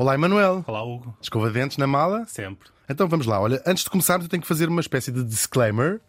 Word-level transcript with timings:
Olá, 0.00 0.14
Emanuel. 0.14 0.64
Olá, 0.66 0.82
Hugo. 0.82 1.14
Escova 1.20 1.48
de 1.48 1.52
dentes 1.52 1.76
na 1.76 1.86
mala? 1.86 2.24
Sempre. 2.26 2.70
Então 2.88 3.06
vamos 3.06 3.26
lá. 3.26 3.38
Olha, 3.38 3.62
antes 3.66 3.84
de 3.84 3.90
começarmos, 3.90 4.24
eu 4.24 4.30
tenho 4.30 4.40
que 4.40 4.48
fazer 4.48 4.66
uma 4.66 4.80
espécie 4.80 5.12
de 5.12 5.22
disclaimer 5.22 6.00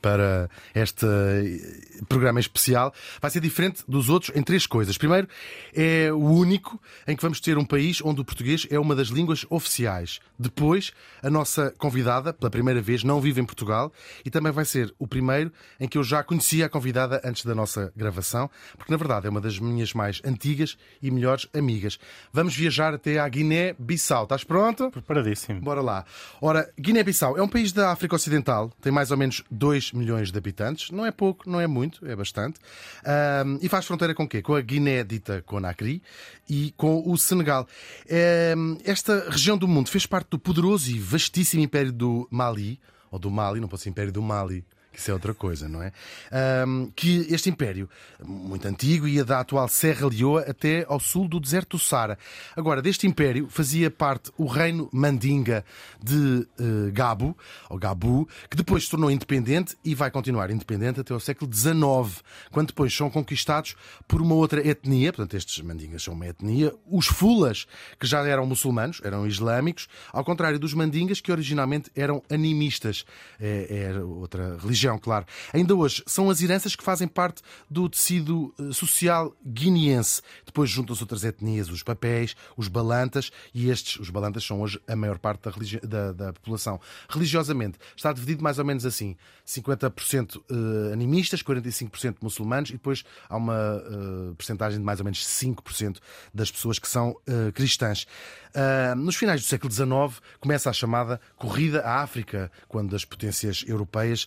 para 0.00 0.48
este 0.74 1.04
eh, 1.04 1.89
programa 2.08 2.40
especial. 2.40 2.92
Vai 3.20 3.30
ser 3.30 3.40
diferente 3.40 3.82
dos 3.86 4.08
outros 4.08 4.34
em 4.36 4.42
três 4.42 4.66
coisas. 4.66 4.96
Primeiro, 4.96 5.28
é 5.74 6.12
o 6.12 6.18
único 6.18 6.80
em 7.06 7.16
que 7.16 7.22
vamos 7.22 7.40
ter 7.40 7.58
um 7.58 7.64
país 7.64 8.00
onde 8.02 8.20
o 8.20 8.24
português 8.24 8.66
é 8.70 8.78
uma 8.78 8.94
das 8.94 9.08
línguas 9.08 9.44
oficiais. 9.50 10.20
Depois, 10.38 10.92
a 11.22 11.30
nossa 11.30 11.70
convidada, 11.78 12.32
pela 12.32 12.50
primeira 12.50 12.80
vez, 12.80 13.04
não 13.04 13.20
vive 13.20 13.40
em 13.40 13.44
Portugal 13.44 13.92
e 14.24 14.30
também 14.30 14.52
vai 14.52 14.64
ser 14.64 14.94
o 14.98 15.06
primeiro 15.06 15.52
em 15.78 15.88
que 15.88 15.98
eu 15.98 16.04
já 16.04 16.22
conhecia 16.22 16.66
a 16.66 16.68
convidada 16.68 17.20
antes 17.24 17.44
da 17.44 17.54
nossa 17.54 17.92
gravação, 17.96 18.50
porque 18.76 18.92
na 18.92 18.96
verdade 18.96 19.26
é 19.26 19.30
uma 19.30 19.40
das 19.40 19.58
minhas 19.58 19.92
mais 19.92 20.20
antigas 20.24 20.76
e 21.02 21.10
melhores 21.10 21.46
amigas. 21.54 21.98
Vamos 22.32 22.54
viajar 22.54 22.94
até 22.94 23.18
à 23.18 23.28
Guiné-Bissau. 23.28 24.24
Estás 24.24 24.44
pronto? 24.44 24.90
Preparadíssimo. 24.90 25.60
Bora 25.60 25.80
lá. 25.80 26.04
Ora, 26.40 26.70
Guiné-Bissau 26.78 27.36
é 27.36 27.42
um 27.42 27.48
país 27.48 27.72
da 27.72 27.90
África 27.92 28.16
Ocidental, 28.16 28.70
tem 28.80 28.92
mais 28.92 29.10
ou 29.10 29.16
menos 29.16 29.42
2 29.50 29.92
milhões 29.92 30.30
de 30.30 30.38
habitantes. 30.38 30.90
Não 30.90 31.04
é 31.04 31.10
pouco, 31.10 31.48
não 31.48 31.60
é 31.60 31.66
muito, 31.66 31.89
é 32.04 32.14
bastante. 32.14 32.58
Ahm, 33.04 33.58
e 33.60 33.68
faz 33.68 33.86
fronteira 33.86 34.14
com 34.14 34.28
quê? 34.28 34.42
Com 34.42 34.54
a 34.54 34.60
Guiné 34.60 35.04
dita 35.04 35.42
Conakry 35.42 36.02
e 36.48 36.72
com 36.76 37.02
o 37.06 37.16
Senegal. 37.16 37.66
Ahm, 38.10 38.78
esta 38.84 39.28
região 39.30 39.56
do 39.56 39.68
mundo 39.68 39.88
fez 39.88 40.06
parte 40.06 40.30
do 40.30 40.38
poderoso 40.38 40.90
e 40.90 40.98
vastíssimo 40.98 41.62
Império 41.62 41.92
do 41.92 42.28
Mali, 42.30 42.78
ou 43.10 43.18
do 43.18 43.30
Mali, 43.30 43.60
não 43.60 43.68
pode 43.68 43.82
ser 43.82 43.90
Império 43.90 44.12
do 44.12 44.22
Mali. 44.22 44.64
Isso 44.92 45.10
é 45.10 45.14
outra 45.14 45.32
coisa, 45.32 45.68
não 45.68 45.82
é? 45.82 45.92
Ahm, 46.32 46.90
que 46.94 47.26
este 47.30 47.48
império, 47.48 47.88
muito 48.24 48.66
antigo, 48.66 49.06
ia 49.06 49.24
da 49.24 49.40
atual 49.40 49.68
Serra 49.68 50.08
Leoa 50.08 50.42
até 50.42 50.84
ao 50.88 50.98
sul 50.98 51.28
do 51.28 51.38
deserto 51.38 51.76
do 51.76 51.78
Sara. 51.78 52.18
Agora, 52.56 52.82
deste 52.82 53.06
império 53.06 53.48
fazia 53.48 53.90
parte 53.90 54.30
o 54.36 54.46
reino 54.46 54.88
Mandinga 54.92 55.64
de 56.02 56.46
eh, 56.58 56.90
Gabo, 56.92 57.36
ou 57.68 57.78
Gabu, 57.78 58.28
que 58.50 58.56
depois 58.56 58.84
se 58.84 58.90
tornou 58.90 59.10
independente 59.10 59.76
e 59.84 59.94
vai 59.94 60.10
continuar 60.10 60.50
independente 60.50 61.00
até 61.00 61.12
ao 61.12 61.20
século 61.20 61.52
XIX, 61.52 62.22
quando 62.50 62.68
depois 62.68 62.94
são 62.94 63.08
conquistados 63.08 63.76
por 64.08 64.20
uma 64.20 64.34
outra 64.34 64.66
etnia, 64.66 65.12
portanto, 65.12 65.36
estes 65.36 65.62
Mandingas 65.62 66.02
são 66.02 66.14
uma 66.14 66.26
etnia, 66.26 66.74
os 66.90 67.06
Fulas, 67.06 67.66
que 67.98 68.06
já 68.06 68.26
eram 68.26 68.46
muçulmanos, 68.46 69.00
eram 69.04 69.26
islâmicos, 69.26 69.88
ao 70.12 70.24
contrário 70.24 70.58
dos 70.58 70.74
Mandingas, 70.74 71.20
que 71.20 71.30
originalmente 71.30 71.90
eram 71.94 72.22
animistas. 72.30 73.04
É, 73.40 73.92
é 73.92 74.00
outra 74.00 74.56
religião, 74.58 74.79
claro. 75.00 75.26
Ainda 75.52 75.74
hoje, 75.74 76.02
são 76.06 76.30
as 76.30 76.40
heranças 76.42 76.74
que 76.76 76.82
fazem 76.84 77.06
parte 77.08 77.42
do 77.68 77.88
tecido 77.88 78.54
eh, 78.58 78.72
social 78.72 79.34
guineense. 79.44 80.22
Depois 80.46 80.70
juntam-se 80.70 81.02
outras 81.02 81.24
etnias, 81.24 81.68
os 81.68 81.82
papéis, 81.82 82.34
os 82.56 82.68
balantas, 82.68 83.30
e 83.54 83.68
estes, 83.70 83.98
os 84.00 84.10
balantas, 84.10 84.44
são 84.44 84.60
hoje 84.60 84.80
a 84.88 84.96
maior 84.96 85.18
parte 85.18 85.42
da, 85.42 85.50
religi- 85.50 85.80
da- 85.80 86.12
da 86.12 86.32
população. 86.32 86.80
Religiosamente, 87.08 87.78
está 87.96 88.12
dividido 88.12 88.42
mais 88.42 88.58
ou 88.58 88.64
menos 88.64 88.84
assim: 88.86 89.16
50% 89.46 90.40
eh, 90.50 90.92
animistas, 90.92 91.42
45% 91.42 92.16
muçulmanos, 92.22 92.70
e 92.70 92.74
depois 92.74 93.04
há 93.28 93.36
uma 93.36 93.54
eh, 93.54 94.34
percentagem 94.36 94.78
de 94.78 94.84
mais 94.84 95.00
ou 95.00 95.04
menos 95.04 95.24
5% 95.26 95.98
das 96.32 96.50
pessoas 96.50 96.78
que 96.78 96.88
são 96.88 97.16
eh, 97.26 97.52
cristãs. 97.52 98.06
Ah, 98.52 98.94
nos 98.96 99.14
finais 99.14 99.40
do 99.40 99.46
século 99.46 99.72
XIX 99.72 100.20
começa 100.40 100.68
a 100.68 100.72
chamada 100.72 101.20
Corrida 101.36 101.82
à 101.82 102.02
África, 102.02 102.50
quando 102.66 102.96
as 102.96 103.04
potências 103.04 103.64
europeias 103.66 104.26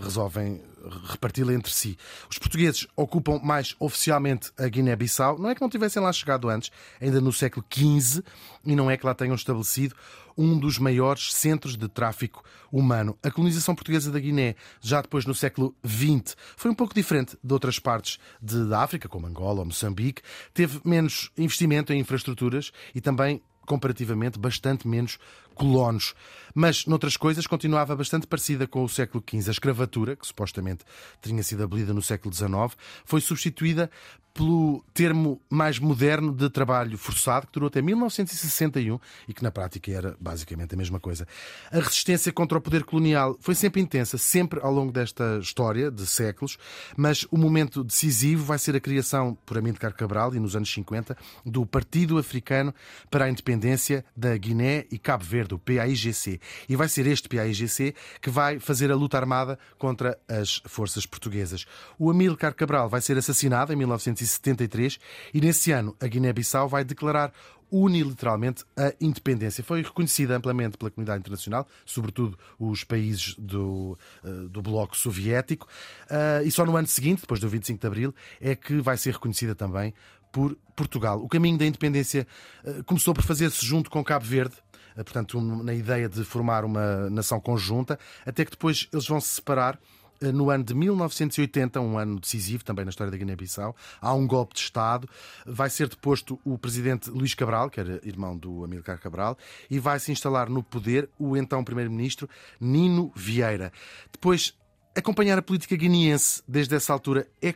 resolvem 0.00 0.60
reparti-la 1.08 1.52
entre 1.52 1.72
si. 1.72 1.96
Os 2.30 2.38
portugueses 2.38 2.86
ocupam 2.96 3.38
mais 3.42 3.74
oficialmente 3.78 4.50
a 4.58 4.68
Guiné-Bissau. 4.68 5.38
Não 5.38 5.50
é 5.50 5.54
que 5.54 5.60
não 5.60 5.68
tivessem 5.68 6.02
lá 6.02 6.12
chegado 6.12 6.48
antes, 6.48 6.70
ainda 7.00 7.20
no 7.20 7.32
século 7.32 7.64
XV, 7.72 8.22
e 8.64 8.74
não 8.74 8.90
é 8.90 8.96
que 8.96 9.06
lá 9.06 9.14
tenham 9.14 9.34
estabelecido 9.34 9.94
um 10.36 10.58
dos 10.58 10.78
maiores 10.78 11.32
centros 11.34 11.76
de 11.76 11.88
tráfico 11.88 12.42
humano. 12.70 13.18
A 13.22 13.30
colonização 13.30 13.74
portuguesa 13.74 14.10
da 14.10 14.18
Guiné, 14.18 14.56
já 14.80 15.02
depois 15.02 15.26
no 15.26 15.34
século 15.34 15.74
XX, 15.86 16.36
foi 16.56 16.70
um 16.70 16.74
pouco 16.74 16.94
diferente 16.94 17.36
de 17.42 17.52
outras 17.52 17.78
partes 17.78 18.18
de, 18.40 18.64
da 18.66 18.82
África, 18.82 19.08
como 19.08 19.26
Angola 19.26 19.60
ou 19.60 19.66
Moçambique. 19.66 20.22
Teve 20.54 20.80
menos 20.84 21.30
investimento 21.36 21.92
em 21.92 22.00
infraestruturas 22.00 22.72
e 22.94 23.00
também 23.00 23.42
comparativamente 23.66 24.38
bastante 24.38 24.88
menos 24.88 25.18
colonos. 25.52 26.14
Mas, 26.54 26.84
noutras 26.86 27.16
coisas, 27.16 27.46
continuava 27.46 27.96
bastante 27.96 28.26
parecida 28.26 28.66
com 28.66 28.84
o 28.84 28.88
século 28.88 29.24
XV. 29.26 29.48
A 29.48 29.52
escravatura, 29.52 30.16
que 30.16 30.26
supostamente 30.26 30.84
tinha 31.22 31.42
sido 31.42 31.62
abolida 31.62 31.94
no 31.94 32.02
século 32.02 32.34
XIX, 32.34 32.76
foi 33.04 33.20
substituída 33.20 33.90
pelo 34.34 34.82
termo 34.94 35.40
mais 35.50 35.78
moderno 35.78 36.32
de 36.34 36.48
trabalho 36.48 36.96
forçado, 36.96 37.46
que 37.46 37.52
durou 37.52 37.66
até 37.66 37.82
1961 37.82 38.98
e 39.28 39.34
que 39.34 39.42
na 39.42 39.50
prática 39.50 39.90
era 39.90 40.16
basicamente 40.18 40.74
a 40.74 40.76
mesma 40.76 40.98
coisa. 40.98 41.26
A 41.70 41.78
resistência 41.78 42.32
contra 42.32 42.58
o 42.58 42.60
poder 42.60 42.84
colonial 42.84 43.36
foi 43.40 43.54
sempre 43.54 43.80
intensa, 43.80 44.16
sempre 44.16 44.60
ao 44.62 44.72
longo 44.72 44.90
desta 44.90 45.38
história 45.40 45.90
de 45.90 46.06
séculos, 46.06 46.56
mas 46.96 47.26
o 47.30 47.36
momento 47.36 47.84
decisivo 47.84 48.44
vai 48.44 48.58
ser 48.58 48.74
a 48.74 48.80
criação, 48.80 49.36
por 49.44 49.58
Amílcar 49.58 49.94
Cabral, 49.94 50.34
e 50.34 50.40
nos 50.40 50.56
anos 50.56 50.72
50, 50.72 51.16
do 51.44 51.66
Partido 51.66 52.18
Africano 52.18 52.74
para 53.10 53.26
a 53.26 53.30
Independência 53.30 54.04
da 54.16 54.36
Guiné 54.36 54.86
e 54.90 54.98
Cabo 54.98 55.24
Verde, 55.24 55.41
o 55.50 55.58
PAIGC. 55.58 56.40
E 56.68 56.76
vai 56.76 56.88
ser 56.88 57.06
este 57.06 57.28
PAIGC 57.28 57.94
que 58.20 58.30
vai 58.30 58.58
fazer 58.58 58.90
a 58.92 58.96
luta 58.96 59.16
armada 59.16 59.58
contra 59.78 60.18
as 60.28 60.62
forças 60.66 61.06
portuguesas. 61.06 61.66
O 61.98 62.10
Amílcar 62.10 62.54
Cabral 62.54 62.88
vai 62.88 63.00
ser 63.00 63.18
assassinado 63.18 63.72
em 63.72 63.76
1973 63.76 64.98
e 65.34 65.40
nesse 65.40 65.72
ano 65.72 65.96
a 66.00 66.06
Guiné-Bissau 66.06 66.68
vai 66.68 66.84
declarar 66.84 67.32
unilateralmente 67.72 68.64
a 68.76 68.92
independência. 69.00 69.64
Foi 69.64 69.80
reconhecida 69.80 70.36
amplamente 70.36 70.76
pela 70.76 70.90
comunidade 70.90 71.20
internacional, 71.20 71.66
sobretudo 71.86 72.38
os 72.58 72.84
países 72.84 73.34
do, 73.38 73.98
eh, 74.22 74.28
do 74.50 74.60
Bloco 74.60 74.94
Soviético, 74.94 75.66
eh, 76.10 76.42
e 76.44 76.50
só 76.50 76.66
no 76.66 76.76
ano 76.76 76.86
seguinte, 76.86 77.22
depois 77.22 77.40
do 77.40 77.48
25 77.48 77.80
de 77.80 77.86
Abril, 77.86 78.14
é 78.38 78.54
que 78.54 78.78
vai 78.82 78.98
ser 78.98 79.14
reconhecida 79.14 79.54
também 79.54 79.94
por 80.30 80.54
Portugal. 80.76 81.22
O 81.22 81.28
caminho 81.28 81.56
da 81.56 81.64
independência 81.64 82.26
eh, 82.62 82.82
começou 82.84 83.14
por 83.14 83.24
fazer-se 83.24 83.64
junto 83.64 83.88
com 83.90 84.04
Cabo 84.04 84.26
Verde, 84.26 84.56
portanto, 84.96 85.38
um- 85.38 85.62
na 85.62 85.74
ideia 85.74 86.08
de 86.08 86.24
formar 86.24 86.64
uma 86.64 87.08
nação 87.10 87.40
conjunta, 87.40 87.98
até 88.26 88.44
que 88.44 88.50
depois 88.52 88.88
eles 88.92 89.06
vão 89.06 89.20
se 89.20 89.28
separar 89.28 89.78
eh, 90.20 90.30
no 90.30 90.50
ano 90.50 90.62
de 90.62 90.72
1980, 90.72 91.80
um 91.80 91.98
ano 91.98 92.20
decisivo 92.20 92.64
também 92.64 92.84
na 92.84 92.90
história 92.90 93.10
da 93.10 93.16
Guiné-Bissau, 93.16 93.74
há 94.00 94.14
um 94.14 94.24
golpe 94.24 94.54
de 94.54 94.60
Estado, 94.60 95.08
vai 95.44 95.68
ser 95.68 95.88
deposto 95.88 96.38
o 96.44 96.56
presidente 96.56 97.10
Luís 97.10 97.34
Cabral, 97.34 97.68
que 97.68 97.80
era 97.80 98.00
irmão 98.04 98.36
do 98.36 98.62
Amílcar 98.64 99.00
Cabral, 99.00 99.36
e 99.68 99.80
vai 99.80 99.98
se 99.98 100.12
instalar 100.12 100.48
no 100.48 100.62
poder 100.62 101.08
o 101.18 101.36
então 101.36 101.64
primeiro-ministro 101.64 102.28
Nino 102.60 103.10
Vieira. 103.16 103.72
Depois 104.12 104.54
Acompanhar 104.94 105.38
a 105.38 105.42
política 105.42 105.74
guineense 105.74 106.42
desde 106.46 106.74
essa 106.76 106.92
altura 106.92 107.26
é 107.40 107.54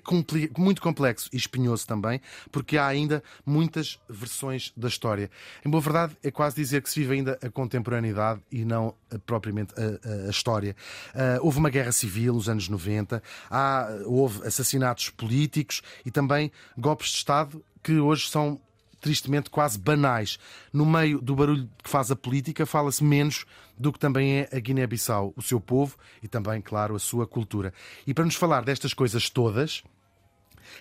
muito 0.58 0.80
complexo 0.80 1.28
e 1.32 1.36
espinhoso 1.36 1.86
também, 1.86 2.18
porque 2.50 2.78
há 2.78 2.86
ainda 2.86 3.22
muitas 3.44 3.98
versões 4.08 4.72
da 4.74 4.88
história. 4.88 5.30
Em 5.64 5.68
boa 5.68 5.82
verdade, 5.82 6.16
é 6.22 6.30
quase 6.30 6.56
dizer 6.56 6.80
que 6.82 6.88
se 6.88 6.98
vive 7.00 7.12
ainda 7.14 7.38
a 7.42 7.50
contemporaneidade 7.50 8.40
e 8.50 8.64
não 8.64 8.94
eh, 9.10 9.18
propriamente 9.18 9.74
a, 9.78 9.82
a- 10.24 10.26
a 10.28 10.30
história. 10.30 10.74
Ah, 11.14 11.38
houve 11.42 11.58
uma 11.58 11.68
guerra 11.68 11.92
civil 11.92 12.32
nos 12.32 12.48
anos 12.48 12.68
90, 12.70 13.22
há, 13.50 13.88
houve 14.06 14.46
assassinatos 14.46 15.10
políticos 15.10 15.82
e 16.06 16.10
também 16.10 16.50
golpes 16.78 17.10
de 17.10 17.16
Estado 17.18 17.62
que 17.82 17.98
hoje 17.98 18.28
são 18.30 18.58
tristemente 19.06 19.48
quase 19.48 19.78
banais. 19.78 20.36
No 20.72 20.84
meio 20.84 21.20
do 21.20 21.36
barulho 21.36 21.70
que 21.80 21.88
faz 21.88 22.10
a 22.10 22.16
política, 22.16 22.66
fala-se 22.66 23.04
menos 23.04 23.46
do 23.78 23.92
que 23.92 24.00
também 24.00 24.38
é 24.38 24.48
a 24.52 24.58
Guiné-Bissau, 24.58 25.32
o 25.36 25.42
seu 25.42 25.60
povo 25.60 25.96
e 26.20 26.26
também, 26.26 26.60
claro, 26.60 26.96
a 26.96 26.98
sua 26.98 27.24
cultura. 27.24 27.72
E 28.04 28.12
para 28.12 28.24
nos 28.24 28.34
falar 28.34 28.64
destas 28.64 28.92
coisas 28.92 29.30
todas, 29.30 29.84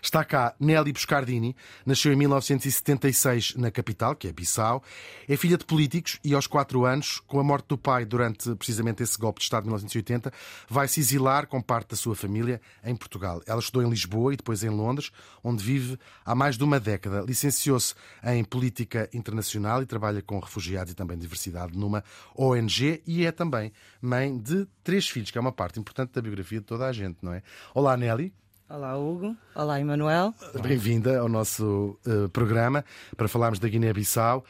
Está 0.01 0.23
cá 0.23 0.55
Nelly 0.59 0.93
Buscardini, 0.93 1.55
nasceu 1.85 2.11
em 2.11 2.15
1976 2.15 3.55
na 3.55 3.71
capital, 3.71 4.15
que 4.15 4.27
é 4.27 4.33
Bissau. 4.33 4.83
É 5.27 5.35
filha 5.35 5.57
de 5.57 5.65
políticos 5.65 6.19
e 6.23 6.33
aos 6.33 6.47
quatro 6.47 6.85
anos, 6.85 7.19
com 7.27 7.39
a 7.39 7.43
morte 7.43 7.67
do 7.67 7.77
pai 7.77 8.05
durante 8.05 8.53
precisamente 8.55 9.03
esse 9.03 9.17
golpe 9.17 9.39
de 9.39 9.45
Estado 9.45 9.63
de 9.63 9.69
1980, 9.69 10.31
vai 10.69 10.87
se 10.87 10.99
exilar 10.99 11.47
com 11.47 11.61
parte 11.61 11.89
da 11.89 11.95
sua 11.95 12.15
família 12.15 12.61
em 12.83 12.95
Portugal. 12.95 13.41
Ela 13.45 13.59
estudou 13.59 13.83
em 13.83 13.89
Lisboa 13.89 14.33
e 14.33 14.37
depois 14.37 14.63
em 14.63 14.69
Londres, 14.69 15.11
onde 15.43 15.63
vive 15.63 15.97
há 16.25 16.35
mais 16.35 16.57
de 16.57 16.63
uma 16.63 16.79
década. 16.79 17.21
Licenciou-se 17.21 17.93
em 18.23 18.43
Política 18.43 19.09
Internacional 19.13 19.81
e 19.81 19.85
trabalha 19.85 20.21
com 20.21 20.39
refugiados 20.39 20.91
e 20.91 20.95
também 20.95 21.17
diversidade 21.17 21.77
numa 21.77 22.03
ONG 22.35 23.01
e 23.05 23.25
é 23.25 23.31
também 23.31 23.71
mãe 24.01 24.37
de 24.37 24.67
três 24.83 25.07
filhos, 25.07 25.31
que 25.31 25.37
é 25.37 25.41
uma 25.41 25.51
parte 25.51 25.79
importante 25.79 26.11
da 26.13 26.21
biografia 26.21 26.59
de 26.59 26.65
toda 26.65 26.85
a 26.85 26.91
gente, 26.91 27.17
não 27.21 27.33
é? 27.33 27.41
Olá, 27.73 27.95
Nelly. 27.97 28.33
Olá, 28.67 28.97
Hugo. 28.97 29.37
Olá, 29.53 29.79
Emanuel. 29.79 30.33
Bem-vinda 30.59 31.19
ao 31.19 31.29
nosso 31.29 31.99
uh, 32.03 32.27
programa 32.29 32.83
para 33.15 33.27
falarmos 33.27 33.59
da 33.59 33.69
Guiné-Bissau. 33.69 34.43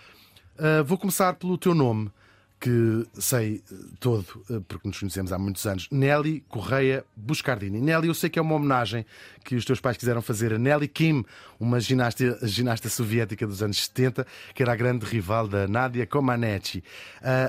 Uh, 0.58 0.86
vou 0.86 0.98
começar 0.98 1.34
pelo 1.34 1.58
teu 1.58 1.76
nome, 1.76 2.10
que 2.58 3.06
sei 3.16 3.62
todo, 4.00 4.26
uh, 4.50 4.62
porque 4.62 4.88
nos 4.88 4.98
conhecemos 4.98 5.34
há 5.34 5.38
muitos 5.38 5.66
anos. 5.68 5.90
Nelly 5.92 6.46
Correia 6.48 7.04
Buscardini. 7.14 7.82
Nelly, 7.82 8.08
eu 8.08 8.14
sei 8.14 8.30
que 8.30 8.40
é 8.40 8.42
uma 8.42 8.56
homenagem 8.56 9.06
que 9.44 9.54
os 9.54 9.66
teus 9.66 9.82
pais 9.82 9.98
quiseram 9.98 10.22
fazer 10.22 10.54
a 10.54 10.58
Nelly 10.58 10.88
Kim, 10.88 11.26
uma 11.60 11.82
ginasta, 11.82 12.40
ginasta 12.48 12.88
soviética 12.88 13.46
dos 13.46 13.62
anos 13.62 13.84
70, 13.84 14.26
que 14.54 14.64
era 14.64 14.72
a 14.72 14.78
grande 14.78 15.06
rival 15.06 15.46
da 15.46 15.68
Nadia 15.68 16.08
Comaneci. 16.08 16.82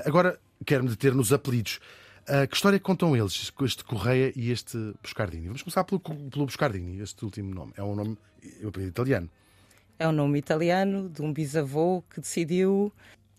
agora, 0.03 0.37
quero-me 0.65 0.89
deter 0.89 1.15
nos 1.15 1.31
apelidos. 1.31 1.79
Uh, 2.27 2.45
que 2.45 2.57
história 2.57 2.77
contam 2.77 3.15
eles, 3.15 3.49
com 3.51 3.63
este 3.63 3.85
Correia 3.85 4.33
e 4.35 4.51
este 4.51 4.77
Buscardini? 5.01 5.45
Vamos 5.47 5.61
começar 5.61 5.85
pelo, 5.85 6.01
pelo 6.01 6.45
Buscardini, 6.45 6.99
este 6.99 7.23
último 7.23 7.55
nome. 7.55 7.71
É 7.77 7.81
um 7.81 7.95
nome 7.95 8.17
italiano. 8.85 9.29
É 9.97 10.05
um 10.05 10.11
nome 10.11 10.37
italiano 10.37 11.07
de 11.07 11.21
um 11.21 11.31
bisavô 11.31 12.03
que 12.13 12.19
decidiu 12.19 12.91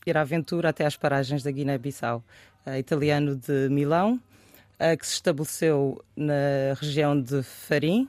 ir 0.06 0.16
à 0.16 0.22
aventura 0.22 0.70
até 0.70 0.86
às 0.86 0.96
paragens 0.96 1.42
da 1.42 1.50
Guiné-Bissau. 1.50 2.24
Uh, 2.66 2.76
italiano 2.76 3.36
de 3.36 3.68
Milão, 3.68 4.14
uh, 4.14 4.96
que 4.96 5.06
se 5.06 5.12
estabeleceu 5.12 6.02
na 6.16 6.72
região 6.80 7.20
de 7.20 7.42
Farim, 7.42 8.08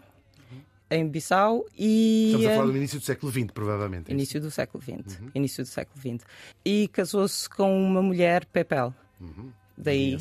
em 0.90 1.06
Bissau 1.10 1.66
e... 1.78 2.28
Estamos 2.28 2.48
a 2.48 2.56
falar 2.56 2.72
do 2.72 2.78
início 2.78 3.00
do 3.00 3.06
século 3.06 3.32
XX, 3.34 3.52
provavelmente. 3.54 4.10
É 4.10 4.14
início 4.14 4.40
do 4.40 4.50
século 4.50 4.82
XX. 4.82 5.20
Uhum. 5.20 5.32
Início 5.36 5.62
do 5.66 5.68
século 5.68 6.00
XX. 6.00 6.26
E 6.64 6.88
casou-se 6.88 7.50
com 7.50 7.86
uma 7.86 8.02
mulher, 8.02 8.46
Pepel. 8.46 8.94
Uhum 9.20 9.52
daí 9.80 10.18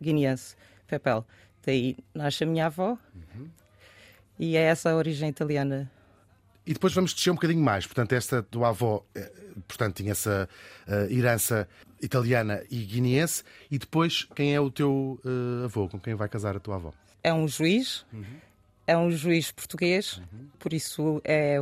guineense, 0.00 0.54
uhum. 0.54 0.66
Pepel. 0.86 1.26
Daí 1.64 1.96
nasce 2.14 2.44
a 2.44 2.46
minha 2.46 2.66
avó 2.66 2.96
uhum. 3.14 3.48
e 4.38 4.56
é 4.56 4.62
essa 4.62 4.90
a 4.90 4.96
origem 4.96 5.28
italiana. 5.28 5.90
E 6.66 6.72
depois 6.72 6.92
vamos 6.94 7.12
descer 7.12 7.30
um 7.30 7.34
bocadinho 7.34 7.62
mais. 7.62 7.86
Portanto, 7.86 8.12
esta 8.12 8.42
tua 8.42 8.68
avó 8.68 9.04
eh, 9.14 9.30
portanto, 9.66 9.96
tinha 9.96 10.12
essa 10.12 10.48
uh, 10.86 11.12
herança 11.12 11.68
italiana 12.00 12.62
e 12.70 12.84
guineense. 12.84 13.42
E 13.70 13.78
depois, 13.78 14.26
quem 14.34 14.54
é 14.54 14.60
o 14.60 14.70
teu 14.70 15.20
uh, 15.24 15.64
avô? 15.64 15.88
Com 15.88 15.98
quem 15.98 16.14
vai 16.14 16.28
casar 16.28 16.56
a 16.56 16.60
tua 16.60 16.76
avó? 16.76 16.92
É 17.22 17.32
um 17.32 17.46
juiz. 17.46 18.04
Uhum. 18.12 18.24
É 18.86 18.96
um 18.96 19.10
juiz 19.10 19.50
português. 19.50 20.18
Uhum. 20.18 20.48
Por 20.58 20.72
isso 20.72 21.20
é 21.24 21.60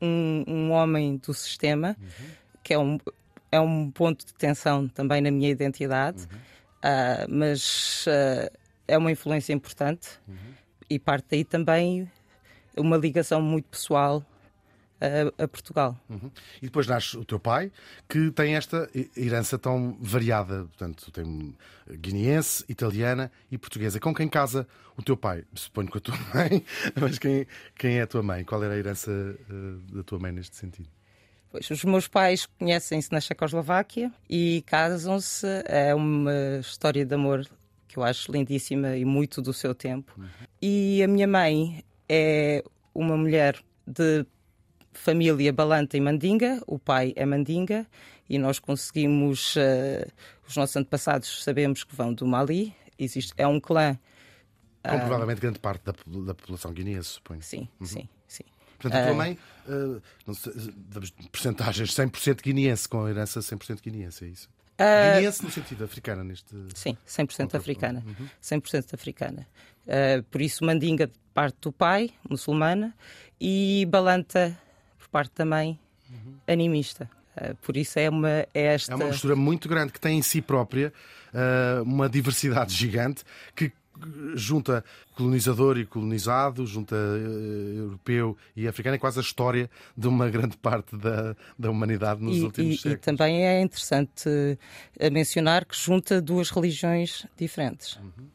um, 0.00 0.44
um 0.46 0.70
homem 0.70 1.16
do 1.16 1.34
sistema, 1.34 1.96
uhum. 1.98 2.30
que 2.62 2.74
é 2.74 2.78
um, 2.78 2.98
é 3.50 3.60
um 3.60 3.90
ponto 3.90 4.24
de 4.24 4.34
tensão 4.34 4.88
também 4.88 5.20
na 5.20 5.30
minha 5.30 5.50
identidade. 5.50 6.26
Uh, 6.80 7.26
mas 7.28 8.06
uh, 8.06 8.50
é 8.88 8.96
uma 8.96 9.12
influência 9.12 9.52
importante 9.52 10.08
uhum. 10.26 10.54
e 10.88 10.98
parte 10.98 11.26
daí 11.30 11.44
também 11.44 12.10
uma 12.76 12.96
ligação 12.96 13.42
muito 13.42 13.66
pessoal 13.66 14.24
a, 15.00 15.44
a 15.44 15.48
Portugal. 15.48 15.98
Uhum. 16.08 16.30
E 16.60 16.66
depois 16.66 16.86
nasce 16.86 17.16
o 17.16 17.24
teu 17.24 17.40
pai, 17.40 17.72
que 18.08 18.30
tem 18.30 18.54
esta 18.54 18.88
herança 19.16 19.58
tão 19.58 19.96
variada, 20.00 20.64
portanto, 20.64 21.10
tem 21.10 21.54
guineense, 21.90 22.64
italiana 22.68 23.32
e 23.50 23.56
portuguesa. 23.56 23.98
Com 23.98 24.14
quem 24.14 24.28
casa 24.28 24.66
o 24.96 25.02
teu 25.02 25.16
pai? 25.16 25.44
Suponho 25.54 25.88
com 25.88 25.98
a 25.98 26.00
tua 26.00 26.16
mãe, 26.34 26.64
mas 27.00 27.18
quem, 27.18 27.46
quem 27.76 27.98
é 27.98 28.02
a 28.02 28.06
tua 28.06 28.22
mãe? 28.22 28.44
Qual 28.44 28.62
era 28.62 28.74
a 28.74 28.78
herança 28.78 29.10
uh, 29.10 29.96
da 29.96 30.02
tua 30.02 30.18
mãe 30.18 30.32
neste 30.32 30.56
sentido? 30.56 30.88
Pois, 31.50 31.68
os 31.70 31.84
meus 31.84 32.06
pais 32.06 32.46
conhecem-se 32.46 33.10
na 33.10 33.20
Checoslováquia 33.20 34.12
e 34.28 34.62
casam-se. 34.66 35.46
É 35.66 35.94
uma 35.94 36.32
história 36.60 37.04
de 37.04 37.14
amor 37.14 37.44
que 37.88 37.98
eu 37.98 38.04
acho 38.04 38.30
lindíssima 38.30 38.96
e 38.96 39.04
muito 39.04 39.42
do 39.42 39.52
seu 39.52 39.74
tempo. 39.74 40.14
E 40.62 41.02
a 41.02 41.08
minha 41.08 41.26
mãe 41.26 41.84
é 42.08 42.62
uma 42.94 43.16
mulher 43.16 43.56
de 43.84 44.24
família 44.92 45.52
Balanta 45.52 45.96
e 45.96 46.00
Mandinga, 46.00 46.62
o 46.66 46.78
pai 46.78 47.12
é 47.16 47.26
Mandinga, 47.26 47.86
e 48.28 48.38
nós 48.38 48.58
conseguimos, 48.58 49.56
uh, 49.56 50.06
os 50.46 50.56
nossos 50.56 50.76
antepassados 50.76 51.42
sabemos 51.42 51.82
que 51.82 51.94
vão 51.94 52.12
do 52.12 52.26
Mali, 52.26 52.74
existe, 52.98 53.32
é 53.36 53.46
um 53.46 53.58
clã. 53.58 53.98
Com 54.82 54.96
uh, 54.96 55.00
provavelmente 55.00 55.40
grande 55.40 55.58
parte 55.58 55.84
da, 55.84 55.92
da 55.92 56.34
população 56.34 56.72
guineense, 56.72 57.08
suponho. 57.10 57.42
Sim, 57.42 57.68
uhum. 57.80 57.86
sim, 57.86 58.08
sim. 58.26 58.44
Portanto, 58.80 59.00
a 59.00 59.04
tua 59.04 59.12
ah. 59.12 59.14
mãe, 59.14 59.38
uh, 59.68 60.34
sei, 60.34 60.52
porcentagens 61.30 61.94
100% 61.94 62.42
guineense, 62.42 62.88
com 62.88 63.06
herança 63.06 63.40
100% 63.40 63.82
guineense, 63.82 64.24
é 64.24 64.28
isso? 64.28 64.48
Uh, 64.80 65.16
guineense 65.16 65.44
no 65.44 65.50
sentido 65.50 65.84
africana, 65.84 66.24
neste. 66.24 66.54
Sim, 66.74 66.96
100% 67.06 67.54
africana. 67.54 68.02
Uhum. 68.06 68.26
100% 68.42 68.94
africana. 68.94 69.46
Uh, 69.86 70.22
por 70.24 70.40
isso, 70.40 70.64
Mandinga 70.64 71.06
de 71.06 71.12
parte 71.34 71.58
do 71.60 71.72
pai, 71.72 72.10
muçulmana, 72.28 72.94
e 73.38 73.86
Balanta 73.90 74.58
por 74.98 75.08
parte 75.08 75.32
da 75.36 75.44
mãe, 75.44 75.78
uhum. 76.10 76.36
animista. 76.48 77.10
Uh, 77.36 77.54
por 77.56 77.76
isso 77.76 77.98
é 77.98 78.08
uma 78.08 78.46
é 78.54 78.74
esta... 78.74 78.92
É 78.92 78.96
uma 78.96 79.06
mistura 79.06 79.36
muito 79.36 79.68
grande 79.68 79.92
que 79.92 80.00
tem 80.00 80.18
em 80.18 80.22
si 80.22 80.40
própria 80.40 80.92
uh, 81.34 81.82
uma 81.82 82.08
diversidade 82.08 82.74
gigante 82.74 83.22
que 83.54 83.72
junta 84.34 84.84
colonizador 85.14 85.78
e 85.78 85.86
colonizado, 85.86 86.66
junta 86.66 86.94
uh, 86.94 87.76
europeu 87.76 88.36
e 88.56 88.66
africano, 88.66 88.96
é 88.96 88.98
quase 88.98 89.18
a 89.18 89.22
história 89.22 89.70
de 89.96 90.08
uma 90.08 90.28
grande 90.28 90.56
parte 90.56 90.96
da, 90.96 91.36
da 91.58 91.70
humanidade 91.70 92.22
nos 92.22 92.36
e, 92.36 92.42
últimos 92.42 92.74
e, 92.74 92.76
séculos. 92.76 92.96
E 92.96 93.00
também 93.00 93.46
é 93.46 93.60
interessante 93.60 94.28
uh, 94.28 95.12
mencionar 95.12 95.64
que 95.64 95.76
junta 95.76 96.20
duas 96.20 96.50
religiões 96.50 97.26
diferentes, 97.36 97.96
uhum. 97.96 98.26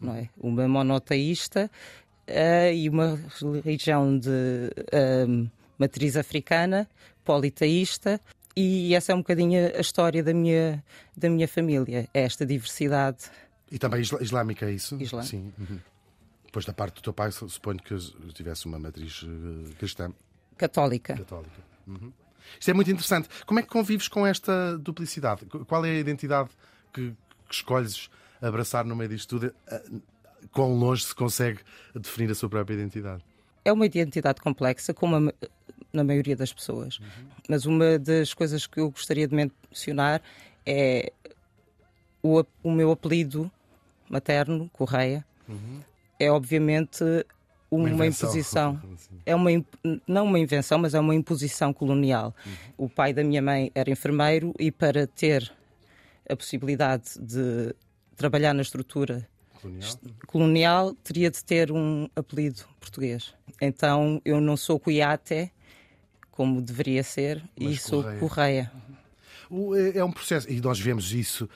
não 0.00 0.14
é? 0.14 0.28
Uma 0.38 0.68
monoteísta 0.68 1.70
uh, 2.28 2.72
e 2.72 2.88
uma 2.88 3.18
religião 3.64 4.18
de 4.18 4.30
matriz 5.78 6.16
africana, 6.16 6.88
politeísta, 7.24 8.20
e 8.56 8.94
essa 8.94 9.10
é 9.10 9.14
um 9.14 9.18
bocadinho 9.18 9.76
a 9.76 9.80
história 9.80 10.22
da 10.22 10.32
minha, 10.32 10.82
da 11.16 11.28
minha 11.28 11.48
família, 11.48 12.08
é 12.14 12.22
esta 12.22 12.46
diversidade 12.46 13.24
e 13.74 13.78
também 13.78 14.00
islâmica, 14.00 14.66
é 14.66 14.70
isso? 14.70 14.96
Islã. 15.02 15.20
Sim. 15.22 15.52
Uhum. 15.58 15.80
Depois 16.46 16.64
da 16.64 16.72
parte 16.72 16.94
do 16.94 17.02
teu 17.02 17.12
pai, 17.12 17.32
suponho 17.32 17.80
que 17.80 17.96
tivesse 18.32 18.66
uma 18.66 18.78
matriz 18.78 19.24
uh, 19.24 19.74
cristã. 19.76 20.12
Católica. 20.56 21.16
Católica. 21.16 21.60
Uhum. 21.84 22.12
Isto 22.56 22.70
é 22.70 22.72
muito 22.72 22.88
interessante. 22.88 23.28
Como 23.44 23.58
é 23.58 23.64
que 23.64 23.68
convives 23.68 24.06
com 24.06 24.24
esta 24.24 24.78
duplicidade? 24.78 25.44
Qual 25.66 25.84
é 25.84 25.90
a 25.90 25.98
identidade 25.98 26.50
que, 26.92 27.10
que 27.48 27.54
escolhes 27.54 28.08
abraçar 28.40 28.84
no 28.84 28.94
meio 28.94 29.10
disto 29.10 29.40
tudo? 29.40 29.52
Uh, 29.66 30.00
quão 30.52 30.72
longe 30.72 31.02
se 31.02 31.14
consegue 31.14 31.58
definir 31.96 32.30
a 32.30 32.34
sua 32.36 32.48
própria 32.48 32.76
identidade? 32.76 33.24
É 33.64 33.72
uma 33.72 33.86
identidade 33.86 34.40
complexa, 34.40 34.94
como 34.94 35.16
a, 35.16 35.34
na 35.92 36.04
maioria 36.04 36.36
das 36.36 36.52
pessoas. 36.52 37.00
Uhum. 37.00 37.06
Mas 37.48 37.66
uma 37.66 37.98
das 37.98 38.32
coisas 38.32 38.68
que 38.68 38.78
eu 38.78 38.88
gostaria 38.92 39.26
de 39.26 39.34
mencionar 39.34 40.22
é 40.64 41.12
o, 42.22 42.44
o 42.62 42.70
meu 42.70 42.92
apelido 42.92 43.50
materno, 44.08 44.68
Correia, 44.72 45.24
uhum. 45.48 45.80
é 46.18 46.30
obviamente 46.30 47.04
uma, 47.70 47.88
uma 47.90 48.06
imposição. 48.06 48.80
É 49.26 49.34
uma, 49.34 49.48
não 50.06 50.26
uma 50.26 50.38
invenção, 50.38 50.78
mas 50.78 50.92
é 50.92 51.00
uma 51.00 51.14
imposição 51.14 51.72
colonial. 51.72 52.34
Uhum. 52.44 52.52
O 52.76 52.88
pai 52.90 53.14
da 53.14 53.24
minha 53.24 53.40
mãe 53.40 53.72
era 53.74 53.90
enfermeiro 53.90 54.52
e 54.58 54.70
para 54.70 55.06
ter 55.06 55.50
a 56.28 56.36
possibilidade 56.36 57.18
de 57.18 57.74
trabalhar 58.16 58.52
na 58.52 58.60
estrutura 58.60 59.26
colonial, 59.60 59.98
colonial 60.26 60.94
teria 61.02 61.30
de 61.30 61.42
ter 61.42 61.72
um 61.72 62.06
apelido 62.14 62.64
português. 62.78 63.34
Então 63.60 64.20
eu 64.24 64.40
não 64.42 64.58
sou 64.58 64.78
Cuiate, 64.78 65.50
como 66.30 66.60
deveria 66.60 67.02
ser, 67.02 67.42
mas 67.58 67.72
e 67.72 67.76
sou 67.78 68.02
Correia. 68.02 68.20
Correia. 68.20 68.72
É, 69.74 69.98
é 69.98 70.04
um 70.04 70.12
processo, 70.12 70.50
e 70.50 70.60
nós 70.60 70.78
vemos 70.78 71.12
isso 71.12 71.48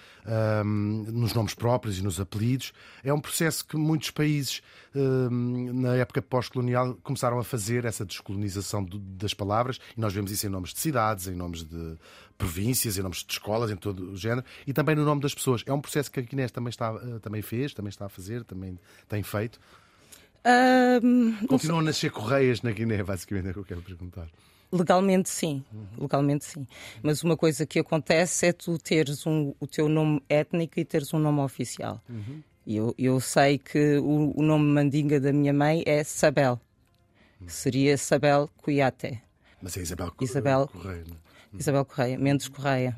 um, 0.64 1.04
nos 1.12 1.32
nomes 1.34 1.54
próprios 1.54 1.98
e 1.98 2.02
nos 2.02 2.20
apelidos, 2.20 2.72
é 3.02 3.12
um 3.12 3.20
processo 3.20 3.64
que 3.64 3.76
muitos 3.76 4.10
países, 4.10 4.62
um, 4.94 5.72
na 5.72 5.96
época 5.96 6.20
pós-colonial, 6.20 6.94
começaram 7.02 7.38
a 7.38 7.44
fazer 7.44 7.84
essa 7.84 8.04
descolonização 8.04 8.84
das 8.84 9.34
palavras, 9.34 9.78
e 9.96 10.00
nós 10.00 10.12
vemos 10.12 10.30
isso 10.30 10.46
em 10.46 10.50
nomes 10.50 10.72
de 10.72 10.80
cidades, 10.80 11.26
em 11.26 11.34
nomes 11.34 11.64
de 11.64 11.96
províncias, 12.36 12.96
em 12.96 13.02
nomes 13.02 13.24
de 13.24 13.32
escolas, 13.32 13.70
em 13.70 13.76
todo 13.76 14.12
o 14.12 14.16
género, 14.16 14.46
e 14.66 14.72
também 14.72 14.94
no 14.94 15.04
nome 15.04 15.20
das 15.20 15.34
pessoas. 15.34 15.62
É 15.66 15.72
um 15.72 15.80
processo 15.80 16.10
que 16.10 16.20
a 16.20 16.22
Guiné 16.22 16.48
também, 16.48 16.70
está, 16.70 16.94
eh, 16.94 17.18
também 17.20 17.42
fez, 17.42 17.74
também 17.74 17.90
está 17.90 18.06
a 18.06 18.08
fazer, 18.08 18.44
também 18.44 18.78
tem 19.08 19.22
feito. 19.22 19.58
Ahm, 20.44 21.46
Continuam 21.48 21.80
a 21.80 21.82
nascer 21.82 22.10
correias 22.10 22.62
na 22.62 22.70
Guiné, 22.70 23.02
basicamente 23.02 23.48
é 23.48 23.50
o 23.50 23.54
que 23.54 23.58
eu 23.58 23.64
quero 23.64 23.82
perguntar. 23.82 24.28
Legalmente 24.70 25.30
sim, 25.30 25.64
legalmente 25.98 26.44
sim. 26.44 26.66
Mas 27.02 27.22
uma 27.22 27.36
coisa 27.36 27.64
que 27.64 27.78
acontece 27.78 28.46
é 28.46 28.52
tu 28.52 28.76
teres 28.78 29.26
um- 29.26 29.54
o 29.58 29.66
teu 29.66 29.88
nome 29.88 30.22
étnico 30.28 30.78
e 30.78 30.84
teres 30.84 31.12
um 31.14 31.18
nome 31.18 31.40
oficial. 31.40 32.02
E 32.66 32.76
eu, 32.76 32.94
eu 32.98 33.18
sei 33.18 33.56
que 33.56 33.96
o, 33.96 34.32
o 34.38 34.42
nome 34.42 34.66
mandinga 34.66 35.18
da 35.18 35.32
minha 35.32 35.54
mãe 35.54 35.82
é 35.86 36.04
Sabel. 36.04 36.60
Seria 37.46 37.96
Sabel 37.96 38.50
Cuiate. 38.58 39.22
Mas 39.62 39.76
é 39.76 39.80
Isabel, 39.80 40.12
Isabel. 40.20 40.68
Correia. 40.68 41.04
é? 41.54 41.56
Isabel 41.56 41.84
Correia, 41.84 42.18
Mendes 42.18 42.48
Correia. 42.48 42.94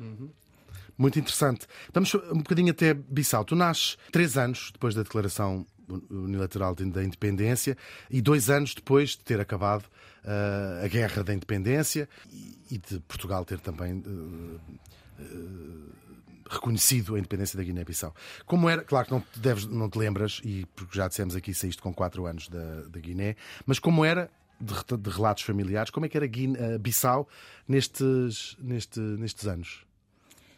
Muito 0.97 1.17
interessante. 1.17 1.65
Vamos 1.93 2.13
um 2.13 2.37
bocadinho 2.39 2.71
até 2.71 2.93
Bissau. 2.93 3.45
Tu 3.45 3.55
nasces 3.55 3.97
três 4.11 4.37
anos 4.37 4.71
depois 4.73 4.93
da 4.93 5.03
declaração 5.03 5.65
unilateral 6.09 6.75
da 6.75 7.03
independência 7.03 7.77
e 8.09 8.21
dois 8.21 8.49
anos 8.49 8.73
depois 8.73 9.11
de 9.11 9.19
ter 9.19 9.39
acabado 9.39 9.85
ah, 10.23 10.81
a 10.83 10.87
guerra 10.87 11.23
da 11.23 11.33
independência 11.33 12.07
e, 12.69 12.77
de 12.77 12.99
Portugal 13.01 13.43
ter 13.43 13.59
também 13.59 14.03
ah, 14.05 14.77
ah, 15.19 15.23
reconhecido 16.49 17.15
a 17.15 17.19
independência 17.19 17.57
da 17.57 17.63
Guiné-Bissau. 17.63 18.13
Como 18.45 18.69
era, 18.69 18.83
claro 18.83 19.07
que 19.07 19.13
não 19.13 19.21
te, 19.21 19.39
deves, 19.39 19.65
não 19.65 19.89
te 19.89 19.97
lembras, 19.97 20.41
e 20.43 20.65
porque 20.75 20.97
já 20.97 21.07
dissemos 21.07 21.35
aqui, 21.35 21.53
saíste 21.53 21.81
com 21.81 21.93
quatro 21.93 22.25
anos 22.25 22.49
da, 22.49 22.81
da 22.89 22.99
Guiné, 22.99 23.35
mas 23.65 23.79
como 23.79 24.03
era, 24.03 24.29
de, 24.59 24.97
de 24.97 25.09
relatos 25.09 25.43
familiares, 25.43 25.89
como 25.89 26.05
é 26.05 26.09
que 26.09 26.17
era 26.17 26.27
Guiné, 26.27 26.77
Bissau 26.77 27.27
nestes, 27.67 28.55
neste, 28.59 28.99
nestes 28.99 29.47
anos? 29.47 29.85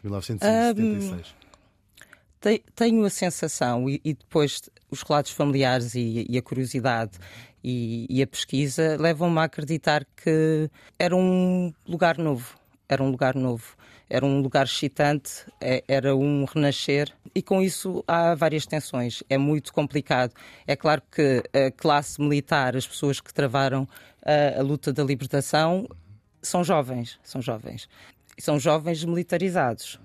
1976. 0.02 1.43
Te- 2.44 2.62
Tenho 2.74 3.02
a 3.06 3.08
sensação, 3.10 3.88
e, 3.88 3.98
depois 4.04 4.60
os 4.90 5.00
relatos 5.00 5.30
familiares 5.32 5.94
e, 5.94 6.26
a 6.36 6.42
curiosidade 6.42 7.12
e, 7.62 8.06
e 8.10 8.22
a 8.22 8.26
pesquisa 8.26 8.98
levam-me 9.00 9.38
a 9.38 9.44
acreditar 9.44 10.04
que 10.14 10.68
era 10.98 11.16
um 11.16 11.72
lugar 11.88 12.18
novo. 12.18 12.54
Era 12.86 13.02
um 13.02 13.10
lugar 13.10 13.34
novo. 13.34 13.74
Era 14.10 14.26
um 14.26 14.42
lugar 14.42 14.66
excitante, 14.66 15.46
é- 15.58 15.82
era 15.88 16.14
um 16.14 16.44
renascer, 16.44 17.10
e 17.34 17.40
com 17.40 17.62
isso 17.62 18.04
há 18.06 18.34
várias 18.34 18.66
tensões. 18.66 19.22
É 19.30 19.38
muito 19.38 19.72
complicado. 19.72 20.34
É 20.66 20.76
claro 20.76 21.00
que 21.10 21.42
a 21.54 21.70
classe 21.70 22.20
militar, 22.20 22.76
as 22.76 22.86
pessoas 22.86 23.18
que 23.22 23.32
travaram 23.32 23.88
a, 24.22 24.60
a 24.60 24.62
luta 24.62 24.92
da 24.92 25.02
libertação, 25.02 25.88
são 26.42 26.62
jovens. 26.62 27.18
São 27.22 27.40
jovens. 27.40 27.88
São 28.38 28.60
jovens 28.60 29.02
militarizados. 29.02 29.98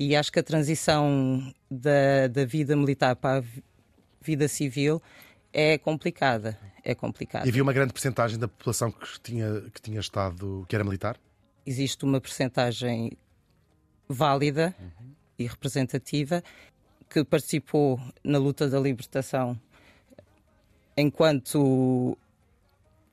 E 0.00 0.14
acho 0.14 0.30
que 0.30 0.38
a 0.38 0.42
transição 0.44 1.52
da, 1.68 2.28
da 2.30 2.44
vida 2.44 2.76
militar 2.76 3.16
para 3.16 3.38
a 3.38 3.40
vi- 3.40 3.64
vida 4.20 4.46
civil 4.46 5.02
é 5.52 5.76
complicada. 5.76 6.56
É 6.84 6.94
complicada. 6.94 7.46
E 7.46 7.48
havia 7.48 7.62
uma 7.64 7.72
grande 7.72 7.92
percentagem 7.92 8.38
da 8.38 8.46
população 8.46 8.92
que 8.92 9.20
tinha, 9.20 9.60
que 9.74 9.82
tinha 9.82 9.98
estado, 9.98 10.64
que 10.68 10.76
era 10.76 10.84
militar? 10.84 11.18
Existe 11.66 12.04
uma 12.04 12.20
percentagem 12.20 13.10
válida 14.08 14.72
e 15.36 15.46
representativa 15.46 16.44
que 17.10 17.24
participou 17.24 18.00
na 18.22 18.38
luta 18.38 18.68
da 18.68 18.78
libertação 18.78 19.60
enquanto 20.96 22.16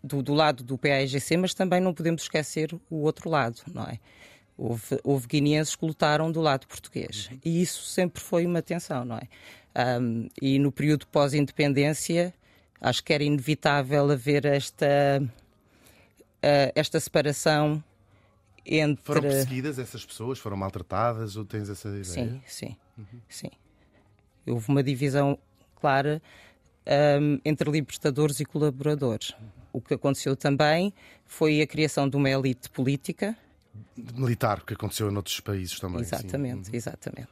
do, 0.04 0.22
do 0.22 0.34
lado 0.34 0.63
do 0.63 0.77
PAEGC, 0.77 1.38
mas 1.38 1.54
também 1.54 1.82
não 1.82 1.94
podemos 1.94 2.24
esquecer 2.24 2.74
o 2.89 2.98
outro 2.98 3.30
lado, 3.30 3.62
não 3.74 3.84
é? 3.84 4.00
Houve, 4.57 5.00
houve 5.03 5.27
guineenses 5.27 5.75
que 5.75 5.85
lutaram 5.85 6.31
do 6.31 6.39
lado 6.39 6.65
português 6.65 7.29
e 7.43 7.62
isso 7.62 7.83
sempre 7.83 8.21
foi 8.21 8.45
uma 8.45 8.62
tensão, 8.62 9.03
não 9.03 9.17
é? 9.17 9.27
Ahm, 9.75 10.27
e 10.41 10.57
no 10.59 10.71
período 10.71 11.05
pós-independência 11.07 12.33
acho 12.79 13.03
que 13.03 13.12
era 13.12 13.24
inevitável 13.24 14.09
haver 14.09 14.45
esta, 14.45 15.21
ah, 16.41 16.71
esta 16.75 17.00
separação 17.00 17.83
entre. 18.65 19.03
Foram 19.03 19.21
perseguidas 19.21 19.79
essas 19.79 20.05
pessoas? 20.05 20.39
Foram 20.39 20.57
maltratadas? 20.57 21.35
Ou 21.35 21.45
tens 21.45 21.69
essa 21.69 21.89
ideia? 21.89 22.03
Sim, 22.03 22.41
sim, 22.47 22.77
sim. 23.27 23.51
Houve 24.47 24.69
uma 24.69 24.83
divisão 24.83 25.38
clara 25.75 26.21
hum, 27.21 27.39
entre 27.43 27.69
libertadores 27.69 28.39
e 28.39 28.45
colaboradores. 28.45 29.33
O 29.74 29.81
que 29.81 29.93
aconteceu 29.93 30.35
também 30.35 30.93
foi 31.25 31.62
a 31.62 31.67
criação 31.67 32.07
de 32.07 32.15
uma 32.15 32.29
elite 32.29 32.69
política. 32.69 33.35
Militar, 33.98 34.62
que 34.63 34.74
aconteceu 34.74 35.10
noutros 35.12 35.39
países 35.39 35.79
também. 35.79 36.03
sim. 36.03 36.15
exatamente, 36.15 36.75
exatamente. 36.75 37.29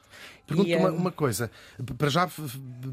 Pergunto 0.48 0.70
E, 0.70 0.76
uma, 0.76 0.92
hum, 0.92 0.96
uma 0.96 1.12
coisa. 1.12 1.52
Para 1.98 2.10
já 2.10 2.30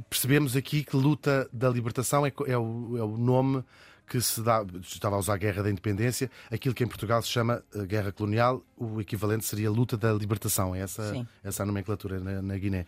percebemos 0.08 0.56
aqui 0.56 0.84
que 0.84 0.96
luta 0.96 1.48
da 1.52 1.68
libertação 1.68 2.26
é, 2.26 2.32
é 2.46 2.58
o, 2.58 2.96
é 2.96 3.02
o 3.02 3.16
nome 3.16 3.64
que 4.10 4.20
se 4.20 4.42
dá. 4.42 4.66
Estava 4.82 5.14
a 5.14 5.18
usar 5.20 5.34
a 5.34 5.36
guerra 5.36 5.62
da 5.62 5.70
independência, 5.70 6.28
aquilo 6.50 6.74
que 6.74 6.82
em 6.82 6.88
Portugal 6.88 7.22
se 7.22 7.28
chama 7.28 7.62
eh, 7.72 7.86
guerra 7.86 8.10
colonial, 8.10 8.60
o 8.76 9.00
equivalente 9.00 9.44
seria 9.44 9.70
luta 9.70 9.96
da 9.96 10.12
libertação. 10.12 10.74
É 10.74 10.80
essa, 10.80 11.12
Sim. 11.12 11.24
essa 11.44 11.62
a 11.62 11.66
nomenclatura 11.66 12.18
na, 12.18 12.42
na 12.42 12.58
Guiné. 12.58 12.86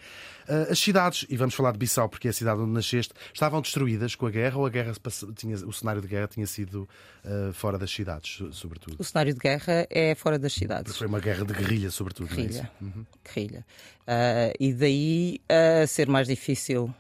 Ah, 0.49 0.67
as 0.73 0.79
cidades, 0.81 1.25
e 1.31 1.37
vamos 1.37 1.55
falar 1.55 1.71
de 1.73 1.79
Bissau 1.79 2.09
porque 2.09 2.27
é 2.27 2.31
a 2.31 2.35
cidade 2.35 2.61
onde 2.61 2.73
nasceste, 2.73 3.15
estavam 3.33 3.61
destruídas 3.61 4.17
com 4.17 4.27
a 4.27 4.31
guerra 4.31 4.59
ou 4.59 4.67
a 4.67 4.71
guerra 4.71 4.93
tinha, 5.37 5.55
o 5.65 5.73
cenário 5.73 6.03
de 6.03 6.09
guerra 6.09 6.27
tinha 6.27 6.47
sido 6.47 6.89
ah, 7.25 7.53
fora 7.53 7.79
das 7.79 7.91
cidades, 7.93 8.37
so- 8.39 8.53
sobretudo? 8.53 8.97
O 8.99 9.05
cenário 9.05 9.33
de 9.33 9.39
guerra 9.39 9.87
é 9.89 10.15
fora 10.17 10.39
das 10.41 10.53
cidades. 10.53 10.97
Foi 10.97 11.07
uma 11.07 11.21
guerra 11.21 11.45
de 11.45 11.53
guerrilha, 11.55 11.91
sobretudo. 11.93 12.35
não 12.35 12.43
é 12.43 12.47
isso? 12.47 12.63
Guerrilha. 12.83 13.07
Guerrilha. 13.25 13.67
Ah, 14.09 14.53
e 14.59 14.73
daí 14.73 15.41
a 15.49 15.87
ser 15.87 16.09
mais 16.09 16.27
difícil. 16.27 16.93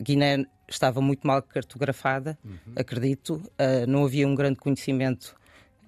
Guiné 0.00 0.46
estava 0.68 1.00
muito 1.00 1.26
mal 1.26 1.42
cartografada, 1.42 2.38
acredito. 2.76 3.42
Ah, 3.58 3.86
não 3.86 4.04
havia 4.04 4.26
um 4.26 4.34
grande 4.34 4.58
conhecimento 4.58 5.36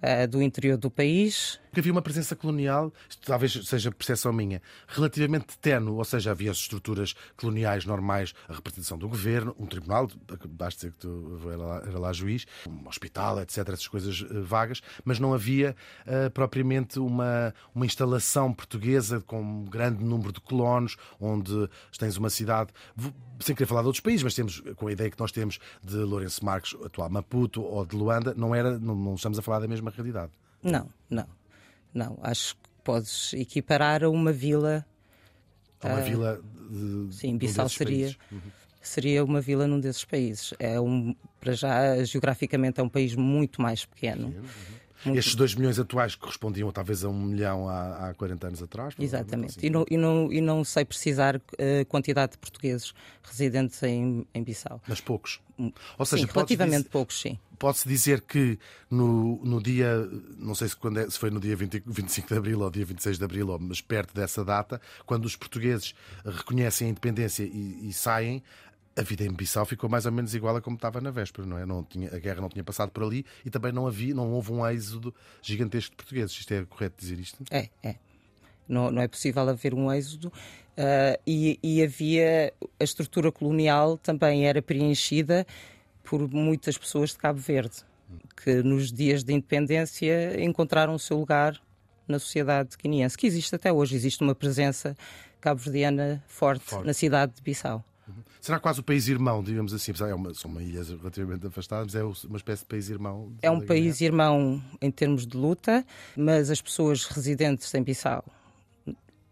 ah, 0.03 0.26
do 0.26 0.43
interior 0.43 0.76
do 0.76 0.91
país. 0.91 1.61
Que 1.76 1.80
havia 1.80 1.92
uma 1.92 2.00
presença 2.00 2.35
colonial, 2.35 2.90
isto 3.06 3.26
talvez 3.26 3.52
seja 3.52 3.92
percepção 3.92 4.33
minha, 4.33 4.62
relativamente 4.88 5.59
tenue, 5.59 5.90
ou 5.90 6.04
seja, 6.06 6.30
havia 6.30 6.50
as 6.50 6.56
estruturas 6.56 7.14
coloniais 7.37 7.85
normais, 7.85 8.33
a 8.49 8.54
representação 8.54 8.97
do 8.97 9.06
governo, 9.06 9.54
um 9.59 9.66
tribunal, 9.66 10.09
basta 10.49 10.78
dizer 10.78 10.92
que 10.92 11.00
tu 11.00 11.38
era 11.47 11.59
lá, 11.59 11.76
era 11.87 11.99
lá 11.99 12.12
juiz, 12.14 12.47
um 12.66 12.88
hospital, 12.88 13.42
etc., 13.42 13.59
essas 13.68 13.88
coisas 13.88 14.25
eh, 14.25 14.40
vagas, 14.40 14.80
mas 15.04 15.18
não 15.18 15.35
havia 15.35 15.76
eh, 16.06 16.30
propriamente 16.30 16.99
uma, 16.99 17.52
uma 17.75 17.85
instalação 17.85 18.54
portuguesa 18.54 19.21
com 19.21 19.42
um 19.42 19.64
grande 19.66 20.02
número 20.02 20.33
de 20.33 20.40
colonos, 20.40 20.97
onde 21.21 21.68
tens 21.99 22.16
uma 22.16 22.30
cidade, 22.30 22.73
sem 23.38 23.54
querer 23.54 23.66
falar 23.66 23.83
de 23.83 23.88
outros 23.88 24.00
países, 24.00 24.23
mas 24.23 24.35
temos, 24.35 24.62
com 24.76 24.87
a 24.87 24.92
ideia 24.92 25.11
que 25.11 25.21
nós 25.21 25.30
temos 25.30 25.59
de 25.85 25.97
Lourenço 25.97 26.42
Marques, 26.42 26.75
atual 26.83 27.11
Maputo, 27.11 27.62
ou 27.62 27.85
de 27.85 27.95
Luanda, 27.95 28.33
não, 28.35 28.54
era, 28.54 28.78
não, 28.78 28.95
não 28.95 29.14
estamos 29.14 29.38
a 29.38 29.42
falar 29.42 29.61
da 29.61 29.68
mesma 29.68 29.90
realidade. 29.90 30.33
Não, 30.62 30.88
não, 31.11 31.26
não. 31.97 32.19
Acho 32.23 32.55
que 32.55 32.69
podes 32.85 33.33
equiparar 33.35 34.05
a 34.05 34.11
uma 34.11 34.33
vila. 34.33 34.85
É 35.83 35.88
uma 35.88 36.00
vila 36.00 36.41
de. 36.71 37.15
Sim, 37.15 37.35
um 37.35 37.38
Bissau 37.38 37.69
seria. 37.69 38.15
Uhum. 38.31 38.41
seria 38.81 39.25
uma 39.25 39.41
vila 39.41 39.67
num 39.67 39.81
desses 39.81 40.05
países. 40.05 40.55
É 40.59 40.81
um, 40.81 41.15
para 41.41 41.53
já, 41.53 42.03
geograficamente, 42.05 42.81
é 42.81 42.83
um 42.83 42.88
país 42.88 43.15
muito 43.15 43.61
mais 43.61 43.85
pequeno. 43.85 44.35
Muito- 45.05 45.19
Estes 45.19 45.35
2 45.35 45.55
milhões 45.55 45.79
atuais 45.79 46.15
correspondiam 46.15 46.71
talvez 46.73 47.05
a 47.05 47.09
um 47.09 47.23
milhão 47.23 47.69
há, 47.69 48.09
há 48.11 48.15
40 48.15 48.47
anos 48.49 48.62
atrás. 48.62 48.95
Exatamente. 48.99 49.55
provavelmente, 49.59 49.67
E 49.67 49.71
não, 49.71 49.87
e, 49.91 49.97
não, 49.97 50.33
e 50.33 50.41
não 50.41 50.65
sei 50.65 50.85
precisar 50.85 51.37
a 51.37 51.85
quantidade 51.87 52.33
de 52.33 52.38
portugueses 52.38 52.93
residentes 53.23 53.83
em, 53.83 54.26
em 54.35 54.43
Bissau. 54.43 54.81
Mas 54.88 55.00
poucos. 55.00 55.41
Ou 55.99 56.05
seja, 56.05 56.26
sim, 56.26 56.33
relativamente 56.33 56.76
dizer, 56.81 56.91
poucos, 56.91 57.19
sim. 57.19 57.38
pode-se 57.59 57.88
dizer 57.88 58.21
que 58.21 58.59
no, 58.91 59.43
no 59.43 59.62
dia, 59.62 60.07
não 60.37 60.55
sei 60.55 60.69
se, 60.69 60.76
quando 60.76 60.99
é- 61.00 61.09
se 61.09 61.19
foi 61.19 61.31
no 61.31 61.41
dia 61.41 61.57
20 61.57 61.83
25 61.87 62.29
de 62.29 62.35
Abril 62.35 62.61
ou 62.61 62.71
dia 62.71 62.85
26 62.85 63.17
de 63.19 63.25
Abril, 63.25 63.49
ou- 63.49 63.59
mas 63.59 63.81
perto 63.81 64.12
dessa 64.15 64.45
data, 64.45 64.79
quando 65.07 65.25
os 65.25 65.35
portugueses 65.35 65.95
reconhecem 66.25 66.88
a 66.88 66.91
independência 66.91 67.43
e, 67.43 67.88
e 67.88 67.93
saem, 67.95 68.43
a 68.97 69.03
vida 69.03 69.25
em 69.25 69.33
Bissau 69.33 69.67
ficou 69.67 69.91
mais 69.91 70.07
ou 70.07 70.12
menos 70.12 70.35
igual 70.35 70.57
a 70.57 70.61
como 70.61 70.76
estava 70.76 71.00
na 71.00 71.11
véspera, 71.11 71.47
não 71.47 71.59
é? 71.59 71.67
Não 71.67 71.85
tinha, 71.85 72.09
a 72.15 72.19
guerra 72.19 72.41
não 72.41 72.49
tinha 72.49 72.65
passado 72.65 72.91
por 72.91 73.05
ali 73.05 73.26
e 73.45 73.50
também 73.50 73.71
não 73.71 73.87
havia, 73.87 74.15
não 74.15 74.33
houve 74.33 74.53
um 74.53 74.67
êxodo 74.67 75.15
gigantesco 75.43 75.91
de 75.91 75.97
portugueses. 75.97 76.35
Isto 76.35 76.55
é 76.55 76.65
correto 76.65 76.97
dizer 76.99 77.19
isto? 77.21 77.45
É, 77.50 77.69
é. 77.83 77.97
Não, 78.67 78.91
não 78.91 79.03
é 79.03 79.07
possível 79.07 79.47
haver 79.49 79.75
um 79.75 79.93
êxodo. 79.93 80.33
ah, 80.76 81.19
e, 81.26 81.59
e 81.62 81.83
havia. 81.83 82.53
A 82.81 82.85
estrutura 82.85 83.31
colonial 83.31 83.99
também 83.99 84.47
era 84.47 84.62
preenchida 84.62 85.47
por 86.03 86.26
muitas 86.33 86.79
pessoas 86.79 87.11
de 87.11 87.19
Cabo 87.19 87.38
Verde, 87.38 87.76
que 88.43 88.62
nos 88.62 88.91
dias 88.93 89.23
de 89.23 89.33
independência 89.33 90.43
encontraram 90.43 90.95
o 90.95 90.99
seu 90.99 91.19
lugar 91.19 91.61
na 92.09 92.19
sociedade 92.19 92.76
guineense, 92.81 93.19
que 93.19 93.26
existe 93.26 93.55
até 93.55 93.73
hoje. 93.73 93.95
Existe 93.95 94.23
uma 94.23 94.35
presença 94.35 94.97
cabo-verdiana 95.41 96.25
forte, 96.26 96.65
Forte. 96.65 96.87
na 96.87 96.95
cidade 96.95 97.35
de 97.35 97.43
Bissau. 97.43 97.85
Será 98.47 98.61
quase 98.61 98.79
o 98.79 98.83
país 98.85 99.09
irmão, 99.09 99.43
digamos 99.43 99.75
assim? 99.75 99.93
É 100.09 100.15
uma, 100.15 100.33
são 100.33 100.49
uma 100.49 100.62
ilhas 100.62 100.88
relativamente 100.88 101.45
afastadas, 101.49 101.93
mas 101.93 101.95
é 101.97 102.29
uma 102.29 102.37
espécie 102.37 102.62
de 102.62 102.69
país 102.69 102.88
irmão. 102.88 103.33
É 103.43 103.50
um 103.50 103.59
da 103.59 103.67
país 103.67 104.00
irmão 104.00 104.62
em 104.81 104.88
termos 104.88 105.26
de 105.26 105.37
luta, 105.37 105.85
mas 106.17 106.49
as 106.49 106.62
pessoas 106.62 107.07
residentes 107.07 107.75
em 107.75 107.83
Bissau 107.83 108.25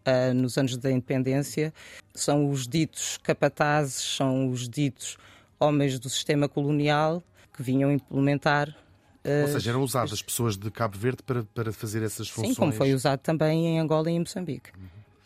ah, 0.03 0.33
nos 0.33 0.57
anos 0.57 0.75
da 0.75 0.91
independência 0.91 1.73
são 2.13 2.49
os 2.49 2.67
ditos 2.67 3.17
capatazes, 3.23 4.03
são 4.17 4.49
os 4.49 4.67
ditos 4.67 5.17
homens 5.57 5.97
do 5.97 6.09
sistema 6.09 6.49
colonial 6.49 7.23
que 7.53 7.63
vinham 7.63 7.89
implementar. 7.89 8.75
Ou 9.23 9.47
seja, 9.47 9.69
eram 9.69 9.81
usadas 9.81 10.11
as 10.11 10.21
pessoas 10.21 10.57
de 10.57 10.69
Cabo 10.69 10.97
Verde 10.97 11.23
para, 11.23 11.41
para 11.41 11.71
fazer 11.71 12.03
essas 12.03 12.27
funções. 12.27 12.55
Sim, 12.55 12.59
como 12.59 12.73
foi 12.73 12.93
usado 12.93 13.21
também 13.21 13.65
em 13.65 13.79
Angola 13.79 14.11
e 14.11 14.15
em 14.15 14.19
Moçambique. 14.19 14.71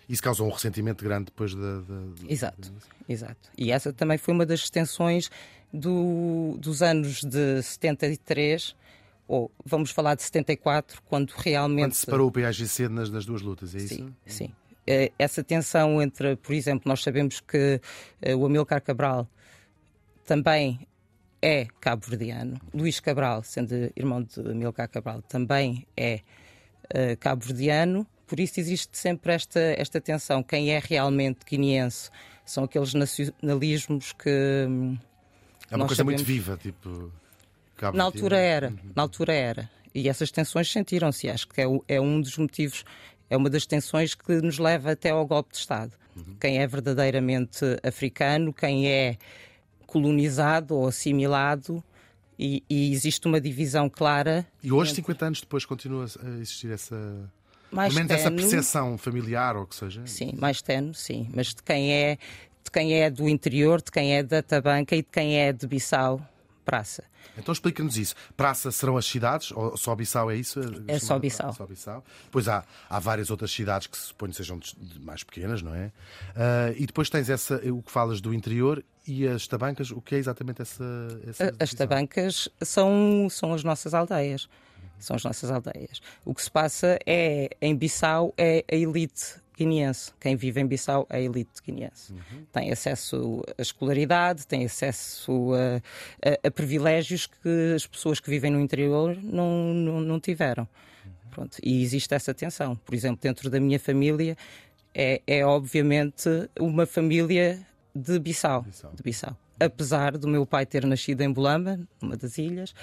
Isso 0.07 0.21
causou 0.21 0.47
um 0.47 0.51
ressentimento 0.51 1.03
grande 1.03 1.25
depois 1.25 1.55
da. 1.55 1.79
da... 1.81 2.03
Exato, 2.27 2.71
exato. 3.09 3.49
E 3.57 3.71
essa 3.71 3.91
também 3.91 4.17
foi 4.17 4.33
uma 4.33 4.45
das 4.45 4.61
extensões 4.61 5.29
do, 5.73 6.55
dos 6.59 6.81
anos 6.81 7.21
de 7.21 7.61
73, 7.61 8.75
ou 9.27 9.51
vamos 9.65 9.91
falar 9.91 10.15
de 10.15 10.23
74, 10.23 11.01
quando 11.05 11.31
realmente. 11.31 11.85
Quando 11.85 11.93
separou 11.93 12.27
o 12.27 12.31
PAGC 12.31 12.87
nas, 12.89 13.09
nas 13.09 13.25
duas 13.25 13.41
lutas, 13.41 13.75
é 13.75 13.79
sim, 13.79 13.85
isso? 14.25 14.37
Sim. 14.37 14.51
Eh, 14.87 15.11
essa 15.19 15.43
tensão 15.43 16.01
entre, 16.01 16.35
por 16.35 16.53
exemplo, 16.53 16.83
nós 16.85 17.03
sabemos 17.03 17.39
que 17.39 17.79
eh, 18.21 18.35
o 18.35 18.45
Amilcar 18.45 18.81
Cabral 18.81 19.27
também 20.25 20.87
é 21.41 21.67
cabo-verdiano. 21.79 22.59
Luís 22.73 22.99
Cabral, 22.99 23.43
sendo 23.43 23.73
irmão 23.95 24.23
de 24.23 24.39
Amilcar 24.39 24.89
Cabral, 24.89 25.21
também 25.21 25.87
é 25.95 26.21
uh, 26.85 27.17
cabo-verdiano. 27.19 28.05
Por 28.27 28.39
isso 28.39 28.59
existe 28.59 28.97
sempre 28.97 29.33
esta, 29.33 29.59
esta 29.59 30.01
tensão. 30.01 30.43
Quem 30.43 30.71
é 30.71 30.81
realmente 30.83 31.39
guineense 31.45 32.09
são 32.49 32.63
aqueles 32.63 32.93
nacionalismos 32.93 34.13
que. 34.13 34.65
Hum, 34.67 34.97
é 35.69 35.75
uma 35.75 35.85
coisa 35.85 35.99
sabemos... 35.99 36.21
muito 36.21 36.27
viva, 36.27 36.57
tipo. 36.57 37.11
Cabo 37.77 37.97
na 37.97 38.03
altura 38.03 38.37
era, 38.37 38.73
na 38.95 39.03
altura 39.03 39.33
era. 39.33 39.69
E 39.95 40.09
essas 40.09 40.31
tensões 40.31 40.71
sentiram-se. 40.71 41.29
Acho 41.29 41.47
que 41.47 41.61
é, 41.61 41.65
é 41.87 42.01
um 42.01 42.19
dos 42.19 42.37
motivos 42.37 42.83
é 43.29 43.37
uma 43.37 43.49
das 43.49 43.65
tensões 43.65 44.15
que 44.15 44.41
nos 44.41 44.57
leva 44.57 44.91
até 44.91 45.11
ao 45.11 45.25
golpe 45.25 45.51
de 45.51 45.59
Estado. 45.59 45.93
Uhum. 46.15 46.35
Quem 46.39 46.59
é 46.59 46.67
verdadeiramente 46.67 47.63
africano, 47.83 48.51
quem 48.51 48.89
é 48.89 49.17
colonizado 49.85 50.75
ou 50.75 50.87
assimilado, 50.87 51.83
e, 52.37 52.63
e, 52.69 52.91
existe 52.93 53.27
uma 53.27 53.39
divisão 53.39 53.89
clara. 53.89 54.47
E 54.63 54.71
hoje, 54.71 54.91
entre... 54.91 55.01
50 55.01 55.25
anos 55.25 55.41
depois, 55.41 55.65
continua 55.65 56.05
a 56.05 56.29
existir 56.37 56.71
essa. 56.71 57.29
Mais 57.71 57.93
Pelo 57.93 58.05
menos 58.05 58.19
essa 58.19 58.31
percepção 58.31 58.97
familiar 58.97 59.55
ou 59.55 59.65
que 59.65 59.75
seja. 59.75 60.01
Sim, 60.05 60.33
mais 60.37 60.61
tenue, 60.61 60.93
sim. 60.95 61.29
Mas 61.33 61.47
de 61.47 61.61
quem 61.63 61.93
é 61.93 62.17
de 62.63 62.71
quem 62.71 62.93
é 63.01 63.09
do 63.09 63.27
interior, 63.27 63.81
de 63.81 63.91
quem 63.91 64.15
é 64.15 64.23
da 64.23 64.43
Tabanca 64.43 64.95
e 64.95 65.01
de 65.01 65.07
quem 65.11 65.39
é 65.39 65.51
de 65.51 65.65
Bissau, 65.65 66.21
praça. 66.63 67.03
Então 67.37 67.53
explica-nos 67.53 67.97
isso. 67.97 68.15
Praça 68.35 68.71
serão 68.71 68.97
as 68.97 69.05
cidades? 69.05 69.51
Ou 69.51 69.75
só 69.77 69.95
Bissau 69.95 70.29
é 70.29 70.35
isso? 70.35 70.59
É 70.87 70.99
só 70.99 71.17
Bissau. 71.17 71.53
só 71.53 71.65
Bissau. 71.65 72.03
Depois 72.25 72.47
há, 72.47 72.63
há 72.89 72.99
várias 72.99 73.29
outras 73.29 73.51
cidades 73.51 73.87
que 73.87 73.97
suponho 73.97 74.33
sejam 74.33 74.59
mais 75.01 75.23
pequenas, 75.23 75.61
não 75.61 75.73
é? 75.73 75.85
Uh, 75.85 76.75
e 76.77 76.85
depois 76.85 77.09
tens 77.09 77.29
essa, 77.29 77.55
o 77.71 77.81
que 77.81 77.91
falas 77.91 78.19
do 78.19 78.33
interior 78.33 78.83
e 79.07 79.25
as 79.25 79.47
tabancas. 79.47 79.89
O 79.89 80.01
que 80.01 80.15
é 80.15 80.17
exatamente 80.17 80.61
essa. 80.61 80.83
essa 81.27 81.55
as 81.59 81.73
tabancas 81.73 82.49
são, 82.61 83.27
são 83.29 83.53
as 83.53 83.63
nossas 83.63 83.93
aldeias. 83.93 84.49
São 84.99 85.15
as 85.15 85.23
nossas 85.23 85.49
aldeias. 85.49 86.01
O 86.25 86.33
que 86.33 86.41
se 86.41 86.51
passa 86.51 86.99
é, 87.05 87.49
em 87.61 87.75
Bissau, 87.75 88.33
é 88.37 88.63
a 88.71 88.75
elite 88.75 89.39
guineense. 89.59 90.11
Quem 90.19 90.35
vive 90.35 90.61
em 90.61 90.65
Bissau 90.65 91.05
é 91.09 91.17
a 91.17 91.21
elite 91.21 91.61
guineense. 91.65 92.13
Uhum. 92.13 92.45
Tem 92.51 92.71
acesso 92.71 93.43
à 93.57 93.61
escolaridade, 93.61 94.47
tem 94.47 94.65
acesso 94.65 95.51
a, 95.53 96.29
a, 96.29 96.47
a, 96.47 96.51
privilégios 96.51 97.27
que 97.27 97.73
as 97.75 97.85
pessoas 97.85 98.19
que 98.19 98.29
vivem 98.29 98.51
no 98.51 98.59
interior 98.59 99.17
não, 99.21 99.73
não, 99.73 100.01
não 100.01 100.19
tiveram. 100.19 100.67
Uhum. 101.05 101.11
Pronto. 101.31 101.57
E 101.61 101.83
existe 101.83 102.13
essa 102.13 102.33
tensão. 102.33 102.75
Por 102.77 102.95
exemplo, 102.95 103.19
dentro 103.21 103.49
da 103.49 103.59
minha 103.59 103.79
família, 103.79 104.37
é, 104.93 105.21
é 105.27 105.45
obviamente 105.45 106.29
uma 106.57 106.85
família 106.85 107.59
de 107.93 108.17
Bissau. 108.17 108.61
Bissau. 108.61 108.91
De 108.95 109.03
Bissau. 109.03 109.37
Apesar 109.59 110.17
do 110.17 110.27
meu 110.27 110.45
pai 110.45 110.65
ter 110.65 110.85
nascido 110.85 111.19
em 111.19 111.31
Bolamba, 111.31 111.77
numa 112.01 112.15
das 112.15 112.37
ilhas, 112.37 112.73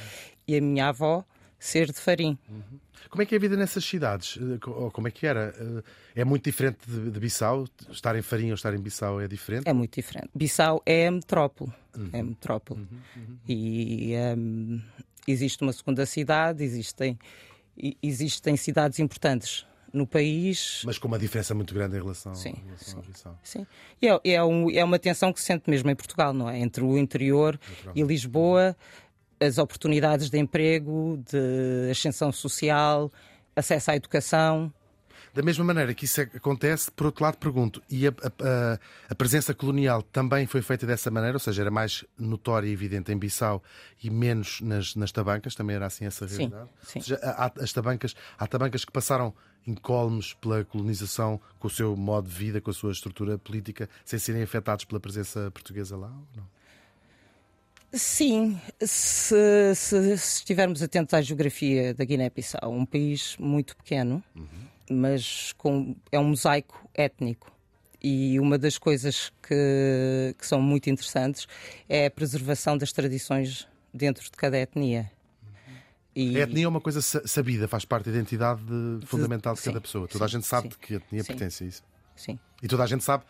e 0.47 0.57
a 0.57 0.61
minha 0.61 0.89
avó 0.89 1.25
ser 1.59 1.87
de 1.87 1.99
Farim. 1.99 2.39
Uhum. 2.49 2.79
Como 3.09 3.23
é 3.23 3.27
que 3.27 3.35
é 3.35 3.39
a 3.39 3.41
vida 3.41 3.57
nessas 3.57 3.85
cidades? 3.85 4.39
Eh, 4.39 4.59
como 4.61 5.09
é 5.09 5.11
que 5.11 5.27
era? 5.27 5.55
Eh, 5.59 6.21
é 6.21 6.25
muito 6.25 6.45
diferente 6.45 6.79
de, 6.87 7.11
de 7.11 7.21
Bissau? 7.21 7.67
Estar 7.91 8.17
em 8.17 8.23
Farinha 8.23 8.51
ou 8.51 8.55
estar 8.55 8.75
em 8.75 8.81
Bissau 8.81 9.21
é 9.21 9.29
diferente? 9.29 9.69
É 9.69 9.73
muito 9.73 9.95
diferente. 9.95 10.29
Bissau 10.35 10.83
é 10.85 11.07
a 11.07 11.11
metrópole. 11.11 11.73
Uhum. 11.97 12.11
É 12.13 12.21
a 12.21 12.25
metrópole. 12.25 12.81
Uhum. 12.81 12.99
Uhum. 13.17 13.39
E 13.49 14.15
um, 14.37 14.83
existe 15.27 15.63
uma 15.63 15.73
segunda 15.73 16.05
cidade, 16.05 16.63
existem, 16.63 17.19
existem 18.03 18.57
cidades 18.57 18.99
importantes 18.99 19.67
no 19.93 20.07
país. 20.07 20.83
Mas 20.85 20.99
com 20.99 21.09
uma 21.09 21.19
diferença 21.19 21.55
muito 21.55 21.73
grande 21.73 21.97
em 21.97 22.01
relação, 22.01 22.35
sim, 22.35 22.51
em 22.51 22.67
relação 22.67 23.03
sim, 23.03 23.09
a 23.09 23.13
Bissau. 23.13 23.39
Sim. 23.43 23.67
E 24.03 24.09
é, 24.09 24.21
é, 24.35 24.45
um, 24.45 24.71
é, 24.71 24.85
uma 24.85 24.99
tensão 24.99 25.33
que 25.33 25.41
se 25.41 25.47
sente 25.47 25.71
mesmo 25.71 25.89
em 25.91 25.97
Portugal, 25.97 26.33
não 26.33 26.49
é? 26.49 26.59
Entre 26.59 26.83
o 26.85 26.99
interior 26.99 27.59
e 27.95 28.03
Lisboa 28.03 28.77
as 29.41 29.59
oportunidades 29.59 30.31
de 30.31 30.39
emprego, 30.39 31.23
de 31.31 31.91
ascensão 31.91 32.33
social, 32.33 33.13
acesso 33.55 33.91
à 33.91 33.97
educação. 33.97 34.73
Da 35.37 35.43
mesma 35.43 35.65
maneira 35.65 35.93
que 35.93 36.07
isso 36.07 36.23
acontece, 36.23 36.91
por 36.91 37.07
outro 37.07 37.23
lado, 37.23 37.37
pergunto: 37.37 37.83
e 37.91 38.07
a, 38.07 38.11
a, 38.11 38.79
a, 39.11 39.15
presença 39.15 39.53
colonial 39.53 40.03
também 40.03 40.47
foi 40.47 40.63
feita 40.63 40.87
dessa 40.87 41.11
maneira? 41.11 41.37
Ou 41.37 41.41
seja, 41.41 41.63
era 41.63 41.71
mais 41.71 42.05
notória 42.19 42.67
e 42.67 42.73
evidente 42.73 43.13
em 43.13 43.19
Bissau 43.19 43.63
e 44.03 44.09
menos 44.09 44.63
nas, 44.63 44.95
nas 44.95 45.13
tabancas? 45.13 45.55
Também 45.55 45.77
era 45.77 45.85
assim 45.85 46.07
essa 46.07 46.27
realidade? 46.27 46.71
Sim, 46.83 46.89
sim. 46.89 47.01
Seja, 47.01 47.21
há, 47.23 47.53
as 47.61 47.71
tabancas, 47.71 48.15
há 48.39 48.47
tabancas 48.47 48.83
que 48.83 48.91
passaram 48.91 49.35
incólumes 49.67 50.33
pela 50.33 50.65
colonização 50.65 51.39
com 51.59 51.67
o 51.67 51.71
seu 51.71 51.95
modo 51.95 52.31
de 52.31 52.35
vida, 52.35 52.59
com 52.59 52.71
a 52.71 52.75
sua 52.75 52.93
estrutura 52.93 53.37
política, 53.37 53.91
sem 54.07 54.19
serem 54.19 54.43
afetados 54.43 54.87
pela 54.87 54.99
presença 54.99 55.51
portuguesa 55.51 55.99
lá? 55.99 56.09
Ou 56.09 56.27
não? 56.35 56.56
Sim, 57.97 58.61
se, 58.81 59.75
se, 59.75 60.19
se, 60.19 60.39
estivermos 60.39 60.83
atentos 60.83 61.15
à 61.15 61.23
geografia 61.23 61.95
da 61.95 62.05
Guiné-Bissau, 62.05 62.71
um 62.71 62.85
país 62.85 63.37
muito 63.39 63.77
pequeno, 63.77 64.23
uhum. 64.35 64.47
mas 64.91 65.53
com, 65.55 65.97
é 66.13 66.19
um 66.19 66.25
mosaico 66.25 66.89
étnico. 66.95 67.51
E 68.03 68.39
uma 68.39 68.59
das 68.59 68.77
coisas 68.77 69.33
que, 69.43 70.35
que, 70.39 70.47
são 70.47 70.61
muito 70.61 70.91
interessantes 70.91 71.47
é 71.89 72.07
a 72.07 72.11
preservação 72.11 72.77
das 72.77 72.93
tradições 72.93 73.67
dentro 73.93 74.25
de 74.25 74.33
cada 74.33 74.59
etnia. 74.59 75.11
E... 76.15 76.37
A 76.37 76.41
etnia 76.41 76.67
é 76.67 76.69
uma 76.69 76.81
coisa 76.81 77.01
sabida, 77.01 77.67
faz 77.67 77.85
parte 77.85 78.07
da 78.07 78.13
identidade 78.13 78.61
fundamental 79.07 79.55
de, 79.55 79.61
de 79.61 79.65
cada 79.65 79.79
sim, 79.79 79.83
pessoa. 79.83 80.07
Toda 80.07 80.29
sim, 80.29 80.37
a 80.37 80.39
gente 80.39 80.47
sabe 80.47 80.65
sim, 80.65 80.69
de 80.69 80.79
que 80.79 80.95
etnia 80.95 81.25
pertence 81.25 81.65
a 81.65 81.67
isso. 81.67 81.83
Sim. 82.15 82.39
E 82.63 82.69
toda 82.69 82.85
a 82.85 82.87
gente 82.87 83.05
sabe 83.05 83.25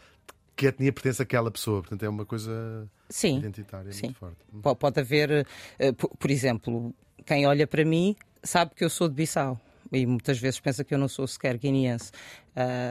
que 0.57 0.67
etnia 0.67 0.93
pertence 0.93 1.23
àquela 1.23 1.51
pessoa. 1.51 1.83
Portanto, 1.83 2.03
é 2.03 2.09
uma 2.09 2.25
coisa 2.25 2.89
sim, 3.09 3.39
identitária 3.39 3.93
sim. 3.93 4.07
muito 4.07 4.17
forte. 4.19 4.39
Hum. 4.53 4.75
Pode 4.75 4.99
haver, 4.99 5.47
eh, 5.79 5.93
por 5.93 6.31
exemplo, 6.31 6.95
quem 7.25 7.47
olha 7.47 7.67
para 7.67 7.85
mim 7.85 8.17
sabe 8.43 8.73
que 8.75 8.85
eu 8.85 8.91
sou 8.91 9.09
de 9.09 9.15
Bissau. 9.15 9.61
E 9.93 10.05
muitas 10.05 10.39
vezes 10.39 10.59
pensa 10.59 10.83
que 10.83 10.93
eu 10.93 10.99
não 10.99 11.09
sou 11.09 11.27
sequer 11.29 11.57
guineense. 11.59 12.11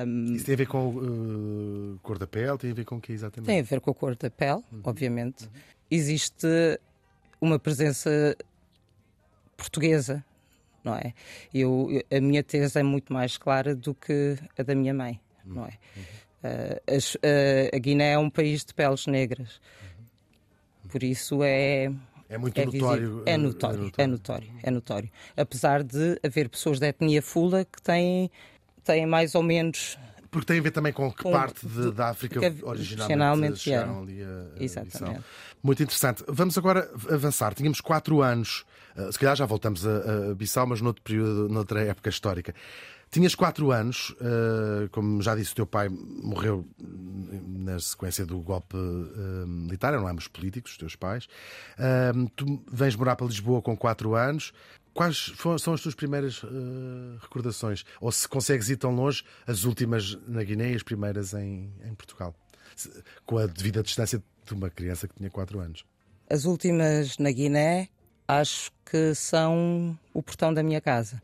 Um... 0.05 0.35
Isso 0.35 0.45
tem 0.45 0.53
a 0.53 0.57
ver 0.57 0.67
com 0.67 0.95
uh, 0.95 1.99
cor 2.01 2.17
da 2.17 2.27
pele? 2.27 2.57
Tem 2.57 2.71
a 2.71 2.73
ver 2.73 2.85
com 2.85 2.95
o 2.95 3.01
que 3.01 3.11
exatamente? 3.11 3.47
Tem 3.47 3.59
a 3.59 3.63
ver 3.63 3.81
com 3.81 3.91
a 3.91 3.93
cor 3.93 4.15
da 4.15 4.29
pele, 4.29 4.61
uhum. 4.71 4.81
obviamente. 4.83 5.43
Uhum. 5.43 5.49
Existe 5.91 6.47
uma 7.41 7.59
presença 7.59 8.35
portuguesa, 9.57 10.23
não 10.83 10.95
é? 10.95 11.13
Eu, 11.53 11.89
a 12.09 12.21
minha 12.21 12.43
tese 12.43 12.79
é 12.79 12.83
muito 12.83 13.11
mais 13.11 13.37
clara 13.37 13.75
do 13.75 13.93
que 13.93 14.37
a 14.57 14.63
da 14.63 14.73
minha 14.73 14.93
mãe, 14.93 15.19
uhum. 15.45 15.53
não 15.55 15.65
é? 15.65 15.77
Uhum. 16.89 16.97
Uh, 16.97 17.75
a 17.75 17.79
Guiné 17.79 18.13
é 18.13 18.17
um 18.17 18.29
país 18.29 18.63
de 18.63 18.73
peles 18.73 19.07
negras. 19.07 19.59
Por 20.89 21.03
isso 21.03 21.43
é. 21.43 21.91
É 22.27 22.37
muito 22.37 22.59
é 22.59 22.65
notório, 22.65 23.23
é, 23.25 23.37
notório, 23.37 23.77
é, 23.77 23.87
notório, 23.87 23.93
é 23.97 24.07
notório, 24.07 24.51
é 24.63 24.71
notório. 24.71 25.11
Apesar 25.37 25.83
de 25.83 26.19
haver 26.23 26.49
pessoas 26.49 26.79
da 26.79 26.87
etnia 26.87 27.21
fula 27.21 27.63
que 27.63 27.79
têm, 27.81 28.31
têm 28.83 29.05
mais 29.05 29.35
ou 29.35 29.43
menos 29.43 29.95
porque 30.35 30.47
tem 30.47 30.59
a 30.59 30.61
ver 30.61 30.71
também 30.71 30.91
com 30.91 31.09
que 31.13 31.23
com, 31.23 31.31
parte 31.31 31.65
de, 31.65 31.91
da 31.91 32.09
África 32.09 32.41
originalmente 32.63 33.59
chegaram 33.59 34.01
ali 34.01 34.21
a, 34.21 34.59
a 34.59 34.63
Exatamente. 34.63 35.21
Muito 35.63 35.81
interessante. 35.81 36.25
Vamos 36.27 36.57
agora 36.57 36.91
avançar. 37.09 37.53
Tínhamos 37.53 37.79
quatro 37.79 38.21
anos, 38.21 38.65
uh, 38.97 39.09
se 39.13 39.17
calhar 39.17 39.37
já 39.37 39.45
voltamos 39.45 39.87
a, 39.87 40.31
a 40.31 40.35
Bissau, 40.35 40.67
mas 40.67 40.81
noutro 40.81 41.01
período, 41.01 41.47
noutra 41.47 41.85
época 41.85 42.09
histórica. 42.09 42.53
Tinhas 43.11 43.35
quatro 43.35 43.71
anos, 43.71 44.09
uh, 44.11 44.89
como 44.91 45.21
já 45.21 45.35
disse, 45.35 45.53
o 45.53 45.55
teu 45.55 45.65
pai 45.65 45.87
morreu 45.89 46.67
na 46.79 47.79
sequência 47.79 48.25
do 48.25 48.39
golpe 48.39 48.75
uh, 48.75 49.47
militar, 49.47 49.93
eram 49.93 50.07
ambos 50.07 50.27
políticos, 50.27 50.73
os 50.73 50.77
teus 50.77 50.95
pais. 50.95 51.25
Uh, 51.77 52.29
tu 52.35 52.61
vens 52.71 52.95
morar 52.95 53.15
para 53.15 53.27
Lisboa 53.27 53.61
com 53.61 53.75
quatro 53.77 54.15
anos. 54.15 54.51
Quais 54.93 55.33
são 55.59 55.73
as 55.73 55.81
tuas 55.81 55.93
primeiras 55.93 56.41
recordações? 57.19 57.83
Ou 57.99 58.09
se 58.13 58.29
consegues 58.29 58.69
ir 58.69 58.77
tão 58.77 58.95
longe, 58.95 59.25
as 59.45 59.65
últimas 59.65 60.17
na 60.25 60.41
Guiné 60.41 60.71
e 60.71 60.75
as 60.75 60.83
primeiras 60.83 61.33
em, 61.33 61.69
em 61.83 61.93
Portugal? 61.93 62.33
Com 63.25 63.37
a 63.37 63.45
devida 63.45 63.83
distância 63.83 64.23
de 64.45 64.53
uma 64.53 64.69
criança 64.69 65.05
que 65.05 65.13
tinha 65.15 65.29
quatro 65.29 65.59
anos. 65.59 65.83
As 66.29 66.45
últimas 66.45 67.17
na 67.17 67.29
Guiné 67.29 67.89
acho 68.25 68.71
que 68.85 69.13
são 69.13 69.99
o 70.13 70.23
portão 70.23 70.53
da 70.53 70.63
minha 70.63 70.79
casa 70.79 71.21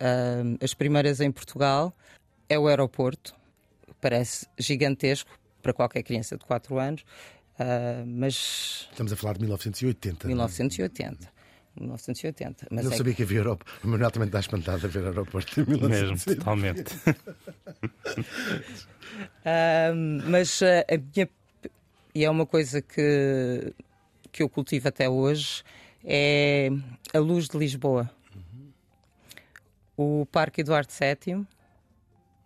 uh, 0.00 0.58
as 0.62 0.74
primeiras 0.74 1.20
em 1.20 1.30
Portugal, 1.30 1.94
é 2.48 2.58
o 2.58 2.66
aeroporto. 2.66 3.34
Parece 4.00 4.46
gigantesco 4.58 5.30
para 5.62 5.72
qualquer 5.72 6.02
criança 6.02 6.36
de 6.36 6.44
4 6.44 6.78
anos. 6.78 7.02
Uh, 7.58 8.06
mas. 8.06 8.88
Estamos 8.90 9.12
a 9.12 9.16
falar 9.16 9.34
de 9.34 9.40
1980. 9.40 10.26
1980. 10.26 11.40
1980. 11.78 12.66
Mas 12.70 12.84
não 12.84 12.92
é 12.92 12.96
sabia 12.96 13.14
que 13.14 13.22
havia 13.22 13.38
aeroporto. 13.40 13.72
O 13.84 13.88
Manuel 13.88 14.10
também 14.10 14.26
está 14.26 14.40
espantado 14.40 14.86
a 14.86 14.88
ver 14.88 15.04
aeroporto 15.04 15.64
de 15.64 15.70
1980. 15.70 15.88
Mesmo, 15.88 16.36
totalmente. 16.36 16.94
uh, 19.44 19.94
mas 20.26 20.60
uh, 20.62 20.84
a 20.88 20.96
minha. 20.96 21.28
E 22.12 22.24
é 22.24 22.30
uma 22.30 22.44
coisa 22.44 22.82
que, 22.82 23.72
que 24.32 24.42
eu 24.42 24.48
cultivo 24.48 24.88
até 24.88 25.08
hoje 25.08 25.62
é 26.04 26.70
a 27.14 27.18
luz 27.18 27.48
de 27.48 27.56
Lisboa. 27.56 28.10
O 30.02 30.24
Parque 30.24 30.62
Eduardo 30.62 30.90
VII, 30.90 31.46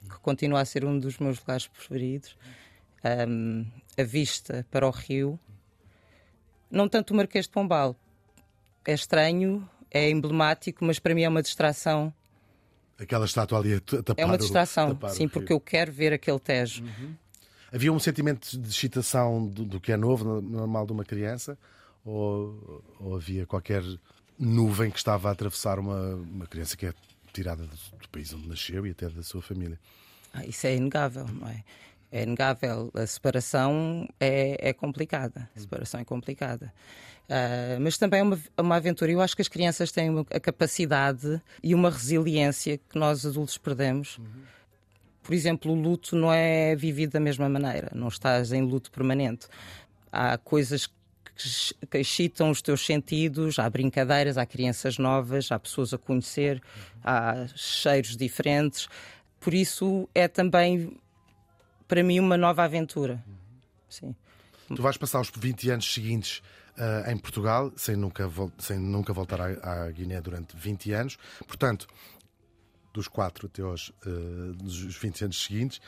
que 0.03 0.19
continua 0.19 0.61
a 0.61 0.65
ser 0.65 0.85
um 0.85 0.99
dos 0.99 1.21
meus 1.21 1.39
lugares 1.39 1.69
preferidos, 1.69 2.37
um, 3.29 3.65
a 3.97 4.03
vista 4.03 4.67
para 4.73 4.85
o 4.85 4.91
rio, 4.91 5.39
não 6.69 6.89
tanto 6.89 7.13
o 7.13 7.17
Marquês 7.17 7.45
de 7.45 7.53
Pombal. 7.53 7.95
É 8.85 8.93
estranho, 8.93 9.71
é 9.89 10.11
emblemático, 10.11 10.85
mas 10.85 10.99
para 10.99 11.15
mim 11.15 11.23
é 11.23 11.29
uma 11.29 11.43
distração. 11.43 12.13
Aquela 12.99 13.25
estátua 13.25 13.61
ali 13.61 13.75
a 13.75 13.81
tapar 13.81 14.17
É 14.19 14.27
uma 14.27 14.37
distração, 14.37 14.99
o, 15.01 15.09
sim, 15.11 15.29
porque 15.29 15.53
eu 15.53 15.61
quero 15.61 15.93
ver 15.93 16.13
aquele 16.13 16.41
Tejo. 16.41 16.83
Uhum. 16.83 17.15
Havia 17.73 17.93
um 17.93 18.01
sentimento 18.01 18.59
de 18.59 18.69
excitação 18.69 19.47
do, 19.47 19.65
do, 19.65 19.81
que 19.81 19.93
é 19.93 19.97
novo, 19.97 20.41
normal 20.41 20.87
de 20.87 20.93
uma 20.93 21.05
criança? 21.05 21.57
Ou, 22.05 22.83
ou 22.99 23.15
havia 23.15 23.47
qualquer 23.47 23.85
nuvem 24.37 24.91
que 24.91 24.99
estava 24.99 25.29
a 25.29 25.33
atravessar 25.33 25.79
uma, 25.79 26.17
uma 26.17 26.49
criança 26.49 26.77
que 26.77 26.87
é 26.87 26.95
tirada 27.35 27.65
do, 27.65 27.77
do, 27.99 28.09
país 28.09 28.33
onde 28.33 28.49
nasceu 28.49 28.87
e 28.87 28.91
até 28.91 29.09
da 29.09 29.23
sua 29.23 29.43
família? 29.43 29.79
Ah, 30.33 30.47
isso 30.47 30.67
é 30.67 30.77
inegável, 30.77 31.27
não 31.27 31.49
é? 31.49 31.65
É 32.11 32.23
inegável. 32.23 32.91
A 32.95 33.07
separação 33.07 34.09
é, 34.21 34.71
é 34.71 34.73
complicada. 34.73 35.51
A 35.55 35.61
separação 35.61 36.01
é 36.01 36.05
complicada. 36.05 36.73
Uh, 37.25 37.81
mas 37.81 37.99
também 37.99 38.21
é 38.21 38.23
uma, 38.23 38.39
uma 38.59 38.77
aventura. 38.77 39.11
Eu 39.11 39.21
acho 39.21 39.35
que 39.35 39.43
as 39.43 39.49
crianças 39.49 39.91
têm 39.91 40.11
uma, 40.11 40.27
a 40.31 40.41
capacidade 40.41 41.41
e 41.63 41.75
uma 41.75 41.91
resiliência 41.91 42.79
que 42.79 42.99
nós 42.99 43.27
adultos 43.27 43.59
perdemos. 43.59 44.19
Uhum. 44.19 44.27
Por 45.23 45.35
exemplo, 45.35 45.73
o 45.73 45.75
luto 45.75 46.15
não 46.15 46.33
é 46.33 46.77
vivido 46.77 47.13
da 47.13 47.21
mesma 47.21 47.49
maneira. 47.49 47.91
Não 47.95 48.09
estás 48.09 48.53
em 48.53 48.63
luto 48.63 48.91
permanente. 48.91 49.49
Há 50.13 50.39
coisas 50.39 50.87
que 50.87 50.95
excitam 51.93 52.51
os 52.51 52.63
teus 52.63 52.85
sentidos, 52.85 53.59
há 53.59 53.69
brincadeiras, 53.69 54.39
há 54.39 54.47
crianças 54.47 54.99
novas, 54.99 55.51
há 55.51 55.59
pessoas 55.59 55.93
a 55.93 55.99
conhecer, 55.99 56.63
há 57.03 57.47
cheiros 57.55 58.17
diferentes. 58.17 58.89
Por 59.41 59.53
isso 59.53 60.09
é 60.15 60.29
também, 60.29 60.97
para 61.89 62.03
mim, 62.03 62.21
uma 62.21 62.37
nova 62.37 62.65
aventura. 62.65 63.23
Sim. 63.89 64.15
Tu 64.75 64.81
vais 64.81 64.97
passar 64.97 65.21
os 65.21 65.31
20 65.31 65.71
anos 65.71 65.93
seguintes 65.93 66.43
uh, 66.79 67.11
em 67.11 67.17
Portugal, 67.17 67.73
sem 67.77 67.97
nunca, 67.97 68.31
sem 68.59 68.79
nunca 68.79 69.13
voltar 69.13 69.41
à, 69.41 69.85
à, 69.87 69.91
Guiné 69.91 70.21
durante 70.21 70.57
20 70.57 70.93
anos. 70.93 71.19
Portanto, 71.47 71.87
dos 72.93 73.09
4 73.09 73.47
até 73.47 73.63
aos 73.63 73.89
uh, 73.89 74.53
dos 74.55 74.97
20 74.97 75.25
anos 75.25 75.43
seguintes, 75.43 75.81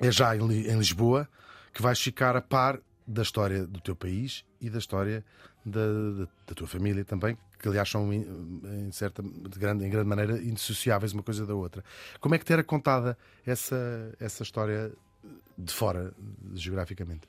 é 0.00 0.10
já 0.10 0.36
em, 0.36 0.40
em 0.40 0.78
Lisboa 0.78 1.28
que 1.72 1.82
vais 1.82 2.00
ficar 2.00 2.36
a 2.36 2.40
par 2.40 2.80
da 3.06 3.22
história 3.22 3.66
do 3.66 3.80
teu 3.80 3.94
país 3.94 4.44
e 4.60 4.68
da 4.68 4.78
história 4.78 5.24
da, 5.64 5.80
da, 5.80 6.28
da 6.46 6.54
tua 6.54 6.66
família 6.66 7.04
também, 7.04 7.36
que 7.58 7.68
aliás 7.68 7.88
são 7.88 8.12
em, 8.12 8.90
certa, 8.90 9.22
de 9.22 9.58
grande, 9.58 9.84
em 9.84 9.90
grande 9.90 10.08
maneira 10.08 10.38
indissociáveis 10.38 11.12
uma 11.12 11.22
coisa 11.22 11.46
da 11.46 11.54
outra. 11.54 11.84
Como 12.20 12.34
é 12.34 12.38
que 12.38 12.44
te 12.44 12.52
era 12.52 12.64
contada 12.64 13.16
essa, 13.46 14.12
essa 14.18 14.42
história 14.42 14.92
de 15.56 15.72
fora, 15.72 16.12
geograficamente? 16.54 17.28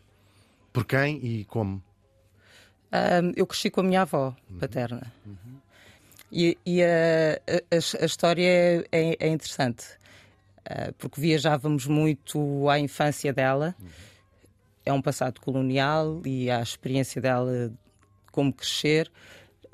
Por 0.74 0.86
quem 0.86 1.24
e 1.24 1.46
como? 1.46 1.84
Um, 2.92 3.34
eu 3.36 3.46
cresci 3.46 3.70
com 3.70 3.82
a 3.82 3.84
minha 3.84 4.02
avó 4.02 4.36
uhum. 4.50 4.60
paterna. 4.60 5.12
Uhum. 5.26 5.58
E, 6.32 6.58
e 6.66 6.84
a, 6.84 7.40
a, 7.48 8.02
a, 8.02 8.06
história 8.06 8.46
é, 8.46 8.84
é, 8.92 9.18
é 9.20 9.28
interessante, 9.28 9.86
uh, 10.70 10.94
porque 10.98 11.22
viajávamos 11.22 11.86
muito 11.86 12.68
à 12.70 12.80
infância 12.80 13.32
dela. 13.32 13.76
Uhum 13.80 13.88
é 14.88 14.94
um 14.94 15.02
passado 15.02 15.42
colonial 15.42 16.22
e 16.26 16.50
a 16.50 16.62
experiência 16.62 17.22
dela 17.22 17.72
como 18.32 18.54
crescer, 18.54 19.12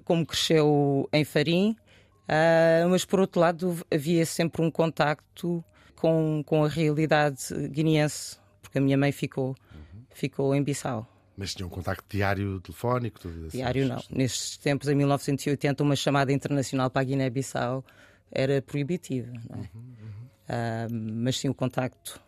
como 0.03 0.25
cresceu 0.25 1.07
em 1.13 1.23
Farim, 1.23 1.75
uh, 2.23 2.89
mas 2.89 3.05
por 3.05 3.19
outro 3.19 3.39
lado 3.39 3.77
havia 3.93 4.25
sempre 4.25 4.61
um 4.61 4.71
contacto 4.71 5.63
com, 5.95 6.43
com 6.45 6.63
a 6.63 6.67
realidade 6.67 7.43
guineense, 7.69 8.37
porque 8.61 8.79
a 8.79 8.81
minha 8.81 8.97
mãe 8.97 9.11
ficou, 9.11 9.49
uhum. 9.49 10.03
ficou 10.09 10.55
em 10.55 10.63
Bissau. 10.63 11.07
Mas 11.37 11.53
tinha 11.53 11.65
um 11.65 11.69
contacto 11.69 12.05
diário, 12.09 12.59
telefónico? 12.61 13.19
Tudo 13.19 13.47
assim, 13.47 13.57
diário 13.57 13.87
não. 13.87 14.01
Nestes 14.09 14.57
tempos, 14.57 14.87
em 14.87 14.95
1980, 14.95 15.83
uma 15.83 15.95
chamada 15.95 16.31
internacional 16.31 16.89
para 16.89 17.01
a 17.01 17.05
Guiné-Bissau 17.05 17.83
era 18.31 18.61
proibitiva. 18.61 19.31
É? 19.31 19.55
Uhum, 19.55 19.67
uhum. 19.75 20.23
Uh, 20.43 21.13
mas 21.23 21.39
sim 21.39 21.49
o 21.49 21.53
contacto 21.53 22.21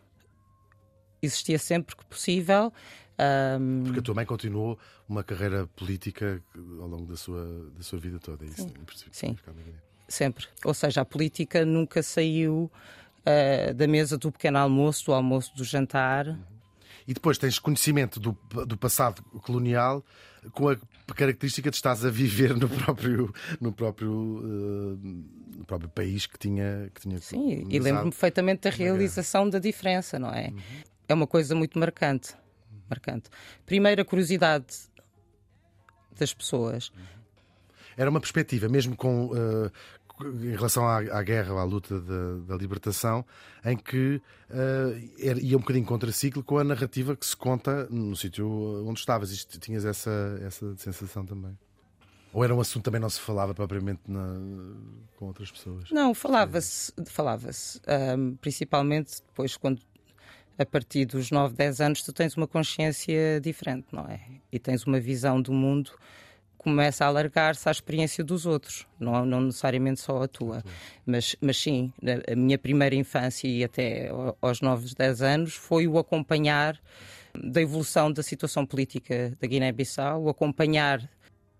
existia 1.26 1.58
sempre 1.58 1.96
que 1.96 2.04
possível. 2.04 2.72
Um... 3.58 3.84
Porque 3.84 4.00
a 4.00 4.02
tua 4.02 4.14
mãe 4.14 4.26
continuou 4.26 4.78
uma 5.08 5.22
carreira 5.22 5.66
política 5.68 6.42
ao 6.80 6.86
longo 6.86 7.06
da 7.06 7.16
sua, 7.16 7.70
da 7.76 7.82
sua 7.82 7.98
vida 7.98 8.18
toda, 8.18 8.44
é 8.44 8.48
isso? 8.48 8.68
Sim, 9.10 9.36
Sim. 9.36 9.36
sempre. 10.08 10.46
Ou 10.64 10.74
seja, 10.74 11.00
a 11.00 11.04
política 11.04 11.64
nunca 11.64 12.02
saiu 12.02 12.70
uh, 13.20 13.74
da 13.74 13.86
mesa 13.86 14.18
do 14.18 14.30
pequeno 14.30 14.58
almoço, 14.58 15.06
do 15.06 15.12
almoço, 15.12 15.54
do 15.56 15.64
jantar. 15.64 16.26
Uhum. 16.28 16.38
E 17.08 17.14
depois 17.14 17.38
tens 17.38 17.58
conhecimento 17.58 18.18
do, 18.18 18.36
do 18.66 18.76
passado 18.76 19.22
colonial 19.42 20.04
com 20.52 20.68
a 20.68 20.76
característica 21.14 21.70
de 21.70 21.76
estás 21.76 22.04
a 22.04 22.10
viver 22.10 22.56
no 22.56 22.68
próprio, 22.68 23.32
no 23.60 23.72
próprio, 23.72 24.10
uh, 24.10 24.98
no 25.56 25.64
próprio 25.64 25.88
país 25.88 26.26
que 26.26 26.36
tinha. 26.36 26.90
Que 26.92 27.02
tinha 27.02 27.18
Sim, 27.18 27.66
e 27.70 27.78
lembro-me 27.78 28.10
perfeitamente 28.10 28.62
da 28.62 28.70
realização 28.70 29.48
da 29.48 29.60
diferença, 29.60 30.18
não 30.18 30.30
é? 30.30 30.48
Uhum 30.48 30.95
é 31.08 31.14
uma 31.14 31.26
coisa 31.26 31.54
muito 31.54 31.78
marcante. 31.78 32.34
marcante. 32.88 33.30
Primeira 33.64 34.04
curiosidade 34.04 34.88
das 36.18 36.32
pessoas. 36.32 36.92
Era 37.96 38.10
uma 38.10 38.20
perspectiva, 38.20 38.68
mesmo 38.68 38.96
com. 38.96 39.26
Uh, 39.26 39.70
em 40.42 40.52
relação 40.52 40.86
à, 40.86 40.96
à, 40.96 41.22
guerra, 41.22 41.60
à 41.60 41.64
luta 41.64 42.00
da, 42.00 42.38
da 42.46 42.56
libertação, 42.56 43.22
em 43.62 43.76
que 43.76 44.20
uh, 44.48 45.10
era, 45.20 45.38
ia 45.38 45.56
um 45.56 45.60
bocadinho 45.60 45.84
contra 45.84 46.10
ciclo 46.10 46.42
com 46.42 46.56
a 46.56 46.64
narrativa 46.64 47.14
que 47.14 47.26
se 47.26 47.36
conta 47.36 47.86
no 47.90 48.16
sítio 48.16 48.48
onde 48.88 48.98
estavas. 48.98 49.30
Isto, 49.30 49.58
tinhas 49.60 49.84
essa, 49.84 50.40
essa 50.42 50.74
sensação 50.78 51.26
também? 51.26 51.56
Ou 52.32 52.44
era 52.44 52.54
um 52.54 52.60
assunto 52.60 52.82
que 52.82 52.84
também 52.84 53.00
não 53.00 53.10
se 53.10 53.20
falava 53.20 53.54
propriamente 53.54 54.00
na, 54.08 54.38
com 55.16 55.26
outras 55.26 55.50
pessoas? 55.50 55.90
Não, 55.90 56.14
falava-se, 56.14 56.92
falava-se. 57.06 57.80
Um, 58.16 58.36
principalmente 58.36 59.22
depois 59.26 59.56
quando 59.56 59.80
a 60.58 60.64
partir 60.64 61.04
dos 61.04 61.30
9, 61.30 61.54
10 61.54 61.80
anos, 61.80 62.02
tu 62.02 62.12
tens 62.12 62.36
uma 62.36 62.46
consciência 62.46 63.40
diferente, 63.40 63.86
não 63.92 64.04
é? 64.04 64.20
E 64.50 64.58
tens 64.58 64.84
uma 64.84 64.98
visão 64.98 65.40
do 65.40 65.52
mundo 65.52 65.92
começa 66.66 67.04
a 67.04 67.06
alargar-se 67.06 67.68
à 67.68 67.70
experiência 67.70 68.24
dos 68.24 68.44
outros, 68.44 68.88
não, 68.98 69.24
não 69.24 69.40
necessariamente 69.42 70.00
só 70.00 70.24
a 70.24 70.26
tua. 70.26 70.64
Mas, 71.06 71.36
mas 71.40 71.56
sim, 71.56 71.92
a 72.28 72.34
minha 72.34 72.58
primeira 72.58 72.96
infância 72.96 73.46
e 73.46 73.62
até 73.62 74.10
aos 74.42 74.60
9, 74.60 74.92
10 74.96 75.22
anos 75.22 75.54
foi 75.54 75.86
o 75.86 75.96
acompanhar 75.96 76.76
da 77.32 77.62
evolução 77.62 78.10
da 78.10 78.20
situação 78.20 78.66
política 78.66 79.32
da 79.40 79.46
Guiné-Bissau, 79.46 80.24
o 80.24 80.28
acompanhar 80.28 81.08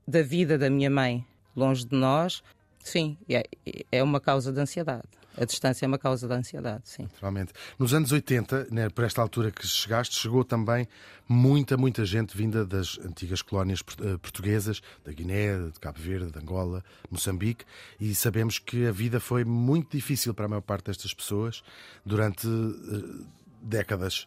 da 0.09 0.23
vida 0.23 0.59
da 0.59 0.69
minha 0.69 0.91
mãe 0.91 1.25
longe 1.55 1.87
de 1.87 1.95
nós. 1.95 2.43
Sim, 2.83 3.17
é, 3.29 3.45
é 3.93 4.03
uma 4.03 4.21
causa 4.21 4.53
de 4.53 4.59
ansiedade. 4.59 5.07
A 5.37 5.45
distância 5.45 5.85
é 5.85 5.89
uma 5.89 5.99
causa 5.99 6.27
da 6.27 6.37
ansiedade, 6.37 6.83
sim. 6.85 7.03
Naturalmente. 7.03 7.53
Nos 7.79 7.93
anos 7.93 8.11
80, 8.13 8.69
né, 8.71 8.89
por 8.89 9.05
esta 9.05 9.21
altura 9.21 9.51
que 9.51 9.67
chegaste, 9.67 10.17
chegou 10.17 10.45
também 10.45 10.89
muita, 11.29 11.77
muita 11.77 12.05
gente 12.05 12.37
vinda 12.37 12.65
das 12.65 12.99
antigas 12.99 13.43
colónias 13.43 13.81
eh, 14.01 14.17
portuguesas, 14.19 14.81
da 15.05 15.13
Guiné, 15.13 15.59
de 15.59 15.79
Cabo 15.81 15.99
Verde, 16.01 16.33
de 16.33 16.39
Angola, 16.39 16.83
Moçambique, 17.11 17.65
e 18.01 18.15
sabemos 18.15 18.59
que 18.59 18.87
a 18.87 18.93
vida 18.93 19.21
foi 19.21 19.45
muito 19.45 19.97
difícil 19.97 20.33
para 20.33 20.47
a 20.47 20.49
maior 20.49 20.63
parte 20.63 20.87
destas 20.87 21.13
pessoas 21.13 21.63
durante 22.05 22.47
uh, 22.47 23.27
décadas. 23.61 24.27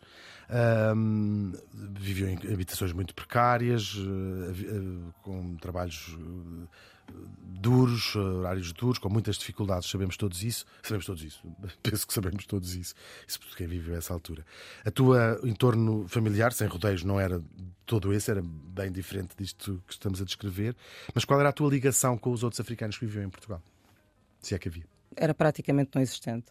Um, 0.95 1.53
viviam 1.73 2.29
em 2.29 2.53
habitações 2.53 2.91
muito 2.91 3.13
precárias, 3.13 3.93
uh, 3.95 3.99
uh, 3.99 5.13
com 5.21 5.55
trabalhos 5.57 6.17
duros, 7.59 8.15
horários 8.15 8.71
duros, 8.71 8.97
com 8.97 9.09
muitas 9.09 9.37
dificuldades, 9.37 9.89
sabemos 9.89 10.15
todos 10.15 10.43
isso. 10.43 10.65
Sabemos 10.81 11.05
todos 11.05 11.23
isso. 11.23 11.43
Penso 11.83 12.07
que 12.07 12.13
sabemos 12.13 12.45
todos 12.45 12.73
isso. 12.75 12.93
Isso 13.27 13.39
porque 13.39 13.57
quem 13.57 13.67
viveu 13.67 13.95
essa 13.95 14.13
altura. 14.13 14.45
A 14.85 14.91
tua 14.91 15.39
entorno 15.43 16.07
familiar, 16.07 16.53
sem 16.53 16.67
rodeios, 16.67 17.03
não 17.03 17.19
era 17.19 17.41
todo 17.85 18.13
esse, 18.13 18.31
era 18.31 18.41
bem 18.41 18.91
diferente 18.91 19.35
disto 19.37 19.81
que 19.85 19.93
estamos 19.93 20.21
a 20.21 20.25
descrever. 20.25 20.75
Mas 21.13 21.25
qual 21.25 21.39
era 21.39 21.49
a 21.49 21.53
tua 21.53 21.69
ligação 21.69 22.17
com 22.17 22.31
os 22.31 22.43
outros 22.43 22.59
africanos 22.59 22.97
que 22.97 23.05
viviam 23.05 23.25
em 23.25 23.29
Portugal? 23.29 23.61
Se 24.41 24.55
é 24.55 24.59
que 24.59 24.69
havia. 24.69 24.85
Era 25.15 25.33
praticamente 25.33 25.91
não 25.93 26.01
existente. 26.01 26.45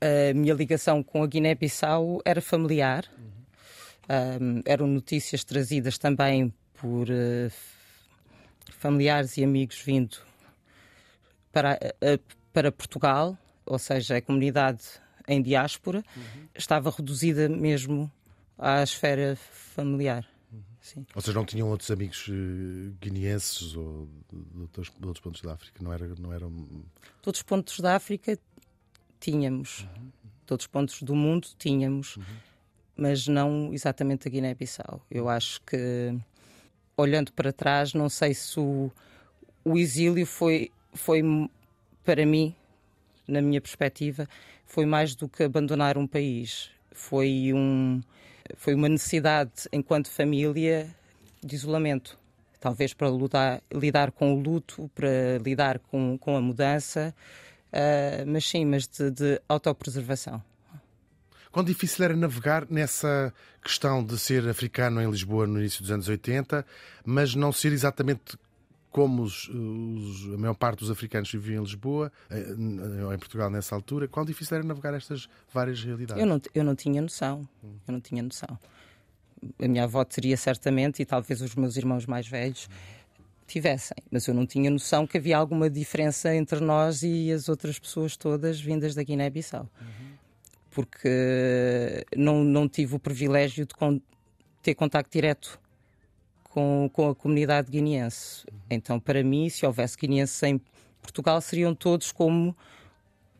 A 0.00 0.34
minha 0.34 0.54
ligação 0.54 1.02
com 1.02 1.22
a 1.22 1.26
Guiné-Bissau 1.26 2.20
era 2.24 2.40
familiar. 2.40 3.04
Um, 4.08 4.60
eram 4.64 4.86
notícias 4.86 5.42
trazidas 5.42 5.98
também 5.98 6.54
por 6.74 7.08
uh, 7.08 7.50
familiares 8.70 9.36
e 9.36 9.44
amigos 9.44 9.80
vindo 9.80 10.18
para, 11.52 11.78
uh, 12.02 12.34
para 12.52 12.70
Portugal, 12.70 13.36
ou 13.64 13.78
seja, 13.78 14.16
a 14.16 14.22
comunidade 14.22 14.84
em 15.28 15.42
diáspora, 15.42 16.04
uhum. 16.16 16.48
estava 16.54 16.90
reduzida 16.90 17.48
mesmo 17.48 18.10
à 18.58 18.82
esfera 18.82 19.36
familiar. 19.36 20.26
Sim. 20.86 21.04
Ou 21.16 21.20
seja, 21.20 21.36
não 21.36 21.44
tinham 21.44 21.68
outros 21.68 21.90
amigos 21.90 22.28
uh, 22.28 22.94
guineenses 23.00 23.74
ou 23.74 24.08
de 24.32 24.60
outros, 24.60 24.92
de 24.96 25.06
outros, 25.06 25.20
pontos 25.20 25.42
da 25.42 25.54
África? 25.54 25.82
Não, 25.82 25.92
era, 25.92 26.06
não 26.16 26.32
eram. 26.32 26.48
De 26.48 27.26
outros 27.26 27.42
pontos 27.42 27.80
da 27.80 27.96
África 27.96 28.38
tínhamos. 29.18 29.80
Uhum. 29.80 30.12
De 30.46 30.52
outros 30.52 30.68
pontos 30.68 31.02
do 31.02 31.14
mundo 31.16 31.48
tínhamos. 31.58 32.16
Uhum. 32.16 32.24
Mas 32.96 33.26
não 33.26 33.74
exatamente 33.74 34.28
a 34.28 34.30
Guiné-Bissau. 34.30 35.04
Eu 35.10 35.28
acho 35.28 35.60
que, 35.62 36.16
olhando 36.96 37.32
para 37.32 37.52
trás, 37.52 37.92
não 37.92 38.08
sei 38.08 38.34
se 38.34 38.58
o, 38.58 38.90
o 39.64 39.76
exílio 39.78 40.26
foi, 40.26 40.70
foi, 40.94 41.22
para 42.04 42.24
mim, 42.24 42.54
na 43.28 43.42
minha 43.42 43.60
perspectiva, 43.60 44.28
foi 44.64 44.86
mais 44.86 45.14
do 45.14 45.28
que 45.28 45.42
abandonar 45.42 45.98
um 45.98 46.06
país. 46.06 46.70
Foi 46.92 47.52
um 47.52 48.00
foi 48.56 48.74
uma 48.74 48.88
necessidade, 48.88 49.68
enquanto 49.72 50.08
família, 50.08 50.88
de 51.42 51.54
isolamento. 51.54 52.18
Talvez 52.60 52.94
para 52.94 53.08
lidar, 53.08 53.62
lidar 53.72 54.10
com 54.12 54.34
o 54.34 54.40
luto, 54.40 54.90
para 54.94 55.38
lidar 55.42 55.78
com, 55.78 56.16
com 56.18 56.36
a 56.36 56.40
mudança, 56.40 57.14
uh, 57.72 58.26
mas 58.26 58.46
sim, 58.46 58.64
mas 58.64 58.86
de, 58.86 59.10
de 59.10 59.40
autopreservação. 59.48 60.42
Quão 61.50 61.64
difícil 61.64 62.04
era 62.04 62.16
navegar 62.16 62.66
nessa 62.68 63.32
questão 63.62 64.04
de 64.04 64.18
ser 64.18 64.48
africano 64.48 65.00
em 65.00 65.10
Lisboa 65.10 65.46
no 65.46 65.58
início 65.58 65.82
dos 65.82 65.90
anos 65.90 66.08
80, 66.08 66.64
mas 67.04 67.34
não 67.34 67.52
ser 67.52 67.72
exatamente 67.72 68.38
como 68.96 69.24
os, 69.24 69.46
os, 69.48 70.32
a 70.32 70.38
maior 70.38 70.54
parte 70.54 70.78
dos 70.78 70.90
africanos 70.90 71.30
viviam 71.30 71.60
em 71.60 71.66
Lisboa, 71.66 72.10
eh, 72.30 73.04
ou 73.04 73.12
em 73.12 73.18
Portugal 73.18 73.50
nessa 73.50 73.74
altura, 73.74 74.08
quão 74.08 74.24
difícil 74.24 74.56
era 74.56 74.64
navegar 74.64 74.94
estas 74.94 75.28
várias 75.52 75.84
realidades? 75.84 76.18
Eu 76.18 76.26
não, 76.26 76.40
eu 76.54 76.64
não 76.64 76.74
tinha 76.74 77.02
noção. 77.02 77.46
Eu 77.62 77.92
não 77.92 78.00
tinha 78.00 78.22
noção. 78.22 78.58
A 79.62 79.68
minha 79.68 79.84
avó 79.84 80.02
teria 80.02 80.34
certamente, 80.38 81.02
e 81.02 81.04
talvez 81.04 81.42
os 81.42 81.54
meus 81.54 81.76
irmãos 81.76 82.06
mais 82.06 82.26
velhos 82.26 82.70
tivessem, 83.46 83.98
mas 84.10 84.26
eu 84.26 84.32
não 84.32 84.46
tinha 84.46 84.70
noção 84.70 85.06
que 85.06 85.18
havia 85.18 85.36
alguma 85.36 85.68
diferença 85.68 86.34
entre 86.34 86.60
nós 86.60 87.02
e 87.02 87.30
as 87.30 87.50
outras 87.50 87.78
pessoas 87.78 88.16
todas 88.16 88.58
vindas 88.58 88.94
da 88.94 89.02
Guiné-Bissau. 89.02 89.68
Porque 90.76 92.04
não, 92.14 92.44
não 92.44 92.68
tive 92.68 92.96
o 92.96 92.98
privilégio 92.98 93.64
de 93.64 93.74
con 93.74 93.98
ter 94.62 94.74
contacto 94.74 95.10
direto 95.10 95.58
com, 96.42 96.90
com 96.92 97.08
a 97.08 97.14
comunidade 97.14 97.70
guineense. 97.70 98.44
Então, 98.68 99.00
para 99.00 99.24
mim, 99.24 99.48
se 99.48 99.64
houvesse 99.64 99.96
guineenses 99.96 100.42
em 100.42 100.60
Portugal, 101.00 101.40
seriam 101.40 101.74
todos 101.74 102.12
como 102.12 102.54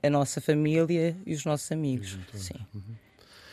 a 0.02 0.08
nossa 0.08 0.40
família 0.40 1.14
e 1.26 1.34
os 1.34 1.44
nossos 1.44 1.70
amigos. 1.70 2.18
Sim. 2.32 2.54
Uhum. 2.74 2.94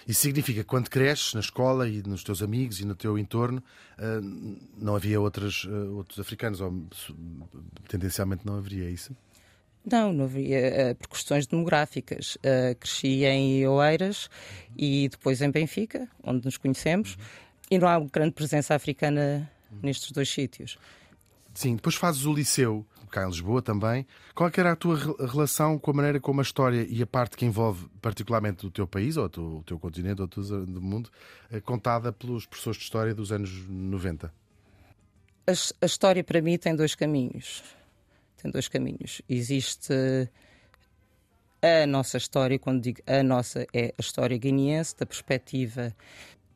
Isso 0.07 0.21
significa 0.21 0.61
que 0.61 0.67
quando 0.67 0.89
cresces 0.89 1.33
na 1.33 1.41
escola 1.41 1.89
e 1.89 2.01
nos 2.03 2.23
teus 2.23 2.41
amigos 2.41 2.79
e 2.79 2.85
no 2.85 2.95
teu 2.95 3.17
entorno, 3.17 3.61
ah, 3.97 4.21
não 4.77 4.95
havia 4.95 5.19
outros, 5.19 5.67
ah, 5.69 5.91
outros 5.91 6.19
africanos, 6.19 6.61
ou 6.61 6.87
tendencialmente 7.89 8.45
não 8.45 8.55
haveria 8.55 8.89
isso? 8.89 9.13
Não, 9.85 10.13
não 10.13 10.25
havia, 10.25 10.91
ah, 10.91 10.95
por 10.95 11.09
questões 11.09 11.45
demográficas. 11.45 12.37
cresci 12.79 13.25
em 13.25 13.67
Oeiras 13.67 14.29
e 14.77 15.09
depois 15.09 15.41
em 15.41 15.51
Benfica, 15.51 16.07
onde 16.23 16.45
nos 16.45 16.57
conhecemos, 16.57 17.17
e 17.69 17.77
não 17.77 17.87
há 17.87 17.99
grande 17.99 18.31
presença 18.31 18.75
africana 18.75 19.49
nestes 19.81 20.11
dois 20.11 20.29
sítios. 20.29 20.77
Sim, 21.53 21.75
depois 21.75 21.95
fazes 21.95 22.25
o 22.25 22.33
liceu, 22.33 22.85
cá 23.13 23.23
em 23.23 23.27
Lisboa 23.27 23.61
também. 23.61 24.05
Qual 24.33 24.49
é 24.49 24.59
era 24.59 24.71
a 24.71 24.75
tua 24.75 24.97
relação 25.27 25.77
com 25.77 25.91
a 25.91 25.93
maneira 25.93 26.19
como 26.19 26.41
a 26.41 26.43
história 26.43 26.85
e 26.89 27.01
a 27.01 27.07
parte 27.07 27.37
que 27.37 27.45
envolve 27.45 27.87
particularmente 28.01 28.65
o 28.65 28.71
teu 28.71 28.87
país, 28.87 29.17
ou 29.17 29.25
o 29.25 29.63
teu, 29.63 29.79
continente, 29.79 30.21
ou 30.21 30.27
o 30.27 30.65
do 30.65 30.81
mundo, 30.81 31.09
é 31.51 31.61
contada 31.61 32.11
pelos 32.11 32.45
professores 32.45 32.77
de 32.77 32.83
história 32.83 33.13
dos 33.13 33.31
anos 33.31 33.51
90? 33.69 34.33
A, 35.45 35.51
a 35.81 35.85
história 35.85 36.23
para 36.23 36.41
mim 36.41 36.57
tem 36.57 36.75
dois 36.75 36.95
caminhos. 36.95 37.63
Tem 38.43 38.51
dois 38.51 38.67
caminhos. 38.67 39.21
Existe 39.29 40.29
a 41.62 41.88
nossa 41.88 42.17
história, 42.17 42.60
quando 42.60 42.82
digo 42.82 43.01
a 43.08 43.23
nossa, 43.23 43.65
é 43.73 43.93
a 43.97 44.01
história 44.01 44.38
guineense, 44.38 44.97
da 44.97 45.06
perspectiva 45.06 45.95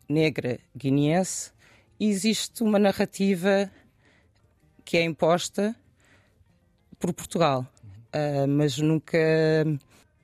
negra 0.09 0.59
guineense, 0.75 1.53
existe 1.97 2.61
uma 2.61 2.77
narrativa 2.77 3.71
que 4.83 4.97
é 4.97 5.03
imposta 5.03 5.73
por 6.99 7.13
Portugal, 7.13 7.65
uh, 8.13 8.47
mas 8.49 8.77
nunca. 8.77 9.17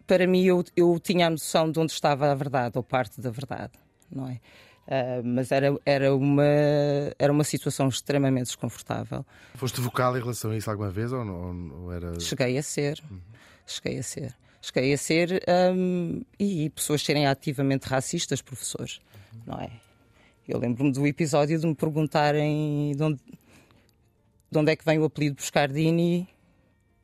Para 0.05 0.27
mim, 0.27 0.43
eu, 0.43 0.65
eu 0.75 0.99
tinha 0.99 1.27
a 1.27 1.29
noção 1.29 1.71
de 1.71 1.79
onde 1.79 1.93
estava 1.93 2.29
a 2.29 2.35
verdade, 2.35 2.77
ou 2.77 2.83
parte 2.83 3.21
da 3.21 3.29
verdade, 3.29 3.71
não 4.11 4.27
é? 4.27 4.41
Uh, 4.87 5.23
mas 5.23 5.51
era, 5.51 5.73
era, 5.85 6.13
uma, 6.13 6.43
era 7.17 7.31
uma 7.31 7.43
situação 7.43 7.87
extremamente 7.87 8.47
desconfortável. 8.47 9.25
Foste 9.55 9.79
vocal 9.79 10.17
em 10.17 10.19
relação 10.19 10.51
a 10.51 10.57
isso 10.57 10.69
alguma 10.69 10.89
vez 10.89 11.13
ou, 11.13 11.23
não, 11.23 11.83
ou 11.83 11.93
era... 11.93 12.19
Cheguei 12.19 12.57
a 12.57 12.63
ser. 12.63 13.01
Uhum. 13.09 13.19
Cheguei 13.65 13.97
a 13.99 14.03
ser. 14.03 14.35
Cheguei 14.61 14.93
a 14.93 14.97
ser 14.97 15.43
um, 15.73 16.21
e, 16.39 16.65
e, 16.65 16.69
pessoas 16.69 17.01
serem 17.01 17.27
ativamente 17.27 17.87
racistas, 17.87 18.41
professores, 18.41 19.01
uhum. 19.33 19.41
não 19.47 19.59
é? 19.59 19.69
Eu 20.47 20.59
lembro-me 20.59 20.91
do 20.91 21.07
episódio 21.07 21.57
de 21.57 21.65
me 21.65 21.75
perguntarem 21.75 22.93
de 22.95 23.03
onde, 23.03 23.19
de 24.51 24.57
onde 24.57 24.71
é 24.71 24.75
que 24.75 24.83
vem 24.83 24.99
o 24.99 25.05
apelido 25.05 25.35
Buscardini, 25.35 26.27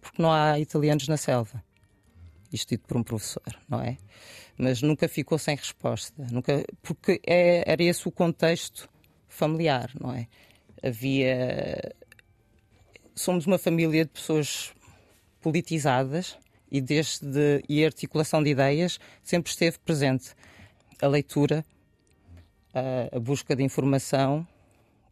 porque 0.02 0.22
não 0.22 0.32
há 0.32 0.60
italianos 0.60 1.08
na 1.08 1.18
selva. 1.18 1.64
Isto 2.52 2.70
dito 2.70 2.88
por 2.88 2.98
um 2.98 3.04
professor, 3.04 3.44
não 3.68 3.82
é? 3.82 3.98
Mas 4.62 4.82
nunca 4.82 5.08
ficou 5.08 5.38
sem 5.38 5.56
resposta, 5.56 6.28
nunca, 6.30 6.66
porque 6.82 7.22
é, 7.26 7.64
era 7.66 7.82
esse 7.82 8.06
o 8.06 8.12
contexto 8.12 8.90
familiar, 9.30 9.90
não 9.98 10.14
é? 10.14 10.28
Havia. 10.84 11.96
Somos 13.16 13.46
uma 13.48 13.58
família 13.58 14.04
de 14.04 14.12
pessoas 14.12 14.74
politizadas 15.40 16.38
e 16.70 16.82
desde 16.82 17.64
e 17.70 17.86
a 17.86 17.88
articulação 17.88 18.44
de 18.44 18.50
ideias 18.50 19.00
sempre 19.24 19.50
esteve 19.50 19.80
presente. 19.80 20.36
A 21.02 21.08
leitura, 21.08 21.64
a, 22.74 23.16
a 23.16 23.20
busca 23.20 23.56
de 23.56 23.64
informação, 23.64 24.46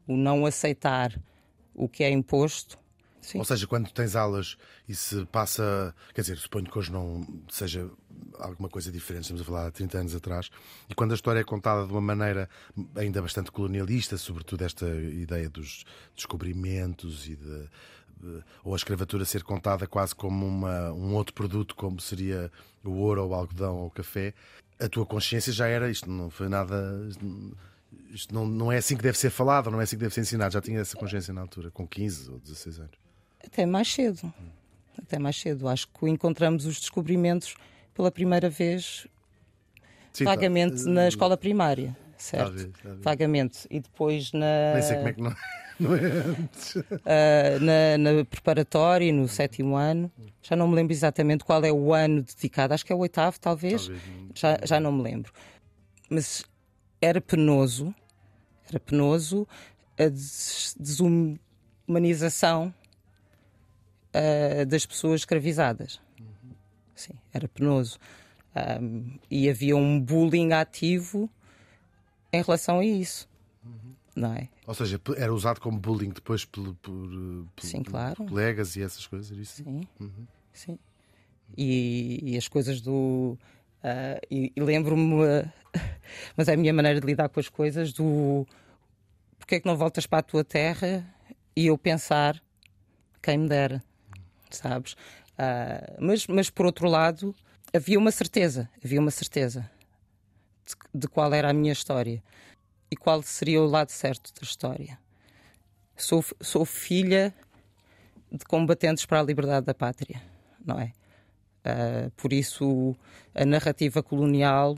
o 0.06 0.18
não 0.18 0.46
aceitar 0.46 1.18
o 1.74 1.88
que 1.88 2.04
é 2.04 2.10
imposto. 2.10 2.78
Sim. 3.28 3.40
Ou 3.40 3.44
seja, 3.44 3.68
quando 3.68 3.92
tens 3.92 4.16
aulas 4.16 4.58
e 4.88 4.96
se 4.96 5.26
passa. 5.26 5.94
Quer 6.14 6.22
dizer, 6.22 6.38
suponho 6.38 6.66
que 6.66 6.80
hoje 6.80 6.90
não 6.90 7.28
seja 7.50 7.92
alguma 8.40 8.70
coisa 8.70 8.90
diferente, 8.90 9.24
estamos 9.24 9.42
a 9.42 9.46
falar 9.46 9.68
há 9.68 9.72
30 9.72 9.98
anos 9.98 10.16
atrás, 10.16 10.50
e 10.90 10.96
quando 10.96 11.12
a 11.12 11.16
história 11.16 11.42
é 11.42 11.44
contada 11.44 11.86
de 11.86 11.92
uma 11.92 12.00
maneira 12.00 12.50
ainda 12.96 13.22
bastante 13.22 13.52
colonialista, 13.52 14.18
sobretudo 14.18 14.64
esta 14.64 14.88
ideia 14.88 15.50
dos 15.50 15.84
descobrimentos 16.16 17.28
e 17.28 17.36
de. 17.36 17.70
ou 18.64 18.74
a 18.74 18.78
escravatura 18.78 19.26
ser 19.26 19.44
contada 19.44 19.86
quase 19.88 20.16
como 20.16 20.46
uma, 20.46 20.94
um 20.94 21.14
outro 21.14 21.34
produto, 21.34 21.76
como 21.76 22.00
seria 22.00 22.50
o 22.82 22.92
ouro, 22.92 23.24
ou 23.24 23.32
o 23.32 23.34
algodão, 23.34 23.76
ou 23.76 23.88
o 23.88 23.92
café, 23.92 24.34
a 24.80 24.88
tua 24.88 25.06
consciência 25.06 25.52
já 25.52 25.68
era 25.68 25.92
isto, 25.92 26.10
não 26.10 26.30
foi 26.30 26.48
nada. 26.48 27.10
Isto 28.10 28.34
não, 28.34 28.48
não 28.48 28.72
é 28.72 28.78
assim 28.78 28.96
que 28.96 29.04
deve 29.04 29.18
ser 29.18 29.32
falado, 29.32 29.70
não 29.70 29.82
é 29.82 29.84
assim 29.84 29.98
que 29.98 30.02
deve 30.04 30.14
ser 30.14 30.22
ensinado. 30.22 30.54
Já 30.54 30.62
tinha 30.62 30.80
essa 30.80 30.96
consciência 30.96 31.34
na 31.34 31.42
altura, 31.42 31.70
com 31.72 31.86
15 31.86 32.32
ou 32.32 32.40
16 32.40 32.80
anos. 32.80 33.07
Até 33.48 33.66
mais 33.66 33.92
cedo. 33.92 34.32
Até 34.98 35.18
mais 35.18 35.40
cedo. 35.40 35.68
Acho 35.68 35.88
que 35.88 36.08
encontramos 36.08 36.66
os 36.66 36.80
descobrimentos 36.80 37.56
pela 37.94 38.12
primeira 38.12 38.50
vez 38.50 39.08
Sim, 40.14 40.26
tá. 40.26 40.32
vagamente 40.32 40.84
tá. 40.84 40.90
na 40.90 41.08
escola 41.08 41.38
primária, 41.38 41.96
certo? 42.18 42.48
Talvez, 42.48 42.70
talvez. 42.82 43.04
Vagamente. 43.04 43.68
E 43.72 43.80
depois 43.80 44.32
na. 44.34 44.74
Nem 44.74 44.84
sei 44.84 44.98
como 44.98 45.08
é 45.08 45.14
que 45.14 45.22
não. 45.22 45.36
Não 45.80 45.96
é 45.96 46.06
antes. 46.06 46.76
Uh, 46.76 46.84
na, 47.62 47.98
na 47.98 48.26
preparatória, 48.26 49.14
no 49.14 49.28
sétimo 49.28 49.76
ano. 49.76 50.12
Já 50.42 50.56
não 50.56 50.68
me 50.68 50.76
lembro 50.76 50.92
exatamente 50.94 51.44
qual 51.44 51.64
é 51.64 51.72
o 51.72 51.94
ano 51.94 52.24
dedicado. 52.24 52.74
Acho 52.74 52.86
que 52.86 52.92
é 52.92 52.96
o 52.96 53.00
oitavo, 53.00 53.40
talvez. 53.40 53.88
talvez 53.88 54.04
já, 54.34 54.58
já 54.64 54.80
não 54.80 54.92
me 54.92 55.04
lembro. 55.04 55.32
Mas 56.10 56.44
era 57.02 57.22
penoso. 57.22 57.94
Era 58.68 58.80
penoso 58.80 59.48
a 59.98 60.10
desumanização 60.80 62.74
uh, 64.14 64.66
das 64.66 64.86
pessoas 64.86 65.22
escravizadas. 65.22 66.02
Sim, 66.96 67.14
era 67.34 67.48
penoso. 67.48 68.00
Um, 68.82 69.18
e 69.30 69.50
havia 69.50 69.76
um 69.76 70.00
bullying 70.00 70.52
ativo 70.52 71.30
em 72.34 72.42
relação 72.42 72.80
a 72.80 72.86
isso. 72.86 73.30
Não 74.16 74.34
é? 74.34 74.50
Ou 74.66 74.74
seja, 74.74 75.00
era 75.16 75.32
usado 75.32 75.62
como 75.62 75.80
bullying 75.80 76.10
depois 76.10 76.44
por, 76.44 76.74
por, 76.76 77.10
por, 77.56 77.64
Sim, 77.64 77.84
claro. 77.84 78.16
por 78.16 78.30
colegas 78.30 78.76
e 78.76 78.82
essas 78.82 79.06
coisas? 79.06 79.38
Isso? 79.38 79.64
Sim, 79.64 79.88
uhum. 80.00 80.28
sim. 80.52 80.80
E, 81.56 82.34
e, 82.34 82.38
as 82.38 82.48
coisas 82.48 82.82
do. 82.82 83.38
Uh, 83.84 84.20
e, 84.30 84.52
e 84.56 84.62
lembro-me. 84.62 85.16
Mas 86.36 86.48
é 86.48 86.54
a 86.54 86.58
minha 86.58 86.74
maneira 86.74 87.00
de 87.00 87.06
lidar 87.06 87.30
com 87.30 87.40
as 87.40 87.48
coisas 87.48 87.94
do 87.94 88.48
porque 89.48 89.56
é 89.56 89.60
que 89.62 89.66
não 89.66 89.78
voltas 89.78 90.06
para 90.06 90.20
a 90.20 90.24
tua 90.24 90.44
terra 90.44 91.06
e 91.56 91.68
eu 91.68 91.78
pensar 91.78 92.44
quem 93.24 93.38
me 93.38 93.48
dera, 93.48 93.82
sabes? 94.52 94.94
Uh, 94.94 95.98
mas, 96.00 96.28
mas 96.28 96.50
por 96.50 96.66
outro 96.66 96.88
lado, 96.88 97.36
havia 97.76 97.98
uma 97.98 98.12
certeza, 98.12 98.70
havia 98.84 99.00
uma 99.00 99.12
certeza 99.12 99.70
de, 100.66 100.76
de 100.94 101.08
qual 101.08 101.34
era 101.34 101.50
a 101.50 101.54
minha 101.54 101.74
história 101.74 102.24
e 102.90 102.96
qual 102.96 103.22
seria 103.22 103.62
o 103.62 103.66
lado 103.66 103.90
certo 103.90 104.34
da 104.34 104.46
história. 104.46 104.98
Sou, 105.96 106.24
sou 106.42 106.66
filha 106.66 107.34
de 108.32 108.46
combatentes 108.46 109.06
para 109.06 109.20
a 109.20 109.24
liberdade 109.24 109.66
da 109.66 109.74
pátria, 109.74 110.22
não 110.64 110.80
é? 110.80 110.92
Uh, 111.66 112.12
por 112.12 112.32
isso, 112.32 112.96
a 113.36 113.46
narrativa 113.46 114.02
colonial 114.02 114.78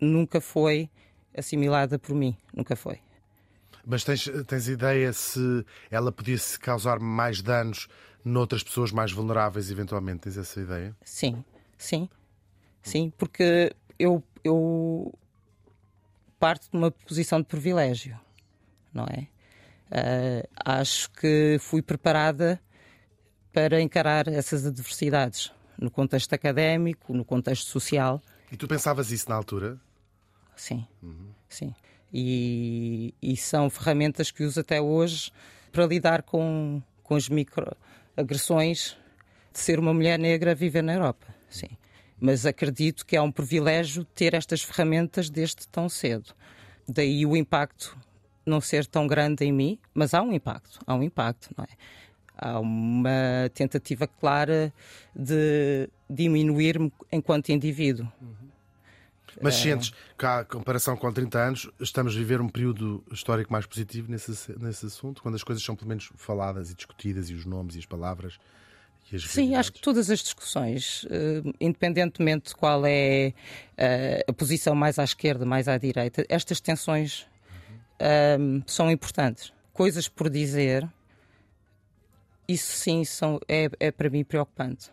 nunca 0.00 0.40
foi 0.40 0.90
assimilada 1.36 1.98
por 1.98 2.14
mim, 2.14 2.36
nunca 2.52 2.76
foi. 2.76 3.00
Mas 3.86 4.04
tens, 4.04 4.28
tens 4.46 4.68
ideia 4.68 5.12
se 5.12 5.64
ela 5.90 6.10
podia 6.10 6.38
causar 6.60 6.98
mais 6.98 7.42
danos 7.42 7.88
noutras 8.24 8.62
pessoas 8.62 8.90
mais 8.90 9.12
vulneráveis, 9.12 9.70
eventualmente? 9.70 10.20
Tens 10.22 10.36
essa 10.36 10.60
ideia? 10.60 10.96
Sim, 11.04 11.44
sim. 11.76 12.08
Sim, 12.82 13.12
porque 13.16 13.74
eu, 13.98 14.22
eu 14.42 15.12
parto 16.38 16.70
de 16.70 16.76
uma 16.76 16.90
posição 16.90 17.40
de 17.40 17.46
privilégio, 17.46 18.18
não 18.92 19.04
é? 19.04 19.26
Uh, 19.90 20.48
acho 20.64 21.10
que 21.12 21.56
fui 21.60 21.80
preparada 21.80 22.60
para 23.52 23.80
encarar 23.80 24.28
essas 24.28 24.66
adversidades 24.66 25.52
no 25.78 25.90
contexto 25.90 26.32
académico, 26.32 27.14
no 27.14 27.24
contexto 27.24 27.66
social. 27.68 28.20
E 28.50 28.56
tu 28.56 28.66
pensavas 28.66 29.10
isso 29.10 29.28
na 29.28 29.36
altura? 29.36 29.78
Sim, 30.56 30.86
uhum. 31.02 31.30
sim. 31.48 31.74
E, 32.12 33.14
e, 33.20 33.36
são 33.36 33.68
ferramentas 33.68 34.30
que 34.30 34.44
uso 34.44 34.60
até 34.60 34.80
hoje 34.80 35.32
para 35.72 35.86
lidar 35.86 36.22
com, 36.22 36.80
com 37.02 37.16
as 37.16 37.28
microagressões 38.14 38.96
de 39.52 39.58
ser 39.58 39.78
uma 39.78 39.92
mulher 39.92 40.18
negra 40.18 40.52
a 40.52 40.54
viver 40.54 40.82
na 40.82 40.94
Europa. 40.94 41.26
Sim. 41.48 41.68
Mas 42.20 42.46
acredito 42.46 43.04
que 43.04 43.16
é 43.16 43.20
um 43.20 43.30
privilégio 43.30 44.04
ter 44.04 44.34
estas 44.34 44.62
ferramentas 44.62 45.28
desde 45.28 45.66
tão 45.68 45.88
cedo. 45.88 46.32
Daí 46.88 47.26
o 47.26 47.36
impacto 47.36 47.98
não 48.46 48.60
ser 48.60 48.86
tão 48.86 49.06
grande 49.06 49.44
em 49.44 49.52
mim, 49.52 49.78
mas 49.92 50.14
há 50.14 50.22
um 50.22 50.32
impacto, 50.32 50.78
há 50.86 50.94
um 50.94 51.02
impacto, 51.02 51.50
não 51.56 51.64
é? 51.64 51.68
Há 52.36 52.58
uma 52.58 53.50
tentativa 53.54 54.06
clara 54.06 54.72
de 55.14 55.88
diminuir-me 56.10 56.92
enquanto 57.12 57.50
indivíduo. 57.50 58.10
Uhum. 58.20 58.43
Mas 59.42 59.54
sentes 59.56 59.92
que, 60.18 60.26
a 60.26 60.44
comparação 60.44 60.96
com 60.96 61.12
30 61.12 61.38
anos, 61.38 61.70
estamos 61.80 62.14
a 62.14 62.18
viver 62.18 62.40
um 62.40 62.48
período 62.48 63.04
histórico 63.10 63.52
mais 63.52 63.66
positivo 63.66 64.10
nesse, 64.10 64.30
nesse 64.58 64.86
assunto, 64.86 65.22
quando 65.22 65.34
as 65.34 65.42
coisas 65.42 65.64
são 65.64 65.74
pelo 65.74 65.88
menos 65.88 66.10
faladas 66.16 66.70
e 66.70 66.74
discutidas, 66.74 67.30
e 67.30 67.34
os 67.34 67.44
nomes 67.44 67.76
e 67.76 67.78
as 67.78 67.86
palavras? 67.86 68.38
E 69.10 69.16
as 69.16 69.24
Sim, 69.24 69.54
acho 69.54 69.72
que 69.72 69.80
todas 69.80 70.10
as 70.10 70.20
discussões, 70.20 71.04
uh, 71.04 71.54
independentemente 71.60 72.50
de 72.50 72.56
qual 72.56 72.84
é 72.86 73.32
uh, 73.72 74.30
a 74.30 74.32
posição 74.32 74.74
mais 74.74 74.98
à 74.98 75.04
esquerda, 75.04 75.44
mais 75.44 75.68
à 75.68 75.76
direita, 75.76 76.24
estas 76.28 76.60
tensões 76.60 77.26
uhum. 77.50 78.58
uh, 78.58 78.64
são 78.66 78.90
importantes. 78.90 79.52
Coisas 79.72 80.08
por 80.08 80.30
dizer, 80.30 80.88
isso 82.46 82.72
sim 82.72 83.04
são, 83.04 83.40
é, 83.48 83.68
é 83.80 83.90
para 83.90 84.08
mim 84.08 84.24
preocupante. 84.24 84.90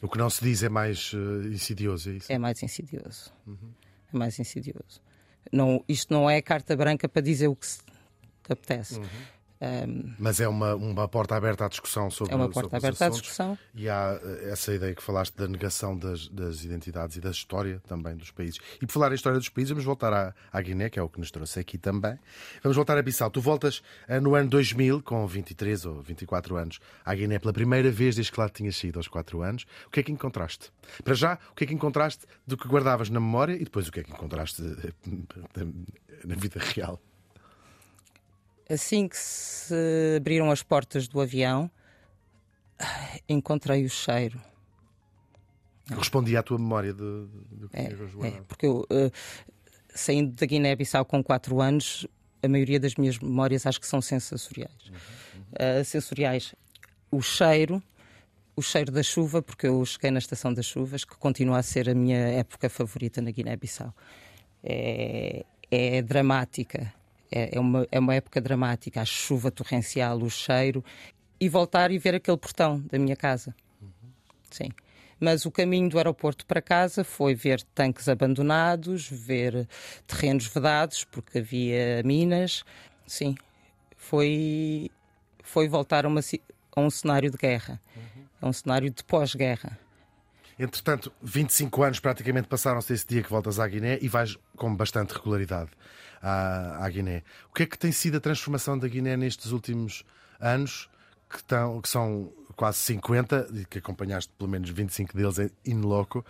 O 0.00 0.08
que 0.08 0.18
não 0.18 0.30
se 0.30 0.42
diz 0.42 0.62
é 0.62 0.68
mais 0.68 1.12
uh, 1.12 1.48
insidioso, 1.48 2.10
é 2.10 2.12
isso? 2.14 2.32
É 2.32 2.38
mais 2.38 2.62
insidioso. 2.62 3.32
Uhum. 3.46 3.72
É 4.12 4.16
mais 4.16 4.38
insidioso. 4.38 5.02
Não, 5.52 5.84
isto 5.88 6.12
não 6.12 6.28
é 6.28 6.40
carta 6.40 6.76
branca 6.76 7.08
para 7.08 7.22
dizer 7.22 7.48
o 7.48 7.56
que 7.56 7.66
se 7.66 7.80
apetece. 8.48 8.98
Uhum. 8.98 9.06
Um, 9.60 10.14
Mas 10.18 10.38
é 10.40 10.46
uma, 10.46 10.74
uma 10.76 11.08
porta 11.08 11.34
aberta 11.34 11.66
à 11.66 11.68
discussão 11.68 12.10
sobre 12.10 12.32
É 12.32 12.36
uma 12.36 12.48
porta 12.48 12.76
aberta 12.76 13.06
à 13.06 13.08
discussão. 13.08 13.58
E 13.74 13.88
há 13.88 14.18
eh, 14.22 14.50
essa 14.50 14.72
ideia 14.72 14.94
que 14.94 15.02
falaste 15.02 15.34
da 15.34 15.48
negação 15.48 15.96
das, 15.96 16.28
das, 16.28 16.64
identidades 16.64 17.16
e 17.16 17.20
da 17.20 17.30
história 17.30 17.82
também 17.88 18.16
dos 18.16 18.30
países. 18.30 18.60
E 18.80 18.86
por 18.86 18.92
falar 18.92 19.10
em 19.10 19.16
história 19.16 19.38
dos 19.38 19.48
países, 19.48 19.70
vamos 19.70 19.84
voltar 19.84 20.12
à, 20.12 20.34
à 20.52 20.60
Guiné, 20.60 20.88
que 20.88 20.98
é 20.98 21.02
o 21.02 21.08
que 21.08 21.18
nos 21.18 21.30
trouxe 21.32 21.58
aqui 21.58 21.76
também. 21.76 22.16
Vamos 22.62 22.76
voltar 22.76 22.96
a 22.96 23.02
Bissau. 23.02 23.30
Tu 23.30 23.40
voltas 23.40 23.82
uh, 24.08 24.20
no 24.20 24.36
ano 24.36 24.48
2000, 24.48 25.02
com 25.02 25.26
23 25.26 25.86
ou 25.86 26.02
24 26.02 26.56
anos, 26.56 26.78
à 27.04 27.14
Guiné 27.14 27.40
pela 27.40 27.52
primeira 27.52 27.90
vez 27.90 28.14
desde 28.14 28.30
que 28.30 28.40
lá 28.40 28.48
tinhas 28.48 28.76
saído 28.76 29.00
aos 29.00 29.08
4 29.08 29.42
anos. 29.42 29.66
O 29.86 29.90
que 29.90 30.00
é 30.00 30.02
que 30.04 30.12
encontraste? 30.12 30.70
Para 31.02 31.14
já, 31.14 31.38
o 31.50 31.54
que 31.54 31.64
é 31.64 31.66
que 31.66 31.74
encontraste 31.74 32.26
do 32.46 32.56
que 32.56 32.68
guardavas 32.68 33.10
na 33.10 33.18
memória 33.18 33.54
e 33.54 33.64
depois 33.64 33.88
o 33.88 33.92
que 33.92 34.00
é 34.00 34.02
que 34.04 34.12
encontraste 34.12 34.62
eh, 34.62 34.92
na 36.24 36.36
vida 36.36 36.60
real? 36.60 37.00
Assim 38.68 39.08
que 39.08 39.16
se 39.16 39.74
abriram 40.16 40.50
as 40.50 40.62
portas 40.62 41.08
do 41.08 41.20
avião, 41.20 41.70
encontrei 43.28 43.84
o 43.84 43.90
cheiro. 43.90 44.40
Respondia 45.90 46.40
à 46.40 46.42
tua 46.42 46.58
memória 46.58 46.92
do, 46.92 47.30
que 47.70 47.76
é, 47.76 47.84
é, 47.84 48.42
porque 48.46 48.66
eu, 48.66 48.86
uh, 48.90 49.10
saindo 49.94 50.32
da 50.36 50.44
Guiné-Bissau 50.44 51.04
com 51.04 51.24
4 51.24 51.60
anos, 51.62 52.06
a 52.42 52.48
maioria 52.48 52.78
das 52.78 52.94
minhas 52.96 53.18
memórias 53.18 53.66
acho 53.66 53.80
que 53.80 53.86
são 53.86 54.00
sensoriais. 54.02 54.70
Uhum. 54.86 55.80
Uh, 55.80 55.84
sensoriais. 55.84 56.54
O 57.10 57.22
cheiro, 57.22 57.82
o 58.54 58.60
cheiro 58.60 58.92
da 58.92 59.02
chuva, 59.02 59.40
porque 59.40 59.66
eu 59.66 59.82
cheguei 59.86 60.10
na 60.10 60.18
estação 60.18 60.52
das 60.52 60.66
chuvas, 60.66 61.06
que 61.06 61.16
continua 61.16 61.58
a 61.58 61.62
ser 61.62 61.88
a 61.88 61.94
minha 61.94 62.18
época 62.18 62.68
favorita 62.68 63.22
na 63.22 63.30
Guiné-Bissau. 63.30 63.94
É, 64.62 65.46
é 65.70 66.02
dramática, 66.02 66.92
é, 67.30 67.56
é, 67.56 67.60
uma, 67.60 67.86
é 67.90 67.98
uma 67.98 68.14
época 68.14 68.40
dramática, 68.40 69.00
a 69.00 69.04
chuva 69.04 69.50
torrencial, 69.50 70.18
o 70.18 70.30
cheiro, 70.30 70.84
e 71.40 71.48
voltar 71.48 71.90
e 71.90 71.98
ver 71.98 72.14
aquele 72.14 72.36
portão 72.36 72.80
da 72.90 72.98
minha 72.98 73.16
casa. 73.16 73.54
Uhum. 73.80 74.10
Sim. 74.50 74.68
Mas 75.20 75.44
o 75.44 75.50
caminho 75.50 75.88
do 75.88 75.98
aeroporto 75.98 76.46
para 76.46 76.62
casa 76.62 77.02
foi 77.02 77.34
ver 77.34 77.62
tanques 77.74 78.08
abandonados, 78.08 79.08
ver 79.08 79.68
terrenos 80.06 80.46
vedados, 80.46 81.04
porque 81.04 81.38
havia 81.38 82.02
minas. 82.04 82.64
Sim, 83.06 83.34
foi, 83.96 84.90
foi 85.42 85.68
voltar 85.68 86.04
a, 86.04 86.08
uma, 86.08 86.20
a 86.76 86.80
um 86.80 86.90
cenário 86.90 87.30
de 87.30 87.36
guerra, 87.36 87.80
uhum. 87.96 88.24
a 88.42 88.48
um 88.48 88.52
cenário 88.52 88.90
de 88.90 89.02
pós-guerra. 89.02 89.78
Entretanto, 90.58 91.12
25 91.22 91.82
anos 91.82 92.00
praticamente 92.00 92.48
passaram-se 92.48 92.92
desse 92.92 93.06
dia 93.06 93.22
que 93.22 93.30
voltas 93.30 93.60
à 93.60 93.68
Guiné 93.68 93.98
e 94.02 94.08
vais 94.08 94.36
com 94.56 94.74
bastante 94.74 95.14
regularidade 95.14 95.70
à, 96.20 96.84
à 96.84 96.90
Guiné. 96.90 97.22
O 97.48 97.54
que 97.54 97.62
é 97.62 97.66
que 97.66 97.78
tem 97.78 97.92
sido 97.92 98.16
a 98.16 98.20
transformação 98.20 98.76
da 98.76 98.88
Guiné 98.88 99.16
nestes 99.16 99.52
últimos 99.52 100.04
anos, 100.40 100.90
que, 101.30 101.36
estão, 101.36 101.80
que 101.80 101.88
são 101.88 102.32
quase 102.56 102.78
50, 102.78 103.48
e 103.54 103.64
que 103.66 103.78
acompanhaste 103.78 104.32
pelo 104.36 104.50
menos 104.50 104.68
25 104.68 105.16
deles 105.16 105.38
in 105.64 105.80
loco? 105.80 106.24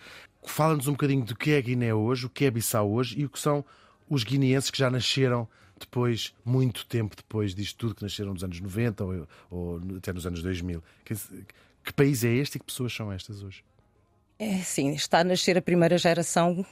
Fala-nos 0.46 0.86
um 0.88 0.92
bocadinho 0.92 1.24
do 1.24 1.34
que 1.34 1.52
é 1.52 1.58
a 1.58 1.60
Guiné 1.62 1.94
hoje, 1.94 2.26
o 2.26 2.30
que 2.30 2.44
é 2.44 2.50
Bissau 2.50 2.90
hoje 2.90 3.18
e 3.18 3.24
o 3.24 3.30
que 3.30 3.38
são 3.38 3.64
os 4.10 4.24
guineenses 4.24 4.70
que 4.70 4.78
já 4.78 4.90
nasceram 4.90 5.48
depois, 5.78 6.34
muito 6.44 6.84
tempo 6.86 7.16
depois 7.16 7.54
disto 7.54 7.78
tudo, 7.78 7.94
que 7.94 8.02
nasceram 8.02 8.32
nos 8.32 8.44
anos 8.44 8.60
90 8.60 9.04
ou, 9.04 9.28
ou 9.50 9.80
até 9.96 10.12
nos 10.12 10.26
anos 10.26 10.42
2000. 10.42 10.82
Que, 11.04 11.14
que 11.84 11.92
país 11.94 12.24
é 12.24 12.34
este 12.34 12.56
e 12.56 12.58
que 12.58 12.66
pessoas 12.66 12.92
são 12.92 13.10
estas 13.10 13.42
hoje? 13.42 13.62
É 14.38 14.58
sim, 14.58 14.92
está 14.92 15.20
a 15.20 15.24
nascer 15.24 15.58
a 15.58 15.62
primeira 15.62 15.98
geração 15.98 16.64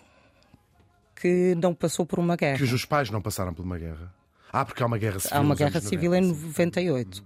que 1.16 1.55
não 1.57 1.74
passou 1.74 2.07
por 2.07 2.18
uma 2.18 2.37
guerra. 2.37 2.59
Que 2.59 2.64
os 2.64 2.85
pais 2.85 3.11
não 3.11 3.20
passaram 3.20 3.52
por 3.52 3.64
uma 3.64 3.79
guerra. 3.79 4.14
Ah, 4.52 4.64
porque 4.64 4.83
há 4.83 4.87
uma 4.87 4.98
guerra 4.98 5.18
civil. 5.18 5.37
Há 5.37 5.40
uma 5.40 5.55
guerra 5.55 5.81
civil 5.81 6.12
90. 6.12 6.26
em 6.26 6.46
98. 6.46 7.24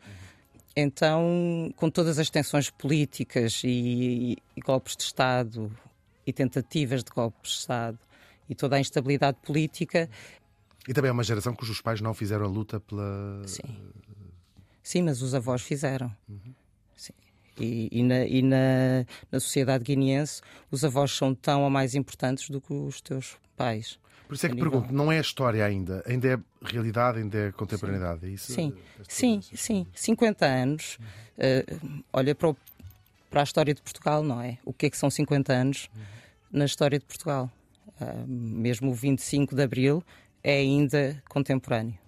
Então, 0.75 1.73
com 1.77 1.91
todas 1.91 2.19
as 2.19 2.31
tensões 2.31 2.71
políticas 2.71 3.63
e, 3.65 4.39
e, 4.57 4.61
golpes 4.61 4.97
de 4.97 5.03
Estado 5.03 5.71
e 6.27 6.33
tentativas 6.33 7.05
de 7.05 7.11
golpes 7.11 7.51
de 7.51 7.59
Estado 7.59 7.99
e 8.49 8.55
toda 8.55 8.77
a 8.77 8.81
instabilidade 8.81 9.37
política. 9.43 10.09
E 10.89 10.95
também 10.95 11.11
é 11.11 11.13
uma 11.13 11.25
geração 11.25 11.55
cujos 11.55 11.81
pais 11.81 12.01
não 12.01 12.15
fizeram 12.15 12.47
a 12.47 12.49
luta 12.49 12.81
pela. 12.81 13.43
Sim. 13.47 13.63
Sim, 14.83 15.03
mas 15.03 15.21
os 15.21 15.35
avós 15.35 15.61
fizeram. 15.61 16.11
Uhum. 16.29 16.55
E, 17.61 17.89
e, 17.93 18.03
na, 18.03 18.25
e 18.25 18.43
na, 18.43 19.07
na, 19.31 19.41
sociedade 19.41 19.85
guineense, 19.85 20.41
os 20.71 20.85
avós 20.85 21.11
são 21.11 21.35
tão 21.35 21.63
ou 21.63 21.71
mais 21.71 21.95
importantes 21.95 22.49
do 22.51 22.61
que 22.61 22.73
os 22.73 23.01
teus 23.01 23.37
pais. 23.57 23.99
Por 24.27 24.35
isso 24.35 24.47
é 24.47 24.49
que 24.49 24.55
nível... 24.55 24.71
pergunto, 24.71 24.95
não 24.95 25.11
é 25.11 25.19
a 25.19 25.21
história 25.21 25.65
ainda, 25.65 26.03
ainda 26.07 26.29
é 26.29 26.39
realidade, 26.63 27.19
ainda 27.19 27.37
é 27.37 27.53
contemporaneidade, 27.53 28.27
é 28.27 28.31
isso? 28.31 28.53
Sim, 28.53 28.73
sim, 29.09 29.41
sim. 29.55 29.87
50 29.93 30.47
anos, 30.47 30.99
uh, 31.37 32.03
olha 32.13 32.35
para, 32.35 32.51
o, 32.51 32.57
para, 33.29 33.41
a 33.41 33.45
história 33.45 33.75
de 33.75 33.83
Portugal, 33.83 34.23
não 34.23 34.41
é? 34.41 34.59
O 34.65 34.73
que 34.73 34.87
é 34.87 34.91
que 34.91 34.97
são 34.97 35.11
50 35.11 35.53
anos 35.53 35.91
uhum. 35.95 36.03
na 36.53 36.65
história 36.65 36.99
de 36.99 37.05
Portugal? 37.05 37.51
Uh, 38.01 38.25
mesmo 38.27 38.93
o 38.93 38.95
25 38.95 39.55
de 39.55 39.63
Abril 39.63 40.03
é 40.43 40.59
ainda 40.59 41.23
contemporâneo 41.29 41.99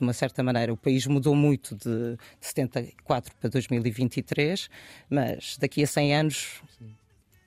de 0.00 0.06
uma 0.06 0.12
certa 0.14 0.42
maneira. 0.42 0.72
O 0.72 0.76
país 0.76 1.06
mudou 1.06 1.34
muito 1.36 1.76
de, 1.76 2.16
de 2.16 2.46
74 2.46 3.34
para 3.38 3.50
2023, 3.50 4.68
mas 5.08 5.56
daqui 5.60 5.82
a 5.82 5.86
100 5.86 6.16
anos 6.16 6.62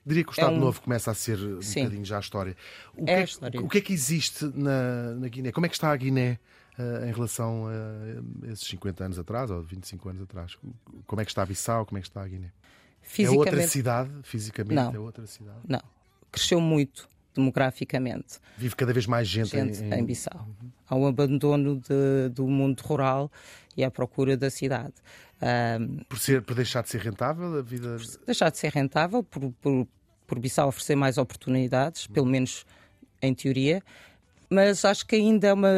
Diria 0.06 0.22
que 0.22 0.30
o 0.30 0.32
Estado 0.32 0.52
um- 0.54 0.60
Novo 0.60 0.80
começa 0.82 1.10
a 1.10 1.14
ser 1.14 1.38
um 1.38 1.62
Sim. 1.62 1.84
bocadinho 1.84 2.04
já 2.04 2.18
a 2.18 2.20
história. 2.20 2.54
O, 2.96 3.02
É 3.02 3.04
que 3.04 3.10
a 3.10 3.18
é, 3.20 3.24
história. 3.24 3.60
o 3.60 3.68
que 3.68 3.78
é 3.78 3.80
que 3.80 3.92
existe 3.92 4.44
na, 4.54 5.14
na 5.14 5.28
Guiné? 5.28 5.50
Como 5.50 5.64
é 5.64 5.68
que 5.68 5.74
está 5.74 5.90
a 5.90 5.96
Guiné 5.96 6.38
eh, 6.78 7.08
em 7.08 7.12
relação 7.12 7.64
a 7.66 8.46
esses 8.52 8.66
50 8.68 9.02
anos 9.04 9.18
atrás 9.18 9.50
ou 9.50 9.62
25 9.62 10.08
anos 10.10 10.22
atrás? 10.22 10.58
Como 11.06 11.22
é 11.22 11.24
que 11.24 11.30
está 11.30 11.42
a 11.42 11.46
Bissau? 11.46 11.86
Como 11.86 11.96
é 11.98 12.02
que 12.02 12.06
está 12.08 12.22
a 12.22 12.28
Guiné? 12.28 12.52
É 13.18 13.30
outra 13.30 13.66
cidade? 13.66 14.10
Fisicamente 14.24 14.74
Não. 14.74 14.94
é 14.94 14.98
outra 14.98 15.26
cidade? 15.26 15.58
não. 15.66 15.80
Cresceu 16.30 16.60
muito 16.60 17.08
demograficamente. 17.34 18.38
Vive 18.56 18.76
cada 18.76 18.92
vez 18.92 19.06
mais 19.06 19.26
gente, 19.26 19.50
gente 19.50 19.82
em, 19.82 19.94
em 19.94 20.04
Bissau. 20.04 20.46
Há 20.88 20.94
um 20.94 21.06
abandono 21.06 21.80
de- 21.80 22.28
do 22.30 22.46
mundo 22.46 22.80
rural 22.80 23.30
e 23.76 23.84
à 23.84 23.90
procura 23.90 24.36
da 24.36 24.50
cidade. 24.50 24.94
Ahm, 25.40 25.98
por, 26.08 26.18
ser, 26.18 26.42
por 26.42 26.54
deixar 26.54 26.82
de 26.82 26.90
ser 26.90 27.00
rentável 27.00 27.58
a 27.58 27.62
vida. 27.62 27.96
deixar 28.24 28.50
de 28.50 28.58
ser 28.58 28.72
rentável, 28.72 29.22
por, 29.22 29.52
por, 29.60 29.86
por 30.26 30.38
Bissau 30.38 30.68
oferecer 30.68 30.96
mais 30.96 31.18
oportunidades, 31.18 32.06
pelo 32.06 32.26
menos 32.26 32.64
em 33.20 33.34
teoria, 33.34 33.82
mas 34.48 34.84
acho 34.84 35.06
que 35.06 35.16
ainda 35.16 35.48
é 35.48 35.52
uma, 35.52 35.70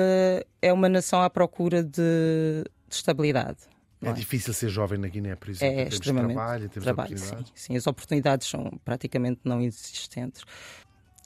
é 0.61 0.72
uma 0.72 0.88
nação 0.88 1.22
à 1.22 1.30
procura 1.30 1.82
de, 1.82 2.64
de 2.88 2.94
estabilidade. 2.94 3.59
É 4.02 4.11
é? 4.11 4.12
difícil 4.12 4.52
ser 4.52 4.68
jovem 4.68 4.98
na 4.98 5.09
Guiné, 5.09 5.34
por 5.36 5.48
exemplo, 5.48 5.66
É 5.66 5.70
em 5.70 5.76
termos 5.76 5.90
de 5.90 5.94
extremamente 5.96 6.34
trabalho, 6.34 6.64
em 6.64 6.68
termos 6.68 6.84
trabalho, 6.84 7.18
sim, 7.18 7.44
sim, 7.54 7.76
as 7.76 7.86
oportunidades 7.86 8.46
são 8.46 8.70
praticamente 8.84 9.40
não 9.44 9.61
existentes. 9.62 10.44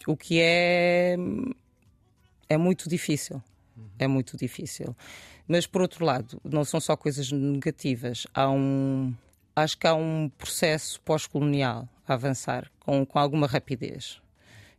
O 0.06 0.16
que 0.16 0.40
é 0.40 1.16
é 2.48 2.56
muito 2.56 2.88
difícil. 2.88 3.42
É 3.98 4.06
muito 4.06 4.36
difícil. 4.36 4.94
Mas 5.46 5.66
por 5.66 5.82
outro 5.82 6.04
lado, 6.04 6.40
não 6.44 6.64
são 6.64 6.80
só 6.80 6.96
coisas 6.96 7.30
negativas. 7.30 8.26
Há 8.34 8.50
um 8.50 9.14
acho 9.54 9.78
que 9.78 9.86
há 9.86 9.94
um 9.94 10.30
processo 10.38 11.00
pós-colonial 11.02 11.88
a 12.06 12.14
avançar 12.14 12.70
com, 12.80 13.04
com 13.04 13.18
alguma 13.18 13.46
rapidez. 13.46 14.20